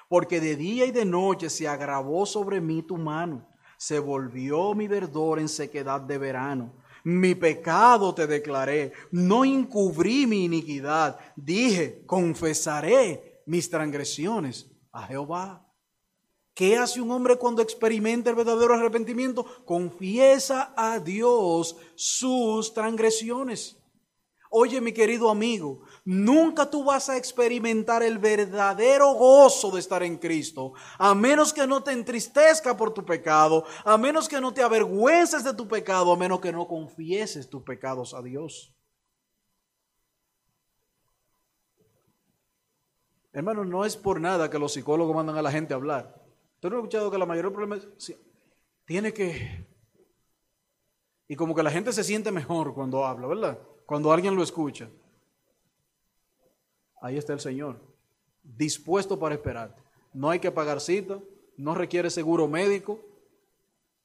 porque 0.08 0.40
de 0.40 0.56
día 0.56 0.86
y 0.86 0.90
de 0.90 1.04
noche 1.04 1.50
se 1.50 1.66
agravó 1.66 2.26
sobre 2.26 2.60
mí 2.60 2.82
tu 2.82 2.96
mano, 2.96 3.48
se 3.76 3.98
volvió 3.98 4.74
mi 4.74 4.86
verdor 4.86 5.40
en 5.40 5.48
sequedad 5.48 6.00
de 6.00 6.18
verano. 6.18 6.72
Mi 7.04 7.34
pecado 7.34 8.14
te 8.14 8.28
declaré, 8.28 8.92
no 9.10 9.44
encubrí 9.44 10.26
mi 10.26 10.44
iniquidad, 10.44 11.18
dije, 11.34 12.04
confesaré 12.06 13.42
mis 13.44 13.68
transgresiones 13.68 14.70
a 14.92 15.02
Jehová. 15.06 15.66
¿Qué 16.54 16.76
hace 16.76 17.00
un 17.00 17.10
hombre 17.10 17.36
cuando 17.36 17.62
experimenta 17.62 18.28
el 18.28 18.36
verdadero 18.36 18.74
arrepentimiento? 18.74 19.44
Confiesa 19.64 20.74
a 20.76 20.98
Dios 20.98 21.76
sus 21.94 22.74
transgresiones. 22.74 23.78
Oye, 24.54 24.82
mi 24.82 24.92
querido 24.92 25.30
amigo, 25.30 25.80
nunca 26.04 26.68
tú 26.68 26.84
vas 26.84 27.08
a 27.08 27.16
experimentar 27.16 28.02
el 28.02 28.18
verdadero 28.18 29.14
gozo 29.14 29.70
de 29.70 29.80
estar 29.80 30.02
en 30.02 30.18
Cristo, 30.18 30.74
a 30.98 31.14
menos 31.14 31.54
que 31.54 31.66
no 31.66 31.82
te 31.82 31.92
entristezca 31.92 32.76
por 32.76 32.92
tu 32.92 33.02
pecado, 33.02 33.64
a 33.82 33.96
menos 33.96 34.28
que 34.28 34.42
no 34.42 34.52
te 34.52 34.62
avergüences 34.62 35.42
de 35.42 35.54
tu 35.54 35.66
pecado, 35.66 36.12
a 36.12 36.18
menos 36.18 36.40
que 36.40 36.52
no 36.52 36.68
confieses 36.68 37.48
tus 37.48 37.62
pecados 37.62 38.12
a 38.12 38.20
Dios. 38.20 38.74
Hermano, 43.32 43.64
no 43.64 43.86
es 43.86 43.96
por 43.96 44.20
nada 44.20 44.50
que 44.50 44.58
los 44.58 44.74
psicólogos 44.74 45.16
mandan 45.16 45.38
a 45.38 45.42
la 45.42 45.50
gente 45.50 45.72
a 45.72 45.78
hablar. 45.78 46.21
¿Tú 46.62 46.70
no 46.70 46.76
has 46.76 46.82
escuchado 46.82 47.10
que 47.10 47.18
la 47.18 47.26
mayoría 47.26 47.50
de 47.50 47.56
los 47.56 47.68
problemas 47.68 48.14
tiene 48.84 49.12
que... 49.12 49.66
Y 51.26 51.34
como 51.34 51.56
que 51.56 51.62
la 51.64 51.72
gente 51.72 51.92
se 51.92 52.04
siente 52.04 52.30
mejor 52.30 52.72
cuando 52.72 53.04
habla, 53.04 53.26
¿verdad? 53.26 53.58
Cuando 53.84 54.12
alguien 54.12 54.36
lo 54.36 54.44
escucha. 54.44 54.88
Ahí 57.00 57.16
está 57.16 57.32
el 57.32 57.40
Señor, 57.40 57.80
dispuesto 58.44 59.18
para 59.18 59.34
esperarte. 59.34 59.82
No 60.12 60.30
hay 60.30 60.38
que 60.38 60.52
pagar 60.52 60.80
cita, 60.80 61.18
no 61.56 61.74
requiere 61.74 62.10
seguro 62.10 62.46
médico, 62.46 63.00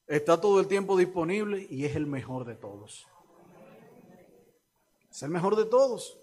está 0.08 0.40
todo 0.40 0.58
el 0.58 0.66
tiempo 0.66 0.96
disponible 0.96 1.64
y 1.70 1.84
es 1.84 1.94
el 1.94 2.08
mejor 2.08 2.44
de 2.44 2.56
todos. 2.56 3.06
Es 5.08 5.22
el 5.22 5.30
mejor 5.30 5.54
de 5.54 5.66
todos. 5.66 6.18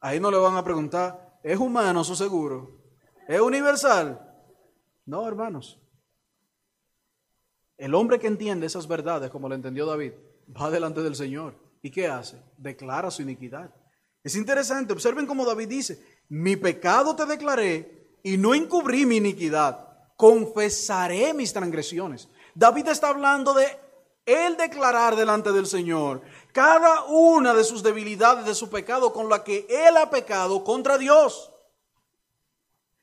Ahí 0.00 0.18
no 0.18 0.30
le 0.30 0.38
van 0.38 0.56
a 0.56 0.64
preguntar, 0.64 1.38
¿es 1.42 1.58
humano 1.58 2.02
su 2.04 2.16
seguro? 2.16 2.77
¿Es 3.28 3.40
universal? 3.42 4.18
No, 5.04 5.28
hermanos. 5.28 5.78
El 7.76 7.94
hombre 7.94 8.18
que 8.18 8.26
entiende 8.26 8.66
esas 8.66 8.88
verdades, 8.88 9.30
como 9.30 9.50
lo 9.50 9.54
entendió 9.54 9.84
David, 9.84 10.12
va 10.50 10.70
delante 10.70 11.02
del 11.02 11.14
Señor. 11.14 11.54
¿Y 11.82 11.90
qué 11.90 12.08
hace? 12.08 12.42
Declara 12.56 13.10
su 13.10 13.20
iniquidad. 13.20 13.70
Es 14.24 14.34
interesante, 14.34 14.94
observen 14.94 15.26
cómo 15.26 15.44
David 15.44 15.68
dice, 15.68 16.02
mi 16.30 16.56
pecado 16.56 17.14
te 17.14 17.26
declaré 17.26 18.18
y 18.22 18.38
no 18.38 18.54
encubrí 18.54 19.04
mi 19.04 19.16
iniquidad, 19.16 20.08
confesaré 20.16 21.34
mis 21.34 21.52
transgresiones. 21.52 22.28
David 22.54 22.88
está 22.88 23.10
hablando 23.10 23.52
de 23.52 23.66
él 24.24 24.56
declarar 24.56 25.16
delante 25.16 25.52
del 25.52 25.66
Señor 25.66 26.22
cada 26.52 27.04
una 27.04 27.52
de 27.52 27.62
sus 27.62 27.82
debilidades, 27.82 28.46
de 28.46 28.54
su 28.54 28.70
pecado 28.70 29.12
con 29.12 29.28
la 29.28 29.44
que 29.44 29.66
él 29.68 29.98
ha 29.98 30.08
pecado 30.08 30.64
contra 30.64 30.96
Dios. 30.96 31.52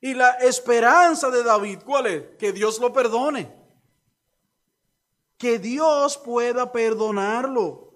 Y 0.06 0.14
la 0.14 0.34
esperanza 0.34 1.32
de 1.32 1.42
David, 1.42 1.80
¿cuál 1.84 2.06
es? 2.06 2.24
Que 2.38 2.54
Dios 2.54 2.80
lo 2.80 2.94
perdone. 2.94 3.52
Que 5.36 5.58
Dios 5.58 6.16
pueda 6.20 6.72
perdonarlo. 6.72 7.92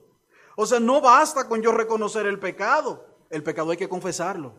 O 0.56 0.66
sea, 0.66 0.80
no 0.80 1.02
basta 1.02 1.48
con 1.48 1.62
yo 1.62 1.72
reconocer 1.72 2.26
el 2.26 2.40
pecado. 2.40 3.06
El 3.30 3.44
pecado 3.44 3.70
hay 3.70 3.78
que 3.78 3.88
confesarlo. 3.88 4.56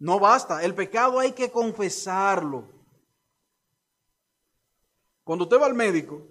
No 0.00 0.18
basta, 0.18 0.64
el 0.64 0.74
pecado 0.74 1.20
hay 1.20 1.30
que 1.30 1.52
confesarlo. 1.52 2.68
Cuando 5.22 5.44
usted 5.44 5.60
va 5.60 5.66
al 5.66 5.74
médico, 5.74 6.26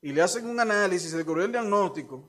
y 0.00 0.10
le 0.10 0.22
hacen 0.22 0.48
un 0.48 0.58
análisis, 0.58 1.10
se 1.10 1.22
cubre 1.26 1.44
el 1.44 1.52
diagnóstico, 1.52 2.26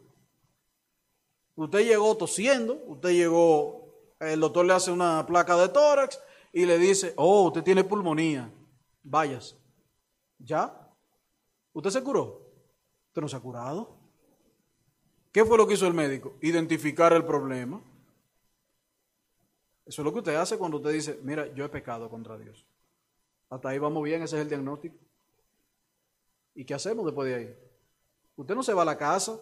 usted 1.56 1.86
llegó 1.86 2.18
tosiendo, 2.18 2.84
usted 2.88 3.12
llegó, 3.12 3.83
el 4.32 4.40
doctor 4.40 4.66
le 4.66 4.74
hace 4.74 4.92
una 4.92 5.26
placa 5.26 5.56
de 5.58 5.70
tórax 5.70 6.20
y 6.52 6.66
le 6.66 6.78
dice, 6.78 7.14
oh, 7.18 7.48
usted 7.48 7.64
tiene 7.64 7.84
pulmonía, 7.84 8.52
vayas. 9.04 9.58
¿Ya? 10.40 10.90
¿Usted 11.74 11.90
se 11.90 12.04
curó? 12.04 12.42
¿Usted 13.08 13.22
no 13.22 13.28
se 13.28 13.36
ha 13.36 13.40
curado? 13.40 13.98
¿Qué 15.32 15.44
fue 15.46 15.58
lo 15.58 15.68
que 15.68 15.74
hizo 15.74 15.88
el 15.88 15.94
médico? 15.94 16.38
Identificar 16.42 17.14
el 17.14 17.26
problema. 17.26 17.82
Eso 19.86 20.02
es 20.02 20.06
lo 20.06 20.14
que 20.14 20.20
usted 20.20 20.36
hace 20.36 20.58
cuando 20.58 20.78
usted 20.78 20.92
dice, 20.92 21.20
mira, 21.24 21.48
yo 21.54 21.66
he 21.66 21.70
pecado 21.70 22.10
contra 22.10 22.38
Dios. 22.38 22.66
Hasta 23.50 23.70
ahí 23.70 23.80
vamos 23.80 24.04
bien, 24.04 24.22
ese 24.22 24.36
es 24.38 24.44
el 24.44 24.50
diagnóstico. 24.50 24.96
¿Y 26.56 26.66
qué 26.66 26.74
hacemos 26.74 27.06
después 27.06 27.28
de 27.28 27.36
ahí? 27.36 27.56
Usted 28.36 28.56
no 28.56 28.64
se 28.64 28.74
va 28.74 28.84
a 28.84 28.86
la 28.86 28.98
casa 28.98 29.40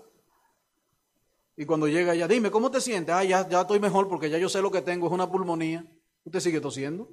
y 1.61 1.65
cuando 1.67 1.87
llega 1.87 2.15
ya, 2.15 2.27
dime, 2.27 2.49
¿cómo 2.49 2.71
te 2.71 2.81
sientes? 2.81 3.13
Ah, 3.13 3.23
ya, 3.23 3.47
ya 3.47 3.61
estoy 3.61 3.79
mejor 3.79 4.09
porque 4.09 4.31
ya 4.31 4.39
yo 4.39 4.49
sé 4.49 4.63
lo 4.63 4.71
que 4.71 4.81
tengo, 4.81 5.05
es 5.05 5.13
una 5.13 5.29
pulmonía. 5.29 5.85
Usted 6.23 6.39
sigue 6.39 6.59
tosiendo. 6.59 7.07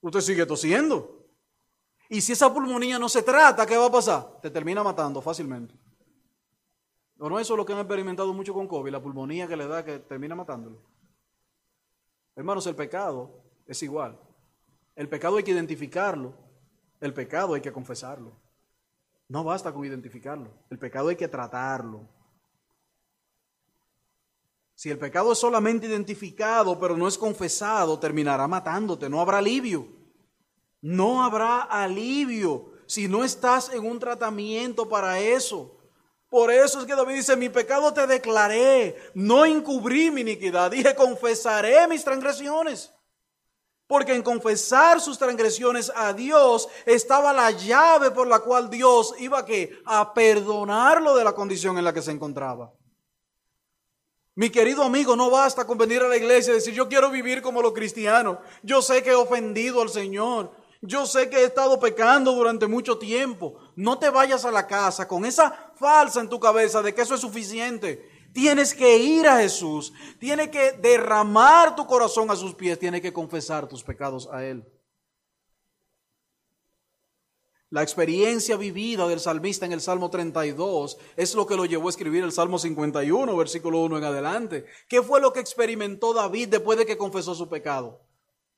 Usted 0.00 0.20
sigue 0.22 0.44
tosiendo. 0.44 1.24
Y 2.08 2.20
si 2.20 2.32
esa 2.32 2.52
pulmonía 2.52 2.98
no 2.98 3.08
se 3.08 3.22
trata, 3.22 3.64
¿qué 3.64 3.76
va 3.76 3.86
a 3.86 3.92
pasar? 3.92 4.40
Te 4.42 4.50
termina 4.50 4.82
matando 4.82 5.22
fácilmente. 5.22 5.72
¿O 7.20 7.30
no 7.30 7.38
eso 7.38 7.54
es 7.54 7.56
lo 7.56 7.64
que 7.64 7.74
han 7.74 7.78
experimentado 7.78 8.34
mucho 8.34 8.52
con 8.52 8.66
COVID, 8.66 8.90
la 8.90 9.00
pulmonía 9.00 9.46
que 9.46 9.56
le 9.56 9.68
da 9.68 9.84
que 9.84 10.00
termina 10.00 10.34
matándolo? 10.34 10.82
Hermanos, 12.34 12.66
el 12.66 12.74
pecado 12.74 13.40
es 13.68 13.80
igual. 13.84 14.18
El 14.96 15.08
pecado 15.08 15.36
hay 15.36 15.44
que 15.44 15.52
identificarlo. 15.52 16.34
El 17.00 17.14
pecado 17.14 17.54
hay 17.54 17.60
que 17.60 17.70
confesarlo. 17.70 18.32
No 19.28 19.44
basta 19.44 19.72
con 19.72 19.84
identificarlo. 19.84 20.50
El 20.70 20.78
pecado 20.80 21.10
hay 21.10 21.14
que 21.14 21.28
tratarlo. 21.28 22.15
Si 24.76 24.90
el 24.90 24.98
pecado 24.98 25.32
es 25.32 25.38
solamente 25.38 25.86
identificado 25.86 26.78
pero 26.78 26.96
no 26.96 27.08
es 27.08 27.18
confesado, 27.18 27.98
terminará 27.98 28.46
matándote. 28.46 29.08
No 29.08 29.20
habrá 29.20 29.38
alivio. 29.38 29.88
No 30.82 31.24
habrá 31.24 31.62
alivio 31.62 32.70
si 32.86 33.08
no 33.08 33.24
estás 33.24 33.72
en 33.72 33.84
un 33.84 33.98
tratamiento 33.98 34.88
para 34.88 35.18
eso. 35.18 35.76
Por 36.28 36.52
eso 36.52 36.80
es 36.80 36.86
que 36.86 36.94
David 36.94 37.14
dice, 37.14 37.36
mi 37.36 37.48
pecado 37.48 37.92
te 37.94 38.06
declaré, 38.06 38.96
no 39.14 39.44
encubrí 39.44 40.10
mi 40.10 40.20
iniquidad, 40.20 40.70
dije, 40.70 40.94
confesaré 40.94 41.88
mis 41.88 42.04
transgresiones. 42.04 42.92
Porque 43.86 44.14
en 44.14 44.22
confesar 44.22 45.00
sus 45.00 45.18
transgresiones 45.18 45.90
a 45.94 46.12
Dios 46.12 46.68
estaba 46.84 47.32
la 47.32 47.52
llave 47.52 48.10
por 48.10 48.26
la 48.26 48.40
cual 48.40 48.68
Dios 48.68 49.14
iba 49.18 49.46
a, 49.86 50.14
perdonarlo 50.14 51.16
de 51.16 51.24
la 51.24 51.32
condición 51.32 51.78
en 51.78 51.84
la 51.84 51.94
que 51.94 52.02
se 52.02 52.10
encontraba. 52.10 52.72
Mi 54.36 54.50
querido 54.50 54.82
amigo, 54.82 55.16
no 55.16 55.30
basta 55.30 55.66
con 55.66 55.78
venir 55.78 56.02
a 56.02 56.08
la 56.08 56.16
iglesia 56.18 56.50
y 56.50 56.56
decir, 56.56 56.74
yo 56.74 56.90
quiero 56.90 57.10
vivir 57.10 57.40
como 57.40 57.62
los 57.62 57.72
cristianos. 57.72 58.36
Yo 58.62 58.82
sé 58.82 59.02
que 59.02 59.10
he 59.10 59.14
ofendido 59.14 59.80
al 59.80 59.88
Señor. 59.88 60.52
Yo 60.82 61.06
sé 61.06 61.30
que 61.30 61.38
he 61.38 61.44
estado 61.44 61.80
pecando 61.80 62.32
durante 62.32 62.66
mucho 62.66 62.98
tiempo. 62.98 63.54
No 63.76 63.98
te 63.98 64.10
vayas 64.10 64.44
a 64.44 64.50
la 64.50 64.66
casa 64.66 65.08
con 65.08 65.24
esa 65.24 65.72
falsa 65.76 66.20
en 66.20 66.28
tu 66.28 66.38
cabeza 66.38 66.82
de 66.82 66.94
que 66.94 67.00
eso 67.00 67.14
es 67.14 67.20
suficiente. 67.22 68.10
Tienes 68.34 68.74
que 68.74 68.98
ir 68.98 69.26
a 69.26 69.38
Jesús, 69.38 69.94
tienes 70.18 70.50
que 70.50 70.72
derramar 70.72 71.74
tu 71.74 71.86
corazón 71.86 72.30
a 72.30 72.36
sus 72.36 72.54
pies, 72.54 72.78
tienes 72.78 73.00
que 73.00 73.14
confesar 73.14 73.66
tus 73.66 73.82
pecados 73.82 74.28
a 74.30 74.44
Él. 74.44 74.62
La 77.70 77.82
experiencia 77.82 78.56
vivida 78.56 79.08
del 79.08 79.20
salmista 79.20 79.66
en 79.66 79.72
el 79.72 79.80
Salmo 79.80 80.08
32 80.08 80.98
es 81.16 81.34
lo 81.34 81.46
que 81.46 81.56
lo 81.56 81.64
llevó 81.64 81.88
a 81.88 81.90
escribir 81.90 82.22
el 82.22 82.32
Salmo 82.32 82.58
51, 82.58 83.36
versículo 83.36 83.80
1 83.80 83.98
en 83.98 84.04
adelante. 84.04 84.66
¿Qué 84.88 85.02
fue 85.02 85.20
lo 85.20 85.32
que 85.32 85.40
experimentó 85.40 86.14
David 86.14 86.48
después 86.48 86.78
de 86.78 86.86
que 86.86 86.96
confesó 86.96 87.34
su 87.34 87.48
pecado? 87.48 88.00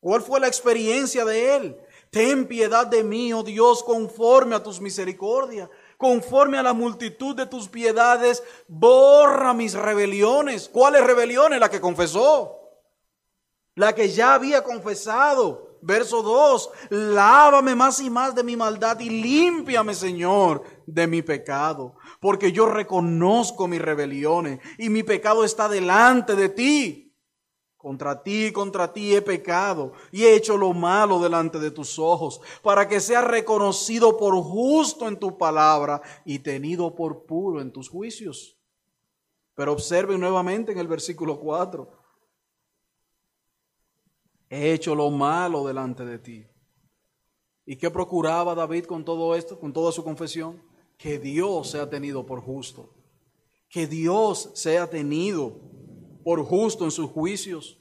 ¿Cuál 0.00 0.22
fue 0.22 0.40
la 0.40 0.46
experiencia 0.46 1.24
de 1.24 1.56
él? 1.56 1.80
Ten 2.11 2.46
piedad 2.46 2.86
de 2.86 3.02
mí, 3.02 3.32
oh 3.32 3.42
Dios, 3.42 3.82
conforme 3.82 4.54
a 4.54 4.62
tus 4.62 4.80
misericordias 4.80 5.68
conforme 5.98 6.56
a 6.56 6.62
la 6.62 6.72
multitud 6.72 7.36
de 7.36 7.44
tus 7.44 7.68
piedades, 7.68 8.42
borra 8.68 9.52
mis 9.52 9.74
rebeliones. 9.74 10.70
¿Cuáles 10.72 11.04
rebeliones? 11.04 11.61
La 11.61 11.68
que 11.68 11.80
confesó. 11.80 12.56
La 13.74 13.94
que 13.94 14.09
ya 14.09 14.34
había 14.34 14.62
confesado. 14.62 15.68
Verso 15.81 16.22
2, 16.22 16.70
lávame 16.91 17.74
más 17.74 18.01
y 18.01 18.11
más 18.11 18.35
de 18.35 18.43
mi 18.43 18.57
maldad 18.57 18.99
y 19.01 19.11
límpiame, 19.11 19.95
Señor, 19.95 20.62
de 20.87 21.07
mi 21.07 21.22
pecado, 21.22 21.95
porque 22.20 22.53
yo 22.53 22.66
reconozco 22.66 23.68
mis 23.68 23.81
rebeliones 23.81 24.61
y 24.79 24.89
mi 24.89 25.03
pecado 25.03 25.45
está 25.45 25.68
delante 25.68 26.35
de 26.35 26.49
ti. 26.49 27.05
Contra 27.76 28.24
ti, 28.24 28.51
contra 28.51 28.93
ti 28.93 29.14
he 29.14 29.22
pecado 29.22 29.93
y 30.11 30.24
he 30.24 30.35
hecho 30.35 30.57
lo 30.57 30.72
malo 30.72 31.20
delante 31.20 31.61
de 31.61 31.70
tus 31.70 31.97
ojos, 31.99 32.41
para 32.61 32.89
que 32.89 32.99
sea 32.99 33.20
reconocido 33.20 34.16
por 34.16 34.35
justo 34.43 35.07
en 35.07 35.16
tu 35.16 35.39
palabra 35.39 36.03
y 36.24 36.41
tenido 36.41 36.95
por 36.97 37.24
puro 37.24 37.61
en 37.61 37.70
tus 37.70 37.89
juicios. 37.89 38.59
Pero 39.55 39.72
observen 39.72 40.20
nuevamente 40.20 40.72
en 40.72 40.79
el 40.79 40.89
versículo 40.89 41.39
4. 41.39 41.89
He 44.51 44.72
hecho 44.72 44.94
lo 44.94 45.11
malo 45.11 45.66
delante 45.66 46.05
de 46.05 46.18
ti. 46.18 46.46
¿Y 47.66 47.76
qué 47.76 47.90
procuraba 47.90 48.55
David 48.55 48.86
con 48.86 49.05
todo 49.05 49.34
esto, 49.34 49.59
con 49.61 49.72
toda 49.72 49.92
su 49.92 50.03
confesión? 50.03 50.62
Que 50.96 51.18
Dios 51.18 51.70
sea 51.70 51.88
tenido 51.90 52.24
por 52.24 52.40
justo. 52.40 52.94
Que 53.68 53.86
Dios 53.86 54.51
sea 54.55 54.88
tenido 54.88 55.61
por 56.24 56.42
justo 56.44 56.84
en 56.84 56.90
sus 56.90 57.11
juicios. 57.11 57.78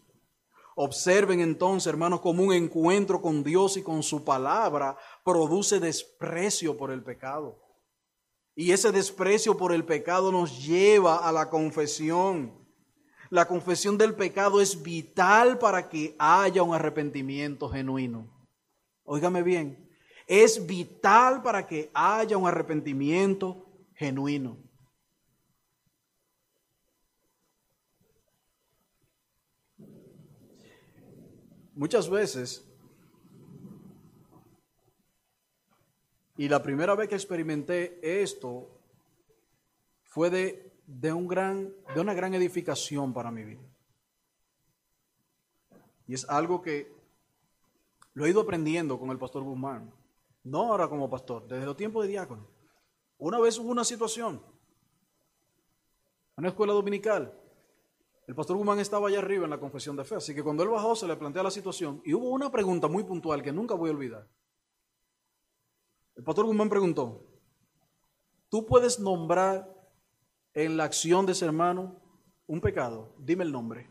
Observen 0.75 1.39
entonces, 1.39 1.87
hermanos, 1.87 2.19
como 2.19 2.43
un 2.43 2.53
encuentro 2.53 3.21
con 3.21 3.43
Dios 3.43 3.77
y 3.77 3.81
con 3.81 4.03
su 4.03 4.23
palabra 4.23 4.97
produce 5.23 5.79
desprecio 5.79 6.77
por 6.77 6.91
el 6.91 7.03
pecado. 7.03 7.57
Y 8.55 8.71
ese 8.71 8.91
desprecio 8.91 9.55
por 9.55 9.71
el 9.71 9.85
pecado 9.85 10.31
nos 10.31 10.65
lleva 10.65 11.27
a 11.27 11.31
la 11.31 11.49
confesión. 11.49 12.56
La 13.29 13.47
confesión 13.47 13.97
del 13.97 14.15
pecado 14.15 14.61
es 14.61 14.81
vital 14.81 15.59
para 15.59 15.89
que 15.89 16.15
haya 16.17 16.63
un 16.63 16.73
arrepentimiento 16.73 17.69
genuino. 17.69 18.27
Óigame 19.03 19.43
bien, 19.43 19.89
es 20.27 20.65
vital 20.65 21.41
para 21.41 21.65
que 21.65 21.89
haya 21.93 22.37
un 22.37 22.47
arrepentimiento 22.47 23.65
genuino. 23.95 24.57
Muchas 31.73 32.09
veces 32.09 32.67
Y 36.37 36.47
la 36.47 36.61
primera 36.61 36.93
vez 36.93 37.09
que 37.09 37.15
experimenté 37.15 37.99
esto 38.21 38.69
fue 40.03 40.29
de, 40.29 40.66
de, 40.87 41.13
un 41.13 41.27
gran, 41.27 41.71
de 41.93 42.01
una 42.01 42.13
gran 42.13 42.33
edificación 42.33 43.13
para 43.13 43.29
mi 43.29 43.43
vida. 43.43 43.61
Y 46.07 46.13
es 46.13 46.27
algo 46.29 46.61
que 46.61 46.91
lo 48.13 48.25
he 48.25 48.29
ido 48.29 48.41
aprendiendo 48.41 48.97
con 48.97 49.11
el 49.11 49.19
pastor 49.19 49.43
Guzmán. 49.43 49.93
No 50.43 50.71
ahora 50.71 50.87
como 50.87 51.09
pastor, 51.09 51.45
desde 51.45 51.65
los 51.65 51.75
tiempos 51.75 52.03
de 52.03 52.09
diácono. 52.09 52.47
Una 53.17 53.39
vez 53.39 53.59
hubo 53.59 53.69
una 53.69 53.83
situación, 53.83 54.41
en 56.37 56.43
una 56.43 56.49
escuela 56.49 56.71
dominical. 56.71 57.37
El 58.25 58.35
pastor 58.35 58.57
Guzmán 58.57 58.79
estaba 58.79 59.09
allá 59.09 59.19
arriba 59.19 59.43
en 59.43 59.49
la 59.49 59.59
confesión 59.59 59.95
de 59.95 60.05
fe, 60.05 60.15
así 60.15 60.33
que 60.33 60.43
cuando 60.43 60.63
él 60.63 60.69
bajó 60.69 60.95
se 60.95 61.07
le 61.07 61.15
plantea 61.15 61.43
la 61.43 61.51
situación 61.51 62.01
y 62.05 62.13
hubo 62.13 62.29
una 62.29 62.49
pregunta 62.51 62.87
muy 62.87 63.03
puntual 63.03 63.41
que 63.41 63.51
nunca 63.51 63.75
voy 63.75 63.89
a 63.89 63.93
olvidar. 63.93 64.27
El 66.15 66.23
pastor 66.23 66.45
Guzmán 66.45 66.69
preguntó, 66.69 67.25
¿tú 68.49 68.65
puedes 68.65 68.99
nombrar 68.99 69.76
en 70.57 70.75
la 70.75 70.85
acción 70.85 71.27
de 71.27 71.33
ese 71.33 71.45
hermano 71.45 71.95
un 72.47 72.59
pecado? 72.59 73.13
Dime 73.19 73.43
el 73.43 73.51
nombre. 73.51 73.87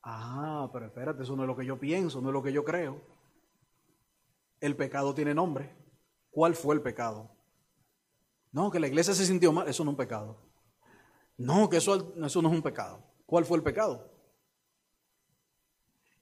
Ah, 0.00 0.70
pero 0.72 0.86
espérate, 0.86 1.24
eso 1.24 1.34
no 1.34 1.42
es 1.42 1.48
lo 1.48 1.56
que 1.56 1.66
yo 1.66 1.76
pienso, 1.76 2.20
no 2.20 2.28
es 2.28 2.32
lo 2.32 2.42
que 2.42 2.52
yo 2.52 2.64
creo. 2.64 3.02
El 4.60 4.76
pecado 4.76 5.12
tiene 5.12 5.34
nombre. 5.34 5.74
¿Cuál 6.30 6.54
fue 6.54 6.76
el 6.76 6.82
pecado? 6.82 7.28
No, 8.52 8.70
que 8.70 8.78
la 8.78 8.86
iglesia 8.86 9.12
se 9.12 9.26
sintió 9.26 9.52
mal, 9.52 9.66
eso 9.66 9.82
no 9.82 9.90
es 9.90 9.94
un 9.94 9.96
pecado. 9.96 10.38
No, 11.36 11.68
que 11.68 11.78
eso, 11.78 12.14
eso 12.24 12.42
no 12.42 12.48
es 12.48 12.54
un 12.54 12.62
pecado. 12.62 13.02
¿Cuál 13.26 13.44
fue 13.44 13.56
el 13.56 13.64
pecado? 13.64 14.08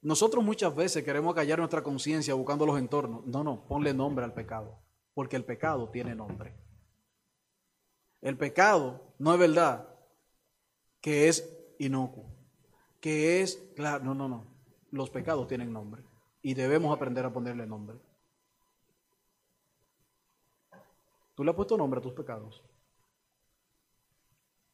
Nosotros 0.00 0.42
muchas 0.42 0.74
veces 0.74 1.04
queremos 1.04 1.34
callar 1.34 1.58
nuestra 1.58 1.82
conciencia 1.82 2.32
buscando 2.32 2.64
los 2.64 2.78
entornos. 2.78 3.26
No, 3.26 3.44
no, 3.44 3.66
ponle 3.68 3.92
nombre 3.92 4.24
al 4.24 4.32
pecado, 4.32 4.78
porque 5.12 5.36
el 5.36 5.44
pecado 5.44 5.90
tiene 5.90 6.14
nombre. 6.14 6.63
El 8.24 8.38
pecado 8.38 9.02
no 9.18 9.34
es 9.34 9.38
verdad 9.38 9.86
que 11.02 11.28
es 11.28 11.46
inocuo, 11.78 12.24
que 12.98 13.42
es, 13.42 13.62
claro, 13.76 14.02
no, 14.02 14.14
no, 14.14 14.30
no. 14.30 14.46
Los 14.90 15.10
pecados 15.10 15.46
tienen 15.46 15.70
nombre 15.70 16.02
y 16.40 16.54
debemos 16.54 16.96
aprender 16.96 17.26
a 17.26 17.32
ponerle 17.34 17.66
nombre. 17.66 17.98
¿Tú 21.34 21.44
le 21.44 21.50
has 21.50 21.54
puesto 21.56 21.76
nombre 21.76 21.98
a 21.98 22.02
tus 22.02 22.14
pecados? 22.14 22.64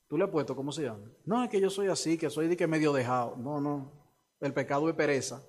¿Tú 0.06 0.16
le 0.16 0.22
has 0.22 0.30
puesto 0.30 0.54
cómo 0.54 0.70
se 0.70 0.84
llama? 0.84 1.10
No, 1.24 1.42
es 1.42 1.50
que 1.50 1.60
yo 1.60 1.70
soy 1.70 1.88
así, 1.88 2.16
que 2.16 2.30
soy 2.30 2.46
de 2.46 2.56
que 2.56 2.68
medio 2.68 2.92
dejado. 2.92 3.34
No, 3.36 3.60
no. 3.60 3.90
El 4.38 4.54
pecado 4.54 4.86
de 4.86 4.94
pereza. 4.94 5.42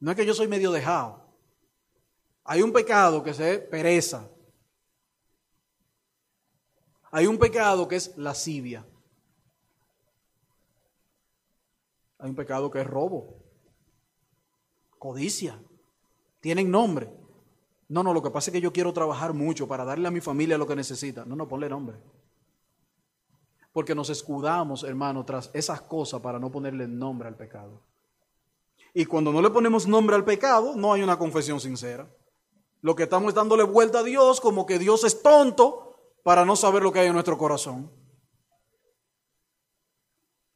No 0.00 0.10
es 0.10 0.16
que 0.16 0.24
yo 0.24 0.32
soy 0.32 0.48
medio 0.48 0.72
dejado. 0.72 1.22
Hay 2.44 2.62
un 2.62 2.72
pecado 2.72 3.22
que 3.22 3.34
se 3.34 3.58
pereza. 3.58 4.30
Hay 7.12 7.26
un 7.26 7.38
pecado 7.38 7.86
que 7.86 7.96
es 7.96 8.16
lascivia. 8.16 8.86
Hay 12.18 12.30
un 12.30 12.34
pecado 12.34 12.70
que 12.70 12.80
es 12.80 12.86
robo. 12.86 13.36
Codicia. 14.98 15.62
Tienen 16.40 16.70
nombre. 16.70 17.12
No, 17.88 18.02
no, 18.02 18.14
lo 18.14 18.22
que 18.22 18.30
pasa 18.30 18.50
es 18.50 18.52
que 18.54 18.62
yo 18.62 18.72
quiero 18.72 18.94
trabajar 18.94 19.34
mucho 19.34 19.68
para 19.68 19.84
darle 19.84 20.08
a 20.08 20.10
mi 20.10 20.22
familia 20.22 20.56
lo 20.56 20.66
que 20.66 20.74
necesita. 20.74 21.26
No, 21.26 21.36
no, 21.36 21.46
ponle 21.46 21.68
nombre. 21.68 21.98
Porque 23.74 23.94
nos 23.94 24.08
escudamos, 24.08 24.82
hermano, 24.82 25.26
tras 25.26 25.50
esas 25.52 25.82
cosas 25.82 26.22
para 26.22 26.38
no 26.38 26.50
ponerle 26.50 26.88
nombre 26.88 27.28
al 27.28 27.36
pecado. 27.36 27.82
Y 28.94 29.04
cuando 29.04 29.32
no 29.32 29.42
le 29.42 29.50
ponemos 29.50 29.86
nombre 29.86 30.16
al 30.16 30.24
pecado, 30.24 30.76
no 30.76 30.94
hay 30.94 31.02
una 31.02 31.18
confesión 31.18 31.60
sincera. 31.60 32.10
Lo 32.80 32.96
que 32.96 33.02
estamos 33.02 33.28
es 33.28 33.34
dándole 33.34 33.64
vuelta 33.64 33.98
a 33.98 34.02
Dios 34.02 34.40
como 34.40 34.64
que 34.64 34.78
Dios 34.78 35.04
es 35.04 35.22
tonto 35.22 35.91
para 36.22 36.44
no 36.44 36.56
saber 36.56 36.82
lo 36.82 36.92
que 36.92 37.00
hay 37.00 37.06
en 37.08 37.14
nuestro 37.14 37.38
corazón. 37.38 37.90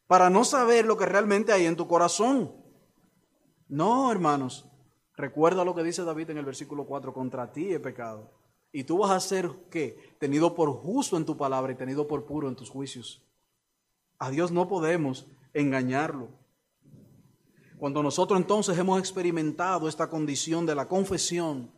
Para 0.07 0.31
no 0.31 0.45
saber 0.45 0.85
lo 0.87 0.97
que 0.97 1.07
realmente 1.07 1.53
hay 1.53 1.67
en 1.67 1.77
tu 1.77 1.89
corazón. 1.89 2.55
No, 3.69 4.11
hermanos. 4.13 4.69
Recuerda 5.17 5.65
lo 5.65 5.75
que 5.75 5.83
dice 5.83 6.05
David 6.05 6.31
en 6.31 6.39
el 6.39 6.45
versículo 6.45 6.87
4, 6.87 7.13
contra 7.13 7.51
ti 7.51 7.73
he 7.73 7.81
pecado 7.81 8.37
y 8.77 8.85
tú 8.85 8.99
vas 8.99 9.11
a 9.11 9.21
ser, 9.21 9.51
¿qué? 9.71 10.15
Tenido 10.19 10.55
por 10.55 10.71
justo 10.71 11.17
en 11.17 11.25
tu 11.25 11.39
palabra 11.39 11.73
y 11.73 11.77
tenido 11.77 12.07
por 12.07 12.27
puro 12.27 12.47
en 12.47 12.57
tus 12.57 12.69
juicios. 12.69 13.27
A 14.19 14.31
Dios 14.31 14.53
no 14.53 14.69
podemos 14.69 15.27
engañarlo. 15.55 16.29
Cuando 17.79 18.03
nosotros 18.03 18.39
entonces 18.39 18.77
hemos 18.77 18.99
experimentado 18.99 19.89
esta 19.89 20.11
condición 20.11 20.67
de 20.67 20.75
la 20.75 20.89
confesión, 20.89 21.73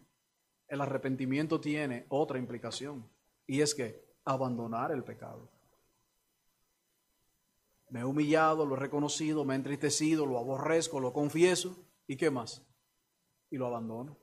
el 0.66 0.80
arrepentimiento 0.80 1.60
tiene 1.60 2.04
otra 2.08 2.36
implicación. 2.36 3.08
Y 3.48 3.62
es 3.62 3.74
que 3.74 4.04
abandonar 4.24 4.92
el 4.92 5.02
pecado. 5.02 5.50
Me 7.90 8.00
he 8.00 8.04
humillado, 8.04 8.66
lo 8.66 8.76
he 8.76 8.78
reconocido, 8.78 9.44
me 9.44 9.54
he 9.54 9.56
entristecido, 9.56 10.26
lo 10.26 10.38
aborrezco, 10.38 11.00
lo 11.00 11.14
confieso. 11.14 11.76
¿Y 12.06 12.16
qué 12.16 12.30
más? 12.30 12.62
Y 13.50 13.56
lo 13.56 13.66
abandono. 13.66 14.18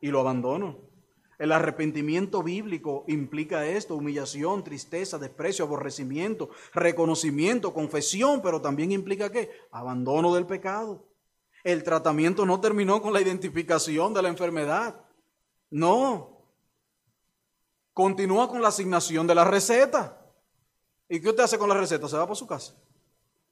Y 0.00 0.08
lo 0.08 0.20
abandono. 0.20 0.78
El 1.38 1.52
arrepentimiento 1.52 2.42
bíblico 2.42 3.04
implica 3.06 3.66
esto, 3.66 3.96
humillación, 3.96 4.64
tristeza, 4.64 5.18
desprecio, 5.18 5.66
aborrecimiento, 5.66 6.48
reconocimiento, 6.72 7.74
confesión, 7.74 8.40
pero 8.40 8.62
también 8.62 8.92
implica 8.92 9.30
qué? 9.30 9.50
Abandono 9.70 10.34
del 10.34 10.46
pecado. 10.46 11.06
El 11.64 11.82
tratamiento 11.82 12.46
no 12.46 12.60
terminó 12.60 13.02
con 13.02 13.12
la 13.12 13.20
identificación 13.20 14.14
de 14.14 14.22
la 14.22 14.28
enfermedad. 14.30 15.04
No. 15.70 16.33
Continúa 17.94 18.48
con 18.48 18.60
la 18.60 18.68
asignación 18.68 19.26
de 19.26 19.36
la 19.36 19.44
receta. 19.44 20.20
¿Y 21.08 21.20
qué 21.20 21.30
usted 21.30 21.44
hace 21.44 21.58
con 21.58 21.68
la 21.68 21.76
receta? 21.76 22.08
Se 22.08 22.16
va 22.16 22.24
para 22.24 22.34
su 22.34 22.46
casa. 22.46 22.74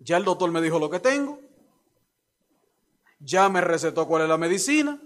Ya 0.01 0.17
el 0.17 0.25
doctor 0.25 0.51
me 0.51 0.61
dijo 0.61 0.81
lo 0.81 0.91
que 0.91 0.99
tengo. 0.99 1.39
Ya 3.21 3.49
me 3.49 3.61
recetó 3.61 4.07
cuál 4.09 4.23
es 4.23 4.29
la 4.29 4.37
medicina. 4.37 5.01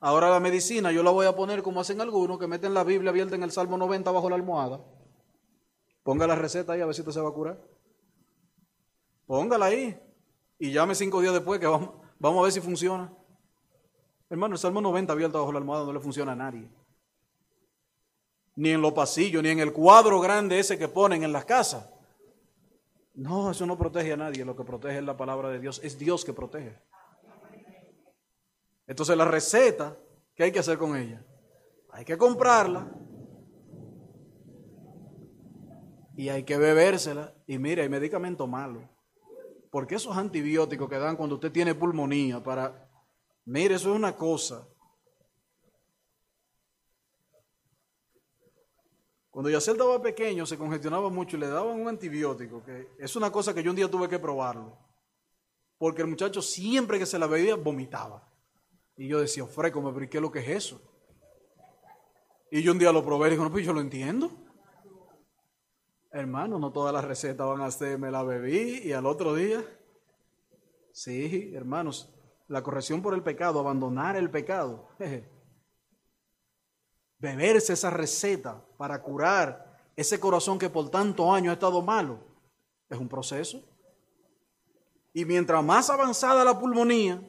Ahora 0.00 0.30
la 0.30 0.40
medicina 0.40 0.92
yo 0.92 1.02
la 1.02 1.10
voy 1.10 1.26
a 1.26 1.34
poner 1.34 1.62
como 1.62 1.80
hacen 1.80 2.00
algunos 2.02 2.38
que 2.38 2.46
meten 2.46 2.74
la 2.74 2.84
Biblia 2.84 3.10
abierta 3.10 3.34
en 3.34 3.42
el 3.42 3.50
Salmo 3.50 3.78
90 3.78 4.10
bajo 4.10 4.28
la 4.28 4.36
almohada. 4.36 4.80
Ponga 6.02 6.26
la 6.26 6.36
receta 6.36 6.74
ahí 6.74 6.82
a 6.82 6.86
ver 6.86 6.94
si 6.94 7.00
usted 7.00 7.12
se 7.12 7.20
va 7.20 7.30
a 7.30 7.32
curar. 7.32 7.58
Póngala 9.26 9.66
ahí 9.66 9.98
y 10.58 10.70
llame 10.70 10.94
cinco 10.94 11.20
días 11.20 11.32
después 11.32 11.58
que 11.58 11.66
vamos, 11.66 11.90
vamos 12.18 12.40
a 12.40 12.42
ver 12.42 12.52
si 12.52 12.60
funciona. 12.60 13.12
Hermano, 14.30 14.54
el 14.54 14.58
Salmo 14.58 14.80
90 14.80 15.12
abierto 15.12 15.38
bajo 15.38 15.52
la 15.52 15.58
almohada 15.58 15.86
no 15.86 15.92
le 15.92 16.00
funciona 16.00 16.32
a 16.32 16.36
nadie. 16.36 16.70
Ni 18.58 18.70
en 18.70 18.82
los 18.82 18.92
pasillos, 18.92 19.40
ni 19.40 19.50
en 19.50 19.60
el 19.60 19.72
cuadro 19.72 20.18
grande 20.18 20.58
ese 20.58 20.76
que 20.76 20.88
ponen 20.88 21.22
en 21.22 21.32
las 21.32 21.44
casas. 21.44 21.88
No, 23.14 23.52
eso 23.52 23.64
no 23.66 23.78
protege 23.78 24.14
a 24.14 24.16
nadie. 24.16 24.44
Lo 24.44 24.56
que 24.56 24.64
protege 24.64 24.98
es 24.98 25.04
la 25.04 25.16
palabra 25.16 25.48
de 25.48 25.60
Dios. 25.60 25.80
Es 25.84 25.96
Dios 25.96 26.24
que 26.24 26.32
protege. 26.32 26.76
Entonces 28.88 29.16
la 29.16 29.26
receta, 29.26 29.96
¿qué 30.34 30.42
hay 30.42 30.50
que 30.50 30.58
hacer 30.58 30.76
con 30.76 30.96
ella? 30.96 31.24
Hay 31.92 32.04
que 32.04 32.18
comprarla 32.18 32.90
y 36.16 36.28
hay 36.28 36.42
que 36.42 36.58
bebérsela. 36.58 37.32
Y 37.46 37.58
mire, 37.58 37.82
hay 37.82 37.88
medicamento 37.88 38.48
malo. 38.48 38.90
Porque 39.70 39.94
esos 39.94 40.16
antibióticos 40.16 40.88
que 40.88 40.98
dan 40.98 41.16
cuando 41.16 41.36
usted 41.36 41.52
tiene 41.52 41.76
pulmonía 41.76 42.42
para... 42.42 42.90
Mire, 43.44 43.76
eso 43.76 43.90
es 43.90 43.96
una 43.96 44.16
cosa. 44.16 44.66
Cuando 49.38 49.50
Yacel 49.50 49.74
estaba 49.74 50.02
pequeño 50.02 50.44
se 50.44 50.58
congestionaba 50.58 51.10
mucho 51.10 51.36
y 51.36 51.38
le 51.38 51.46
daban 51.46 51.80
un 51.80 51.86
antibiótico, 51.86 52.60
que 52.64 52.88
es 52.98 53.14
una 53.14 53.30
cosa 53.30 53.54
que 53.54 53.62
yo 53.62 53.70
un 53.70 53.76
día 53.76 53.88
tuve 53.88 54.08
que 54.08 54.18
probarlo. 54.18 54.76
Porque 55.78 56.02
el 56.02 56.08
muchacho 56.08 56.42
siempre 56.42 56.98
que 56.98 57.06
se 57.06 57.20
la 57.20 57.28
bebía 57.28 57.54
vomitaba. 57.54 58.28
Y 58.96 59.06
yo 59.06 59.20
decía, 59.20 59.44
ofrécome, 59.44 59.92
pero 59.92 60.04
¿y 60.04 60.08
qué 60.08 60.16
es 60.16 60.22
lo 60.22 60.32
que 60.32 60.40
es 60.40 60.48
eso? 60.48 60.82
Y 62.50 62.64
yo 62.64 62.72
un 62.72 62.80
día 62.80 62.90
lo 62.90 63.04
probé 63.04 63.28
y 63.28 63.30
digo, 63.30 63.44
no, 63.44 63.52
pues 63.52 63.64
yo 63.64 63.72
lo 63.72 63.80
entiendo. 63.80 64.28
Hermano, 66.10 66.58
no 66.58 66.72
todas 66.72 66.92
las 66.92 67.04
recetas 67.04 67.46
van 67.46 67.60
a 67.60 67.70
ser, 67.70 67.96
me 67.96 68.10
la 68.10 68.24
bebí 68.24 68.80
y 68.82 68.92
al 68.92 69.06
otro 69.06 69.36
día. 69.36 69.64
Sí, 70.90 71.52
hermanos, 71.54 72.12
la 72.48 72.64
corrección 72.64 73.02
por 73.02 73.14
el 73.14 73.22
pecado, 73.22 73.60
abandonar 73.60 74.16
el 74.16 74.32
pecado, 74.32 74.88
beberse 77.18 77.72
esa 77.72 77.90
receta 77.90 78.64
para 78.76 79.02
curar 79.02 79.78
ese 79.96 80.20
corazón 80.20 80.58
que 80.58 80.70
por 80.70 80.88
tanto 80.90 81.32
años 81.32 81.50
ha 81.50 81.54
estado 81.54 81.82
malo, 81.82 82.20
es 82.88 82.98
un 82.98 83.08
proceso. 83.08 83.62
Y 85.12 85.24
mientras 85.24 85.64
más 85.64 85.90
avanzada 85.90 86.44
la 86.44 86.58
pulmonía, 86.58 87.20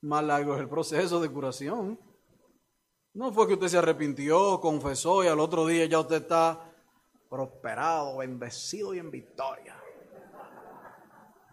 más 0.00 0.22
largo 0.22 0.54
es 0.54 0.60
el 0.60 0.68
proceso 0.68 1.20
de 1.20 1.28
curación. 1.28 1.98
No 3.12 3.32
fue 3.32 3.46
que 3.46 3.54
usted 3.54 3.68
se 3.68 3.78
arrepintió, 3.78 4.60
confesó 4.60 5.24
y 5.24 5.28
al 5.28 5.40
otro 5.40 5.66
día 5.66 5.86
ya 5.86 6.00
usted 6.00 6.22
está 6.22 6.72
prosperado, 7.28 8.18
bendecido 8.18 8.94
y 8.94 8.98
en 8.98 9.10
victoria. 9.10 9.76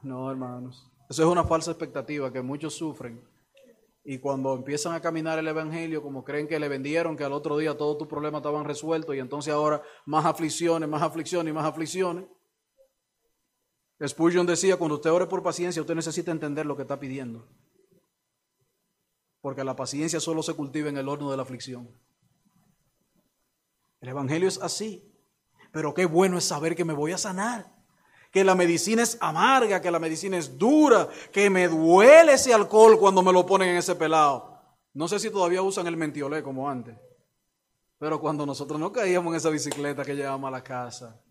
No, 0.03 0.29
hermanos. 0.29 0.91
Eso 1.09 1.23
es 1.23 1.29
una 1.29 1.43
falsa 1.43 1.71
expectativa 1.71 2.31
que 2.31 2.41
muchos 2.41 2.75
sufren. 2.75 3.30
Y 4.03 4.17
cuando 4.17 4.55
empiezan 4.55 4.93
a 4.93 5.01
caminar 5.01 5.37
el 5.37 5.47
Evangelio, 5.47 6.01
como 6.01 6.23
creen 6.23 6.47
que 6.47 6.59
le 6.59 6.67
vendieron, 6.67 7.15
que 7.15 7.23
al 7.23 7.33
otro 7.33 7.57
día 7.57 7.77
todos 7.77 7.97
tus 7.99 8.07
problemas 8.07 8.39
estaban 8.39 8.65
resueltos 8.65 9.15
y 9.15 9.19
entonces 9.19 9.53
ahora 9.53 9.83
más 10.05 10.25
aflicciones, 10.25 10.89
más 10.89 11.03
aflicciones 11.03 11.51
y 11.51 11.53
más 11.53 11.65
aflicciones. 11.65 12.25
Spurgeon 14.05 14.47
decía, 14.47 14.77
cuando 14.77 14.95
usted 14.95 15.11
ore 15.11 15.27
por 15.27 15.43
paciencia, 15.43 15.81
usted 15.81 15.93
necesita 15.93 16.31
entender 16.31 16.65
lo 16.65 16.75
que 16.75 16.81
está 16.81 16.99
pidiendo. 16.99 17.47
Porque 19.41 19.63
la 19.63 19.75
paciencia 19.75 20.19
solo 20.19 20.41
se 20.41 20.55
cultiva 20.55 20.89
en 20.89 20.97
el 20.97 21.07
horno 21.07 21.29
de 21.29 21.37
la 21.37 21.43
aflicción. 21.43 21.89
El 23.99 24.09
Evangelio 24.09 24.47
es 24.47 24.59
así. 24.59 25.07
Pero 25.71 25.93
qué 25.93 26.05
bueno 26.05 26.37
es 26.37 26.43
saber 26.43 26.75
que 26.75 26.85
me 26.85 26.93
voy 26.93 27.11
a 27.11 27.17
sanar 27.17 27.80
que 28.31 28.45
la 28.45 28.55
medicina 28.55 29.03
es 29.03 29.17
amarga, 29.19 29.81
que 29.81 29.91
la 29.91 29.99
medicina 29.99 30.37
es 30.37 30.57
dura, 30.57 31.09
que 31.31 31.49
me 31.49 31.67
duele 31.67 32.33
ese 32.33 32.53
alcohol 32.53 32.97
cuando 32.97 33.21
me 33.21 33.33
lo 33.33 33.45
ponen 33.45 33.69
en 33.69 33.77
ese 33.77 33.93
pelado. 33.95 34.57
No 34.93 35.07
sé 35.07 35.19
si 35.19 35.29
todavía 35.29 35.61
usan 35.61 35.85
el 35.87 35.97
mentiolé 35.97 36.41
como 36.41 36.69
antes, 36.69 36.97
pero 37.97 38.21
cuando 38.21 38.45
nosotros 38.45 38.79
no 38.79 38.91
caíamos 38.91 39.33
en 39.33 39.37
esa 39.37 39.49
bicicleta 39.49 40.05
que 40.05 40.15
llevábamos 40.15 40.47
a 40.47 40.51
la 40.51 40.63
casa, 40.63 41.21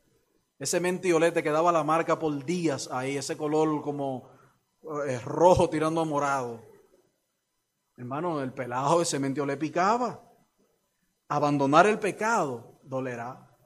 ese 0.58 0.78
mentiolé 0.78 1.32
te 1.32 1.42
quedaba 1.42 1.72
la 1.72 1.82
marca 1.82 2.18
por 2.18 2.44
días 2.44 2.90
ahí, 2.92 3.16
ese 3.16 3.34
color 3.34 3.80
como 3.80 4.28
eh, 5.06 5.18
rojo 5.20 5.70
tirando 5.70 6.02
a 6.02 6.04
morado. 6.04 6.62
Hermano, 7.96 8.42
el 8.42 8.52
pelado 8.52 9.00
ese 9.00 9.18
mentiolé 9.18 9.56
picaba. 9.56 10.22
Abandonar 11.28 11.86
el 11.86 11.98
pecado 11.98 12.78
dolerá, 12.82 13.56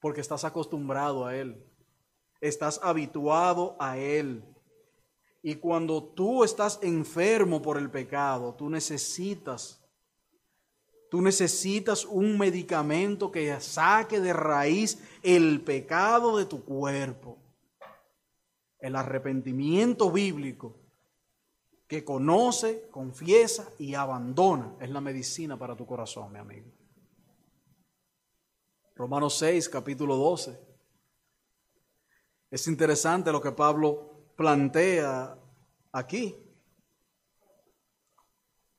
porque 0.00 0.20
estás 0.20 0.44
acostumbrado 0.44 1.24
a 1.24 1.34
él 1.34 1.67
estás 2.40 2.80
habituado 2.82 3.76
a 3.78 3.98
Él. 3.98 4.44
Y 5.42 5.56
cuando 5.56 6.02
tú 6.02 6.44
estás 6.44 6.78
enfermo 6.82 7.62
por 7.62 7.78
el 7.78 7.90
pecado, 7.90 8.54
tú 8.54 8.68
necesitas, 8.68 9.80
tú 11.10 11.22
necesitas 11.22 12.04
un 12.04 12.36
medicamento 12.36 13.30
que 13.30 13.58
saque 13.60 14.20
de 14.20 14.32
raíz 14.32 15.02
el 15.22 15.62
pecado 15.62 16.36
de 16.36 16.44
tu 16.44 16.64
cuerpo. 16.64 17.38
El 18.80 18.94
arrepentimiento 18.94 20.10
bíblico 20.10 20.76
que 21.88 22.04
conoce, 22.04 22.88
confiesa 22.90 23.72
y 23.78 23.94
abandona 23.94 24.76
es 24.80 24.90
la 24.90 25.00
medicina 25.00 25.58
para 25.58 25.74
tu 25.74 25.86
corazón, 25.86 26.32
mi 26.32 26.38
amigo. 26.38 26.70
Romanos 28.94 29.38
6, 29.38 29.68
capítulo 29.68 30.16
12. 30.16 30.67
Es 32.50 32.66
interesante 32.66 33.30
lo 33.30 33.42
que 33.42 33.52
Pablo 33.52 34.32
plantea 34.36 35.36
aquí. 35.92 36.34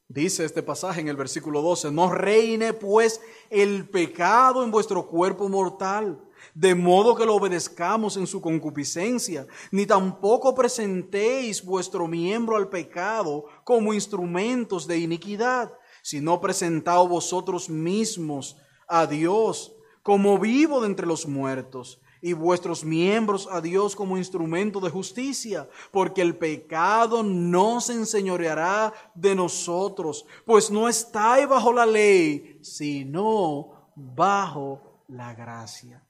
Dice 0.07 0.43
este 0.43 0.63
pasaje 0.63 1.01
en 1.01 1.07
el 1.07 1.15
versículo 1.15 1.61
12, 1.61 1.91
no 1.91 2.11
reine 2.11 2.73
pues 2.73 3.21
el 3.51 3.87
pecado 3.87 4.63
en 4.63 4.71
vuestro 4.71 5.05
cuerpo 5.05 5.47
mortal, 5.49 6.19
de 6.55 6.73
modo 6.73 7.15
que 7.15 7.27
lo 7.27 7.35
obedezcamos 7.35 8.17
en 8.17 8.25
su 8.25 8.41
concupiscencia, 8.41 9.45
ni 9.69 9.85
tampoco 9.85 10.55
presentéis 10.55 11.63
vuestro 11.63 12.07
miembro 12.07 12.55
al 12.55 12.69
pecado 12.69 13.45
como 13.63 13.93
instrumentos 13.93 14.87
de 14.87 14.97
iniquidad, 14.97 15.71
sino 16.01 16.41
presentaos 16.41 17.07
vosotros 17.07 17.69
mismos 17.69 18.57
a 18.87 19.05
Dios 19.05 19.75
como 20.01 20.39
vivo 20.39 20.81
de 20.81 20.87
entre 20.87 21.05
los 21.05 21.27
muertos 21.27 22.01
y 22.21 22.33
vuestros 22.33 22.83
miembros 22.83 23.47
a 23.51 23.61
Dios 23.61 23.95
como 23.95 24.17
instrumento 24.17 24.79
de 24.79 24.89
justicia, 24.89 25.69
porque 25.91 26.21
el 26.21 26.35
pecado 26.35 27.23
no 27.23 27.81
se 27.81 27.93
enseñoreará 27.93 28.93
de 29.15 29.35
nosotros, 29.35 30.25
pues 30.45 30.69
no 30.69 30.89
estáis 30.89 31.47
bajo 31.47 31.71
la 31.71 31.85
ley, 31.85 32.59
sino 32.61 33.91
bajo 33.95 35.03
la 35.07 35.33
gracia. 35.33 36.05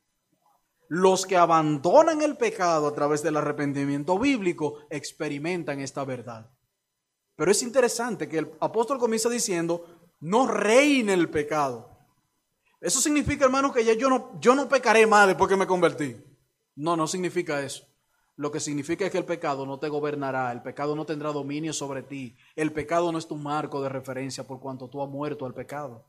Los 0.88 1.26
que 1.26 1.38
abandonan 1.38 2.22
el 2.22 2.36
pecado 2.36 2.88
a 2.88 2.96
través 2.96 3.22
del 3.22 3.38
arrepentimiento 3.38 4.18
bíblico 4.18 4.80
experimentan 4.90 5.80
esta 5.80 6.04
verdad. 6.04 6.50
Pero 7.36 7.52
es 7.52 7.62
interesante 7.62 8.28
que 8.28 8.40
el 8.40 8.52
apóstol 8.60 8.98
comienza 8.98 9.30
diciendo, 9.30 9.86
no 10.20 10.48
reine 10.48 11.14
el 11.14 11.30
pecado. 11.30 11.89
Eso 12.82 13.02
significa, 13.02 13.46
hermano, 13.46 13.74
que 13.74 13.84
ya 13.84 13.94
yo 13.94 14.10
no, 14.10 14.40
yo 14.40 14.56
no 14.56 14.70
pecaré 14.70 15.06
más 15.06 15.28
después 15.28 15.50
que 15.50 15.58
me 15.58 15.68
convertí. 15.68 16.16
No, 16.76 16.96
no 16.96 17.08
significa 17.08 17.62
eso. 17.62 17.86
Lo 18.38 18.52
que 18.52 18.62
significa 18.62 19.06
es 19.06 19.12
que 19.12 19.18
el 19.18 19.26
pecado 19.26 19.66
no 19.66 19.80
te 19.80 19.90
gobernará, 19.90 20.50
el 20.54 20.62
pecado 20.62 20.96
no 20.96 21.06
tendrá 21.06 21.34
dominio 21.34 21.74
sobre 21.74 22.04
ti. 22.04 22.38
El 22.56 22.72
pecado 22.72 23.12
no 23.12 23.18
es 23.18 23.28
tu 23.28 23.36
marco 23.36 23.82
de 23.82 23.90
referencia 23.90 24.48
por 24.48 24.62
cuanto 24.62 24.90
tú 24.90 25.04
has 25.04 25.10
muerto 25.10 25.46
al 25.46 25.54
pecado. 25.54 26.06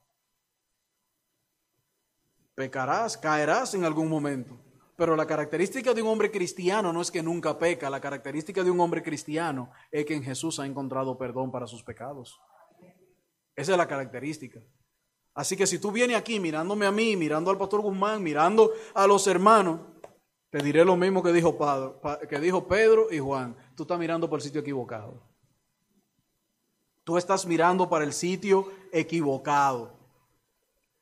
Pecarás, 2.54 3.18
caerás 3.18 3.74
en 3.74 3.84
algún 3.84 4.08
momento. 4.08 4.60
Pero 4.94 5.16
la 5.16 5.26
característica 5.26 5.92
de 5.92 6.02
un 6.02 6.08
hombre 6.08 6.30
cristiano 6.30 6.92
no 6.92 7.00
es 7.00 7.10
que 7.10 7.22
nunca 7.22 7.58
peca, 7.58 7.90
la 7.90 8.00
característica 8.00 8.62
de 8.62 8.70
un 8.70 8.78
hombre 8.78 9.02
cristiano 9.02 9.72
es 9.90 10.04
que 10.04 10.14
en 10.14 10.22
Jesús 10.22 10.60
ha 10.60 10.66
encontrado 10.66 11.18
perdón 11.18 11.50
para 11.50 11.66
sus 11.66 11.82
pecados. 11.82 12.38
Esa 13.56 13.72
es 13.72 13.78
la 13.78 13.88
característica. 13.88 14.60
Así 15.40 15.56
que 15.56 15.66
si 15.66 15.78
tú 15.78 15.90
vienes 15.90 16.18
aquí 16.18 16.38
mirándome 16.38 16.84
a 16.84 16.90
mí, 16.90 17.16
mirando 17.16 17.50
al 17.50 17.56
pastor 17.56 17.80
Guzmán, 17.80 18.22
mirando 18.22 18.72
a 18.92 19.06
los 19.06 19.26
hermanos, 19.26 19.80
te 20.50 20.58
diré 20.58 20.84
lo 20.84 20.98
mismo 20.98 21.22
que 21.22 21.32
dijo, 21.32 21.56
Pedro, 21.56 21.98
que 22.28 22.38
dijo 22.38 22.68
Pedro 22.68 23.10
y 23.10 23.20
Juan. 23.20 23.56
Tú 23.74 23.84
estás 23.84 23.98
mirando 23.98 24.28
por 24.28 24.38
el 24.38 24.42
sitio 24.42 24.60
equivocado. 24.60 25.22
Tú 27.04 27.16
estás 27.16 27.46
mirando 27.46 27.88
para 27.88 28.04
el 28.04 28.12
sitio 28.12 28.70
equivocado. 28.92 29.98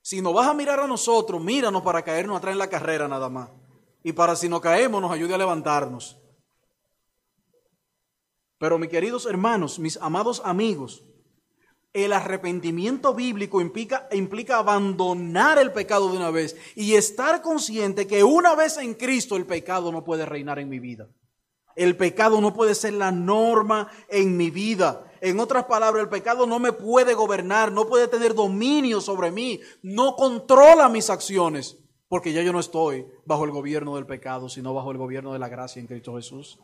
Si 0.03 0.23
nos 0.23 0.35
vas 0.35 0.47
a 0.47 0.55
mirar 0.55 0.79
a 0.79 0.87
nosotros, 0.87 1.43
míranos 1.43 1.83
para 1.83 2.03
caernos 2.03 2.37
atrás 2.37 2.53
en 2.53 2.59
la 2.59 2.71
carrera 2.71 3.09
nada 3.09 3.29
más. 3.29 3.51
Y 4.05 4.13
para 4.13 4.37
si 4.37 4.49
nos 4.49 4.61
caemos, 4.61 5.03
nos 5.03 5.11
ayude 5.11 5.35
a 5.35 5.39
levantarnos. 5.39 6.17
Pero 8.57 8.79
mis 8.79 8.89
queridos 8.89 9.27
hermanos, 9.27 9.81
mis 9.81 9.97
amados 9.97 10.41
amigos, 10.45 11.03
el 11.93 12.13
arrepentimiento 12.13 13.15
bíblico 13.15 13.61
implica, 13.61 14.09
implica, 14.13 14.59
abandonar 14.59 15.59
el 15.59 15.73
pecado 15.73 16.11
de 16.11 16.19
una 16.19 16.31
vez 16.31 16.57
y 16.75 16.95
estar 16.95 17.43
consciente 17.43 18.07
que 18.07 18.23
una 18.23 18.55
vez 18.55 18.77
en 18.77 18.95
Cristo 18.95 19.37
el 19.37 19.47
pecado 19.47 19.91
no 19.91 20.05
puede 20.05 20.27
reinar 20.27 20.59
en 20.59 20.69
mi 20.69 20.79
vida. 20.79 21.09
El 21.77 21.97
pecado 21.97 22.41
no 22.41 22.53
puede 22.53 22.75
ser 22.75 22.95
la 22.95 23.13
norma 23.13 23.89
en 24.09 24.37
mi 24.37 24.51
vida. 24.51 25.05
En 25.21 25.39
otras 25.41 25.65
palabras, 25.65 26.03
el 26.03 26.09
pecado 26.09 26.47
no 26.47 26.59
me 26.59 26.73
puede 26.73 27.15
gobernar, 27.15 27.73
no 27.73 27.87
puede 27.87 28.09
tener 28.09 28.35
dominio 28.35 29.01
sobre 29.01 29.31
mí, 29.31 29.61
no 29.83 30.17
controla 30.17 30.89
mis 30.89 31.09
acciones, 31.09 31.79
porque 32.09 32.33
ya 32.33 32.43
yo 32.43 32.53
no 32.53 32.61
estoy 32.61 33.07
bajo 33.25 33.45
el 33.45 33.51
gobierno 33.51 33.95
del 33.95 34.07
pecado, 34.07 34.49
sino 34.49 34.75
bajo 34.75 34.91
el 34.91 34.99
gobierno 34.99 35.33
de 35.33 35.39
la 35.39 35.49
gracia 35.49 35.81
en 35.81 35.87
Cristo 35.87 36.17
Jesús. 36.17 36.59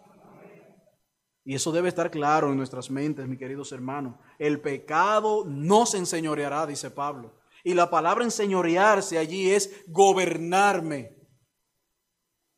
Y 1.45 1.55
eso 1.55 1.72
debe 1.72 1.88
estar 1.88 2.11
claro 2.11 2.51
en 2.51 2.57
nuestras 2.57 2.90
mentes, 2.90 3.28
mis 3.28 3.38
queridos 3.38 3.70
hermanos. 3.72 4.16
El 4.38 4.61
pecado 4.61 5.45
no 5.47 5.84
se 5.84 5.99
enseñoreará, 5.99 6.66
dice 6.66 6.90
Pablo. 6.90 7.34
Y 7.62 7.74
la 7.74 7.90
palabra 7.90 8.24
enseñorearse 8.24 9.18
allí 9.18 9.51
es 9.51 9.84
gobernarme. 9.88 11.14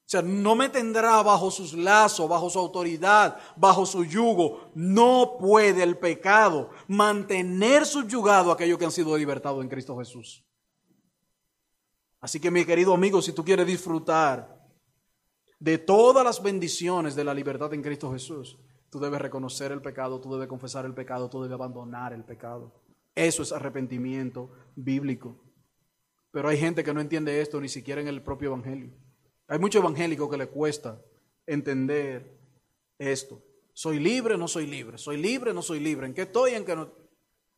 O 0.07 0.09
sea, 0.09 0.23
no 0.23 0.55
me 0.55 0.69
tendrá 0.69 1.21
bajo 1.25 1.51
sus 1.51 1.75
lazos, 1.75 2.29
bajo 2.29 2.49
su 2.49 2.61
autoridad, 2.61 3.41
bajo 3.57 3.85
su 3.85 4.05
yugo. 4.05 4.71
No 4.73 5.37
puede 5.41 5.83
el 5.83 5.99
pecado 5.99 6.71
mantener 6.87 7.85
subyugado 7.85 8.53
a 8.53 8.55
aquellos 8.55 8.79
que 8.79 8.85
han 8.85 8.93
sido 8.93 9.17
libertados 9.17 9.61
en 9.65 9.69
Cristo 9.69 9.99
Jesús. 9.99 10.45
Así 12.21 12.39
que 12.39 12.53
mi 12.53 12.65
querido 12.65 12.95
amigo, 12.95 13.21
si 13.21 13.33
tú 13.33 13.45
quieres 13.45 13.67
disfrutar 13.67 14.65
de 15.59 15.79
todas 15.79 16.25
las 16.25 16.41
bendiciones 16.41 17.17
de 17.17 17.25
la 17.25 17.35
libertad 17.35 17.75
en 17.75 17.83
Cristo 17.83 18.13
Jesús, 18.13 18.61
Tú 18.97 19.01
debes 19.01 19.21
reconocer 19.21 19.73
el 19.73 19.83
pecado, 19.83 20.23
tú 20.23 20.33
debes 20.33 20.49
confesar 20.49 20.87
el 20.87 20.95
pecado, 20.95 21.29
tú 21.29 21.43
debes 21.43 21.55
abandonar 21.55 22.15
el 22.15 22.25
pecado. 22.25 22.73
Eso 23.15 23.43
es 23.43 23.53
arrepentimiento 23.53 24.51
bíblico. 24.75 25.37
Pero 26.31 26.49
hay 26.49 26.57
gente 26.57 26.83
que 26.83 26.95
no 26.95 27.03
entiende 27.03 27.43
esto 27.43 27.61
ni 27.61 27.69
siquiera 27.69 28.01
en 28.01 28.09
el 28.09 28.23
propio 28.23 28.49
Evangelio. 28.49 28.91
Hay 29.49 29.59
muchos 29.59 29.83
evangélicos 29.83 30.31
que 30.31 30.39
le 30.39 30.49
cuesta 30.49 30.99
entender 31.47 32.41
esto. 32.99 33.43
Soy 33.75 33.99
libre, 33.99 34.39
no 34.39 34.49
soy 34.49 34.67
libre. 34.67 34.97
Soy 34.97 35.19
libre, 35.19 35.53
no 35.53 35.61
soy 35.61 35.81
libre. 35.81 36.07
¿En 36.07 36.15
qué 36.15 36.23
estoy? 36.23 36.53
¿En 36.53 36.65
qué 36.65 36.75
no? 36.75 36.91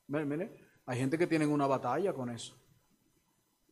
Mire, 0.09 0.57
hay 0.86 0.99
gente 0.99 1.16
que 1.16 1.28
tiene 1.28 1.47
una 1.47 1.68
batalla 1.68 2.12
con 2.12 2.30
eso. 2.30 2.57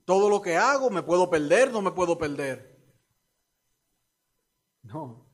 Todo 0.05 0.31
lo 0.31 0.41
que 0.41 0.57
hago, 0.57 0.89
me 0.89 1.03
puedo 1.03 1.29
perder, 1.29 1.73
no 1.73 1.83
me 1.83 1.91
puedo 1.91 2.17
perder. 2.17 2.79
No. 4.85 5.26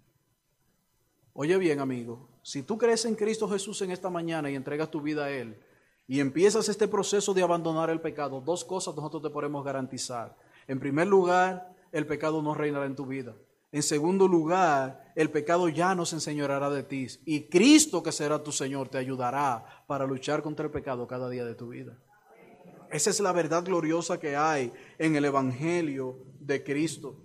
Oye 1.43 1.59
bien, 1.59 1.81
amigo, 1.81 2.29
si 2.41 2.63
tú 2.63 2.79
crees 2.79 3.05
en 3.05 3.17
Cristo 3.17 3.49
Jesús 3.49 3.83
en 3.83 3.91
esta 3.91 4.09
mañana 4.09 4.49
y 4.49 4.55
entregas 4.55 4.93
tu 4.93 5.01
vida 5.01 5.25
a 5.25 5.31
Él 5.33 5.59
y 6.07 6.21
empiezas 6.21 6.69
este 6.69 6.87
proceso 6.87 7.35
de 7.35 7.43
abandonar 7.43 7.91
el 7.91 8.01
pecado, 8.01 8.41
dos 8.41 8.65
cosas 8.65 8.95
nosotros 8.95 9.25
te 9.25 9.31
podemos 9.31 9.65
garantizar. 9.65 10.37
En 10.69 10.79
primer 10.79 11.09
lugar, 11.09 11.75
el 11.91 12.07
pecado 12.07 12.43
no 12.43 12.55
reinará 12.55 12.87
en 12.87 12.95
tu 12.95 13.07
vida. 13.07 13.35
En 13.73 13.83
segundo 13.83 14.29
lugar, 14.29 15.13
el 15.17 15.33
pecado 15.33 15.69
ya 15.69 15.97
no 15.97 16.07
se 16.07 16.15
enseñoreará 16.15 16.71
de 16.71 16.85
ti. 16.85 17.09
Y 17.25 17.49
Cristo, 17.49 18.05
que 18.05 18.13
será 18.13 18.41
tu 18.41 18.53
Señor, 18.53 18.89
te 18.89 18.99
ayudará 18.99 19.85
para 19.89 20.07
luchar 20.07 20.45
contra 20.45 20.67
el 20.67 20.71
pecado 20.71 21.09
cada 21.09 21.29
día 21.29 21.45
de 21.45 21.57
tu 21.57 21.71
vida. 21.71 21.99
Esa 22.89 23.11
es 23.11 23.19
la 23.19 23.33
verdad 23.33 23.65
gloriosa 23.65 24.21
que 24.21 24.37
hay 24.37 24.73
en 24.97 25.17
el 25.17 25.25
Evangelio 25.25 26.19
de 26.39 26.63
Cristo. 26.63 27.17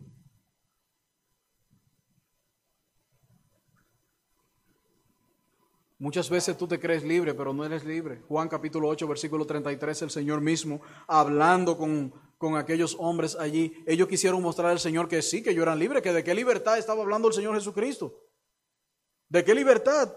Muchas 5.99 6.29
veces 6.29 6.55
tú 6.55 6.67
te 6.67 6.79
crees 6.79 7.03
libre, 7.03 7.33
pero 7.33 7.53
no 7.53 7.65
eres 7.65 7.83
libre. 7.83 8.21
Juan 8.27 8.47
capítulo 8.47 8.87
8, 8.87 9.07
versículo 9.07 9.45
33, 9.47 10.03
el 10.03 10.11
Señor 10.11 10.41
mismo 10.41 10.79
hablando 11.07 11.75
con, 11.75 12.13
con 12.37 12.55
aquellos 12.55 12.95
hombres 12.99 13.35
allí, 13.35 13.83
ellos 13.87 14.07
quisieron 14.07 14.41
mostrar 14.43 14.69
al 14.69 14.79
Señor 14.79 15.07
que 15.07 15.23
sí, 15.23 15.41
que 15.41 15.49
ellos 15.51 15.63
eran 15.63 15.79
libres, 15.79 16.03
que 16.03 16.13
de 16.13 16.23
qué 16.23 16.35
libertad 16.35 16.77
estaba 16.77 17.01
hablando 17.01 17.27
el 17.27 17.33
Señor 17.33 17.55
Jesucristo. 17.55 18.13
¿De 19.27 19.43
qué 19.43 19.55
libertad? 19.55 20.13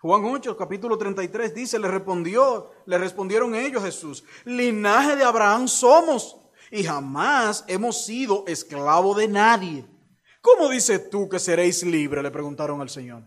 Juan 0.00 0.24
8, 0.24 0.56
capítulo 0.56 0.96
33 0.96 1.52
dice, 1.52 1.78
le 1.80 1.88
respondió, 1.88 2.70
le 2.86 2.96
respondieron 2.96 3.56
ellos 3.56 3.82
Jesús, 3.82 4.24
linaje 4.44 5.16
de 5.16 5.24
Abraham 5.24 5.66
somos 5.66 6.40
y 6.70 6.84
jamás 6.84 7.64
hemos 7.66 8.04
sido 8.04 8.44
esclavo 8.46 9.14
de 9.14 9.26
nadie. 9.26 9.84
¿Cómo 10.40 10.68
dices 10.68 11.10
tú 11.10 11.28
que 11.28 11.40
seréis 11.40 11.82
libres? 11.82 12.22
Le 12.22 12.30
preguntaron 12.30 12.80
al 12.80 12.88
Señor. 12.88 13.22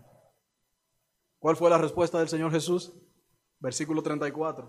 ¿Cuál 1.45 1.57
fue 1.57 1.69
la 1.69 1.77
respuesta 1.77 2.17
del 2.17 2.27
Señor 2.27 2.51
Jesús? 2.51 2.91
Versículo 3.59 4.01
34. 4.01 4.67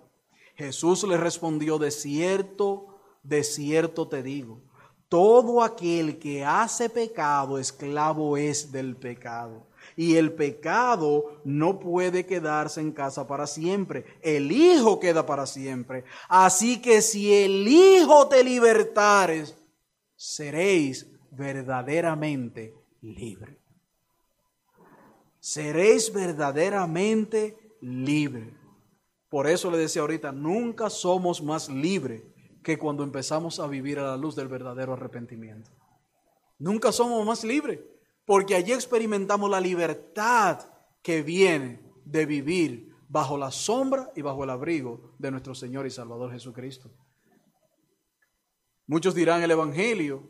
Jesús 0.56 1.04
le 1.04 1.16
respondió, 1.16 1.78
de 1.78 1.90
cierto, 1.90 2.98
de 3.22 3.44
cierto 3.44 4.06
te 4.08 4.22
digo, 4.22 4.60
todo 5.08 5.62
aquel 5.62 6.18
que 6.18 6.44
hace 6.44 6.90
pecado, 6.90 7.58
esclavo 7.58 8.36
es 8.36 8.72
del 8.72 8.94
pecado. 8.94 9.66
Y 9.96 10.16
el 10.16 10.34
pecado 10.34 11.40
no 11.44 11.80
puede 11.80 12.26
quedarse 12.26 12.82
en 12.82 12.92
casa 12.92 13.26
para 13.26 13.46
siempre. 13.46 14.04
El 14.20 14.52
Hijo 14.52 15.00
queda 15.00 15.24
para 15.24 15.46
siempre. 15.46 16.04
Así 16.28 16.82
que 16.82 17.00
si 17.00 17.32
el 17.32 17.66
Hijo 17.66 18.28
te 18.28 18.44
libertares, 18.44 19.56
seréis 20.14 21.10
verdaderamente 21.30 22.74
libres 23.00 23.65
seréis 25.46 26.12
verdaderamente 26.12 27.76
libres. 27.80 28.52
Por 29.28 29.46
eso 29.46 29.70
le 29.70 29.78
decía 29.78 30.02
ahorita, 30.02 30.32
nunca 30.32 30.90
somos 30.90 31.40
más 31.40 31.68
libres 31.68 32.24
que 32.64 32.76
cuando 32.76 33.04
empezamos 33.04 33.60
a 33.60 33.68
vivir 33.68 34.00
a 34.00 34.06
la 34.08 34.16
luz 34.16 34.34
del 34.34 34.48
verdadero 34.48 34.94
arrepentimiento. 34.94 35.70
Nunca 36.58 36.90
somos 36.90 37.24
más 37.24 37.44
libres, 37.44 37.78
porque 38.24 38.56
allí 38.56 38.72
experimentamos 38.72 39.48
la 39.48 39.60
libertad 39.60 40.68
que 41.00 41.22
viene 41.22 41.80
de 42.04 42.26
vivir 42.26 42.96
bajo 43.08 43.38
la 43.38 43.52
sombra 43.52 44.10
y 44.16 44.22
bajo 44.22 44.42
el 44.42 44.50
abrigo 44.50 45.14
de 45.20 45.30
nuestro 45.30 45.54
Señor 45.54 45.86
y 45.86 45.90
Salvador 45.90 46.32
Jesucristo. 46.32 46.90
Muchos 48.88 49.14
dirán 49.14 49.44
el 49.44 49.52
Evangelio 49.52 50.28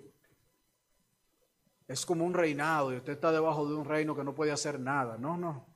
es 1.89 2.05
como 2.05 2.25
un 2.25 2.35
reinado 2.35 2.93
y 2.93 2.97
usted 2.97 3.13
está 3.13 3.31
debajo 3.31 3.69
de 3.69 3.75
un 3.75 3.85
reino 3.85 4.17
que 4.17 4.25
no 4.25 4.35
puede 4.35 4.53
hacer 4.53 4.81
nada. 4.81 5.17
No, 5.19 5.37
no. 5.37 5.67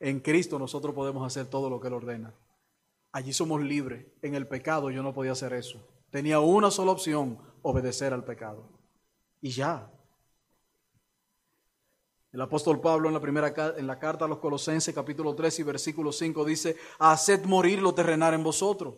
En 0.00 0.20
Cristo 0.20 0.58
nosotros 0.58 0.94
podemos 0.94 1.26
hacer 1.26 1.46
todo 1.46 1.70
lo 1.70 1.80
que 1.80 1.88
Él 1.88 1.94
ordena. 1.94 2.34
Allí 3.12 3.32
somos 3.32 3.62
libres. 3.62 4.06
En 4.22 4.34
el 4.34 4.46
pecado 4.46 4.90
yo 4.90 5.02
no 5.02 5.14
podía 5.14 5.32
hacer 5.32 5.52
eso. 5.54 5.80
Tenía 6.10 6.40
una 6.40 6.70
sola 6.70 6.92
opción, 6.92 7.38
obedecer 7.62 8.12
al 8.12 8.24
pecado. 8.24 8.68
Y 9.40 9.50
ya. 9.50 9.90
El 12.30 12.42
apóstol 12.42 12.80
Pablo 12.80 13.08
en 13.08 13.14
la 13.14 13.20
primera 13.20 13.54
en 13.76 13.86
la 13.86 13.98
carta 13.98 14.26
a 14.26 14.28
los 14.28 14.38
Colosenses 14.38 14.94
capítulo 14.94 15.34
3 15.34 15.60
y 15.60 15.62
versículo 15.62 16.12
5 16.12 16.44
dice, 16.44 16.76
"Haced 16.98 17.46
morir 17.46 17.80
lo 17.80 17.94
terrenal 17.94 18.34
en 18.34 18.44
vosotros." 18.44 18.96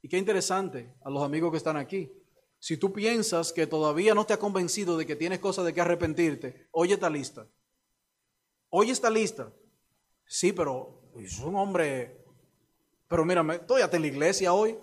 Y 0.00 0.08
qué 0.08 0.16
interesante 0.16 0.94
a 1.04 1.10
los 1.10 1.22
amigos 1.22 1.50
que 1.50 1.58
están 1.58 1.76
aquí. 1.76 2.10
Si 2.60 2.76
tú 2.76 2.92
piensas 2.92 3.54
que 3.54 3.66
todavía 3.66 4.14
no 4.14 4.26
te 4.26 4.34
ha 4.34 4.38
convencido 4.38 4.98
de 4.98 5.06
que 5.06 5.16
tienes 5.16 5.38
cosas 5.38 5.64
de 5.64 5.72
que 5.72 5.80
arrepentirte, 5.80 6.68
oye 6.72 6.92
esta 6.92 7.08
lista. 7.08 7.48
Oye 8.68 8.92
esta 8.92 9.08
lista. 9.08 9.50
Sí, 10.26 10.52
pero 10.52 11.10
es 11.16 11.38
un 11.38 11.56
hombre. 11.56 12.22
Pero 13.08 13.24
mírame, 13.24 13.56
estoy 13.56 13.80
hasta 13.80 13.96
en 13.96 14.02
la 14.02 14.08
iglesia 14.08 14.52
hoy. 14.52 14.78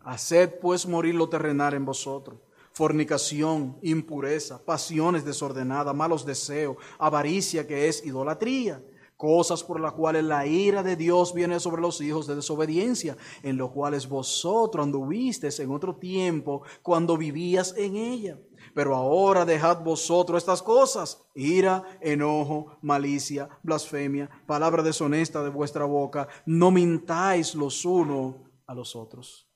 Haced 0.00 0.58
pues 0.58 0.84
morir 0.84 1.14
lo 1.14 1.28
terrenal 1.28 1.74
en 1.74 1.84
vosotros. 1.84 2.40
Fornicación, 2.72 3.78
impureza, 3.80 4.64
pasiones 4.64 5.24
desordenadas, 5.24 5.94
malos 5.94 6.26
deseos, 6.26 6.76
avaricia 6.98 7.64
que 7.64 7.86
es 7.86 8.04
idolatría 8.04 8.82
cosas 9.20 9.62
por 9.62 9.78
las 9.78 9.92
cuales 9.92 10.24
la 10.24 10.46
ira 10.46 10.82
de 10.82 10.96
Dios 10.96 11.34
viene 11.34 11.60
sobre 11.60 11.82
los 11.82 12.00
hijos 12.00 12.26
de 12.26 12.36
desobediencia, 12.36 13.18
en 13.42 13.58
los 13.58 13.70
cuales 13.70 14.08
vosotros 14.08 14.82
anduvisteis 14.82 15.60
en 15.60 15.70
otro 15.70 15.96
tiempo 15.96 16.62
cuando 16.80 17.18
vivías 17.18 17.74
en 17.76 17.96
ella. 17.96 18.40
Pero 18.74 18.96
ahora 18.96 19.44
dejad 19.44 19.82
vosotros 19.82 20.38
estas 20.38 20.62
cosas, 20.62 21.22
ira, 21.34 21.84
enojo, 22.00 22.78
malicia, 22.80 23.50
blasfemia, 23.62 24.30
palabra 24.46 24.82
deshonesta 24.82 25.42
de 25.42 25.50
vuestra 25.50 25.84
boca, 25.84 26.26
no 26.46 26.70
mintáis 26.70 27.54
los 27.54 27.84
unos 27.84 28.36
a 28.66 28.74
los 28.74 28.96
otros. 28.96 29.46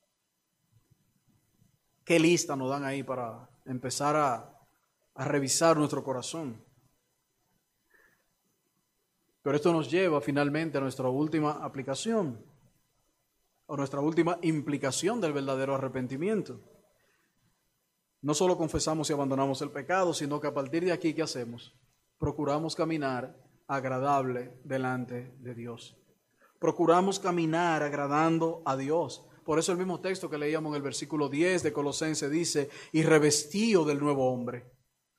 ¿Qué 2.04 2.18
lista 2.18 2.54
nos 2.54 2.68
dan 2.68 2.84
ahí 2.84 3.02
para 3.02 3.48
empezar 3.64 4.14
a, 4.14 4.60
a 5.14 5.24
revisar 5.24 5.78
nuestro 5.78 6.04
corazón? 6.04 6.62
Pero 9.44 9.56
esto 9.56 9.74
nos 9.74 9.90
lleva 9.90 10.22
finalmente 10.22 10.78
a 10.78 10.80
nuestra 10.80 11.06
última 11.10 11.62
aplicación, 11.62 12.42
o 13.66 13.76
nuestra 13.76 14.00
última 14.00 14.38
implicación 14.40 15.20
del 15.20 15.34
verdadero 15.34 15.74
arrepentimiento. 15.74 16.62
No 18.22 18.32
solo 18.32 18.56
confesamos 18.56 19.10
y 19.10 19.12
abandonamos 19.12 19.60
el 19.60 19.70
pecado, 19.70 20.14
sino 20.14 20.40
que 20.40 20.46
a 20.46 20.54
partir 20.54 20.82
de 20.86 20.92
aquí, 20.92 21.12
¿qué 21.12 21.20
hacemos? 21.20 21.76
Procuramos 22.16 22.74
caminar 22.74 23.38
agradable 23.66 24.58
delante 24.64 25.34
de 25.40 25.54
Dios. 25.54 25.94
Procuramos 26.58 27.20
caminar 27.20 27.82
agradando 27.82 28.62
a 28.64 28.78
Dios. 28.78 29.26
Por 29.44 29.58
eso 29.58 29.72
el 29.72 29.78
mismo 29.78 30.00
texto 30.00 30.30
que 30.30 30.38
leíamos 30.38 30.70
en 30.70 30.76
el 30.76 30.82
versículo 30.82 31.28
10 31.28 31.64
de 31.64 31.72
Colosense 31.74 32.30
dice, 32.30 32.70
y 32.92 33.02
revestido 33.02 33.84
del 33.84 34.00
nuevo 34.00 34.32
hombre. 34.32 34.73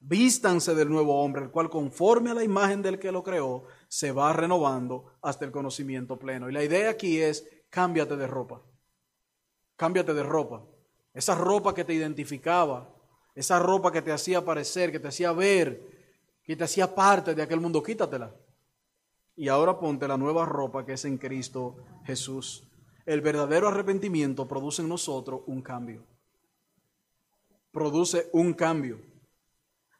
Vístanse 0.07 0.75
del 0.75 0.87
nuevo 0.87 1.19
hombre, 1.19 1.45
el 1.45 1.49
cual 1.49 1.67
conforme 1.67 2.29
a 2.29 2.35
la 2.35 2.43
imagen 2.43 2.83
del 2.83 2.99
que 2.99 3.11
lo 3.11 3.23
creó, 3.23 3.63
se 3.87 4.11
va 4.11 4.33
renovando 4.33 5.17
hasta 5.23 5.45
el 5.45 5.51
conocimiento 5.51 6.19
pleno. 6.19 6.47
Y 6.47 6.53
la 6.53 6.63
idea 6.63 6.91
aquí 6.91 7.19
es, 7.19 7.43
cámbiate 7.71 8.15
de 8.15 8.27
ropa. 8.27 8.61
Cámbiate 9.75 10.13
de 10.13 10.21
ropa. 10.21 10.63
Esa 11.11 11.33
ropa 11.33 11.73
que 11.73 11.83
te 11.83 11.95
identificaba, 11.95 12.93
esa 13.33 13.57
ropa 13.57 13.91
que 13.91 14.03
te 14.03 14.11
hacía 14.11 14.37
aparecer, 14.37 14.91
que 14.91 14.99
te 14.99 15.07
hacía 15.07 15.31
ver, 15.31 15.81
que 16.43 16.55
te 16.55 16.63
hacía 16.63 16.93
parte 16.93 17.33
de 17.33 17.41
aquel 17.41 17.59
mundo, 17.59 17.81
quítatela. 17.81 18.31
Y 19.35 19.47
ahora 19.47 19.79
ponte 19.79 20.07
la 20.07 20.17
nueva 20.17 20.45
ropa 20.45 20.85
que 20.85 20.93
es 20.93 21.05
en 21.05 21.17
Cristo 21.17 21.77
Jesús. 22.03 22.69
El 23.07 23.21
verdadero 23.21 23.69
arrepentimiento 23.69 24.47
produce 24.47 24.83
en 24.83 24.89
nosotros 24.89 25.41
un 25.47 25.63
cambio. 25.63 26.05
Produce 27.71 28.29
un 28.33 28.53
cambio. 28.53 29.14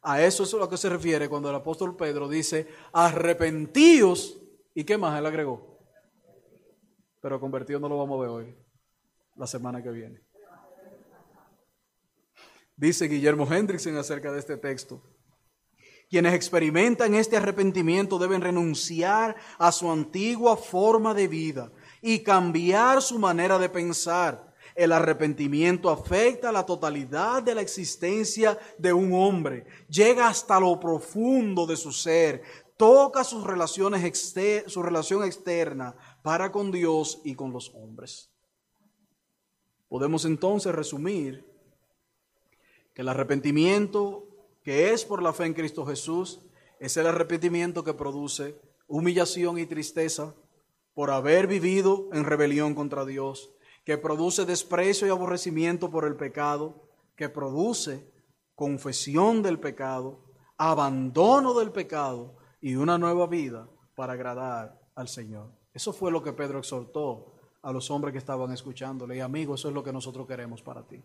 A 0.08 0.22
eso 0.22 0.44
es 0.44 0.54
a 0.54 0.58
lo 0.58 0.68
que 0.68 0.76
se 0.76 0.88
refiere 0.88 1.28
cuando 1.28 1.50
el 1.50 1.56
apóstol 1.56 1.96
Pedro 1.96 2.28
dice, 2.28 2.68
arrepentíos. 2.92 4.40
¿Y 4.72 4.84
qué 4.84 4.96
más 4.96 5.18
él 5.18 5.26
agregó? 5.26 5.80
Pero 7.20 7.40
convertido 7.40 7.80
no 7.80 7.88
lo 7.88 7.98
vamos 7.98 8.16
a 8.16 8.20
ver 8.20 8.30
hoy, 8.30 8.56
la 9.34 9.48
semana 9.48 9.82
que 9.82 9.90
viene. 9.90 10.20
Dice 12.76 13.08
Guillermo 13.08 13.52
Hendrickson 13.52 13.96
acerca 13.96 14.30
de 14.30 14.38
este 14.38 14.56
texto. 14.56 15.02
Quienes 16.08 16.34
experimentan 16.34 17.16
este 17.16 17.36
arrepentimiento 17.36 18.16
deben 18.16 18.42
renunciar 18.42 19.34
a 19.58 19.72
su 19.72 19.90
antigua 19.90 20.56
forma 20.56 21.14
de 21.14 21.26
vida 21.26 21.72
y 22.00 22.20
cambiar 22.20 23.02
su 23.02 23.18
manera 23.18 23.58
de 23.58 23.68
pensar 23.68 24.45
El 24.76 24.92
arrepentimiento 24.92 25.90
afecta 25.90 26.52
la 26.52 26.66
totalidad 26.66 27.42
de 27.42 27.54
la 27.54 27.62
existencia 27.62 28.58
de 28.78 28.92
un 28.92 29.12
hombre, 29.14 29.64
llega 29.88 30.28
hasta 30.28 30.60
lo 30.60 30.78
profundo 30.78 31.66
de 31.66 31.76
su 31.76 31.92
ser, 31.92 32.42
toca 32.76 33.24
sus 33.24 33.44
relaciones 33.44 34.02
su 34.66 34.82
relación 34.82 35.24
externa 35.24 35.96
para 36.22 36.52
con 36.52 36.70
Dios 36.70 37.20
y 37.24 37.34
con 37.34 37.52
los 37.52 37.72
hombres. 37.74 38.30
Podemos 39.88 40.24
entonces 40.24 40.74
resumir 40.74 41.44
que 42.92 43.02
el 43.02 43.08
arrepentimiento 43.08 44.26
que 44.62 44.92
es 44.92 45.04
por 45.04 45.22
la 45.22 45.32
fe 45.32 45.46
en 45.46 45.54
Cristo 45.54 45.86
Jesús 45.86 46.40
es 46.80 46.96
el 46.96 47.06
arrepentimiento 47.06 47.84
que 47.84 47.94
produce 47.94 48.60
humillación 48.88 49.58
y 49.58 49.66
tristeza 49.66 50.34
por 50.92 51.10
haber 51.10 51.46
vivido 51.46 52.08
en 52.12 52.24
rebelión 52.24 52.74
contra 52.74 53.04
Dios, 53.04 53.52
que 53.86 53.96
produce 53.96 54.44
desprecio 54.44 55.06
y 55.06 55.10
aborrecimiento 55.10 55.92
por 55.92 56.04
el 56.06 56.16
pecado, 56.16 56.88
que 57.14 57.28
produce 57.28 58.12
confesión 58.56 59.42
del 59.42 59.60
pecado, 59.60 60.24
abandono 60.58 61.54
del 61.54 61.70
pecado 61.70 62.36
y 62.60 62.74
una 62.74 62.98
nueva 62.98 63.28
vida 63.28 63.70
para 63.94 64.14
agradar 64.14 64.76
al 64.96 65.06
Señor. 65.06 65.52
Eso 65.72 65.92
fue 65.92 66.10
lo 66.10 66.20
que 66.20 66.32
Pedro 66.32 66.58
exhortó 66.58 67.36
a 67.62 67.70
los 67.70 67.88
hombres 67.92 68.10
que 68.10 68.18
estaban 68.18 68.50
escuchándole. 68.50 69.18
Y 69.18 69.20
amigo, 69.20 69.54
eso 69.54 69.68
es 69.68 69.74
lo 69.74 69.84
que 69.84 69.92
nosotros 69.92 70.26
queremos 70.26 70.62
para 70.62 70.84
ti. 70.84 71.00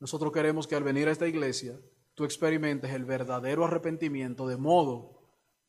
Nosotros 0.00 0.32
queremos 0.32 0.66
que 0.66 0.74
al 0.74 0.84
venir 0.84 1.06
a 1.06 1.12
esta 1.12 1.28
iglesia 1.28 1.78
tú 2.14 2.24
experimentes 2.24 2.92
el 2.92 3.04
verdadero 3.04 3.66
arrepentimiento 3.66 4.48
de 4.48 4.56
modo 4.56 5.20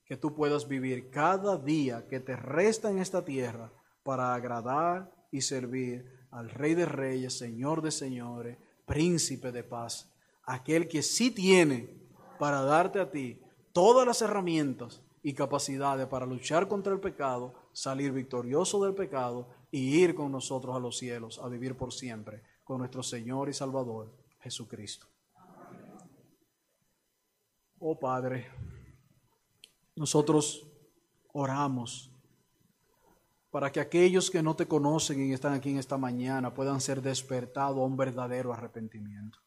que 0.05 0.15
tú 0.15 0.33
puedas 0.33 0.69
vivir 0.69 1.09
cada 1.09 1.57
día 1.57 2.07
que 2.07 2.21
te 2.21 2.37
resta 2.37 2.89
en 2.89 2.99
esta 2.99 3.25
tierra 3.25 3.73
para 4.03 4.33
agradar 4.33 5.16
y 5.31 5.41
servir 5.41 6.27
al 6.31 6.49
Rey 6.49 6.75
de 6.75 6.85
Reyes, 6.85 7.37
Señor 7.37 7.81
de 7.81 7.91
Señores, 7.91 8.57
Príncipe 8.85 9.51
de 9.51 9.63
paz, 9.63 10.13
aquel 10.43 10.87
que 10.87 11.03
sí 11.03 11.31
tiene 11.31 11.89
para 12.39 12.61
darte 12.61 12.99
a 12.99 13.11
ti 13.11 13.41
todas 13.73 14.07
las 14.07 14.21
herramientas 14.21 15.01
y 15.21 15.33
capacidades 15.33 16.07
para 16.07 16.25
luchar 16.25 16.69
contra 16.69 16.93
el 16.93 17.01
pecado, 17.01 17.53
salir 17.73 18.13
victorioso 18.13 18.81
del 18.83 18.93
pecado 18.95 19.49
y 19.71 20.01
ir 20.01 20.15
con 20.15 20.31
nosotros 20.31 20.75
a 20.75 20.79
los 20.79 20.97
cielos 20.97 21.39
a 21.39 21.49
vivir 21.49 21.75
por 21.75 21.91
siempre 21.91 22.43
con 22.63 22.79
nuestro 22.79 23.03
Señor 23.03 23.49
y 23.49 23.53
Salvador 23.53 24.15
Jesucristo. 24.39 25.07
Oh 27.79 27.99
Padre, 27.99 28.47
nosotros 29.95 30.65
oramos 31.33 32.16
para 33.57 33.71
que 33.71 33.79
aquellos 33.79 34.29
que 34.29 34.43
no 34.43 34.55
te 34.55 34.67
conocen 34.67 35.19
y 35.19 35.33
están 35.33 35.53
aquí 35.53 35.71
en 35.71 35.79
esta 35.79 35.97
mañana 35.97 36.53
puedan 36.53 36.79
ser 36.79 37.01
despertados 37.01 37.79
a 37.79 37.85
un 37.85 37.97
verdadero 37.97 38.53
arrepentimiento. 38.53 39.39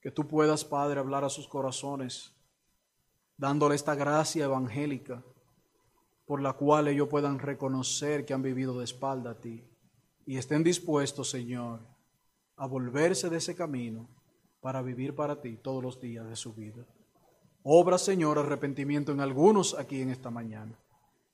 Que 0.00 0.10
tú 0.10 0.26
puedas, 0.26 0.64
Padre, 0.64 0.98
hablar 0.98 1.22
a 1.22 1.28
sus 1.28 1.46
corazones, 1.46 2.34
dándole 3.36 3.74
esta 3.74 3.94
gracia 3.94 4.46
evangélica 4.46 5.22
por 6.24 6.40
la 6.40 6.54
cual 6.54 6.88
ellos 6.88 7.08
puedan 7.10 7.38
reconocer 7.38 8.24
que 8.24 8.32
han 8.32 8.40
vivido 8.40 8.78
de 8.78 8.84
espalda 8.84 9.32
a 9.32 9.38
ti 9.38 9.62
y 10.24 10.38
estén 10.38 10.64
dispuestos, 10.64 11.28
Señor, 11.28 11.80
a 12.56 12.66
volverse 12.66 13.28
de 13.28 13.36
ese 13.36 13.54
camino 13.54 14.08
para 14.62 14.80
vivir 14.80 15.14
para 15.14 15.42
ti 15.42 15.58
todos 15.58 15.82
los 15.82 16.00
días 16.00 16.26
de 16.26 16.34
su 16.34 16.54
vida. 16.54 16.86
Obra, 17.62 17.98
Señor, 17.98 18.38
arrepentimiento 18.38 19.12
en 19.12 19.20
algunos 19.20 19.78
aquí 19.78 20.00
en 20.00 20.08
esta 20.08 20.30
mañana 20.30 20.78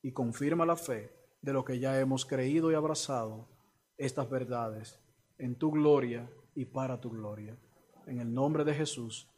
y 0.02 0.10
confirma 0.10 0.66
la 0.66 0.74
fe 0.74 1.15
de 1.46 1.52
lo 1.52 1.64
que 1.64 1.78
ya 1.78 2.00
hemos 2.00 2.26
creído 2.26 2.72
y 2.72 2.74
abrazado 2.74 3.46
estas 3.96 4.28
verdades 4.28 5.00
en 5.38 5.54
tu 5.54 5.70
gloria 5.70 6.28
y 6.56 6.64
para 6.64 7.00
tu 7.00 7.08
gloria. 7.08 7.56
En 8.08 8.18
el 8.18 8.34
nombre 8.34 8.64
de 8.64 8.74
Jesús. 8.74 9.28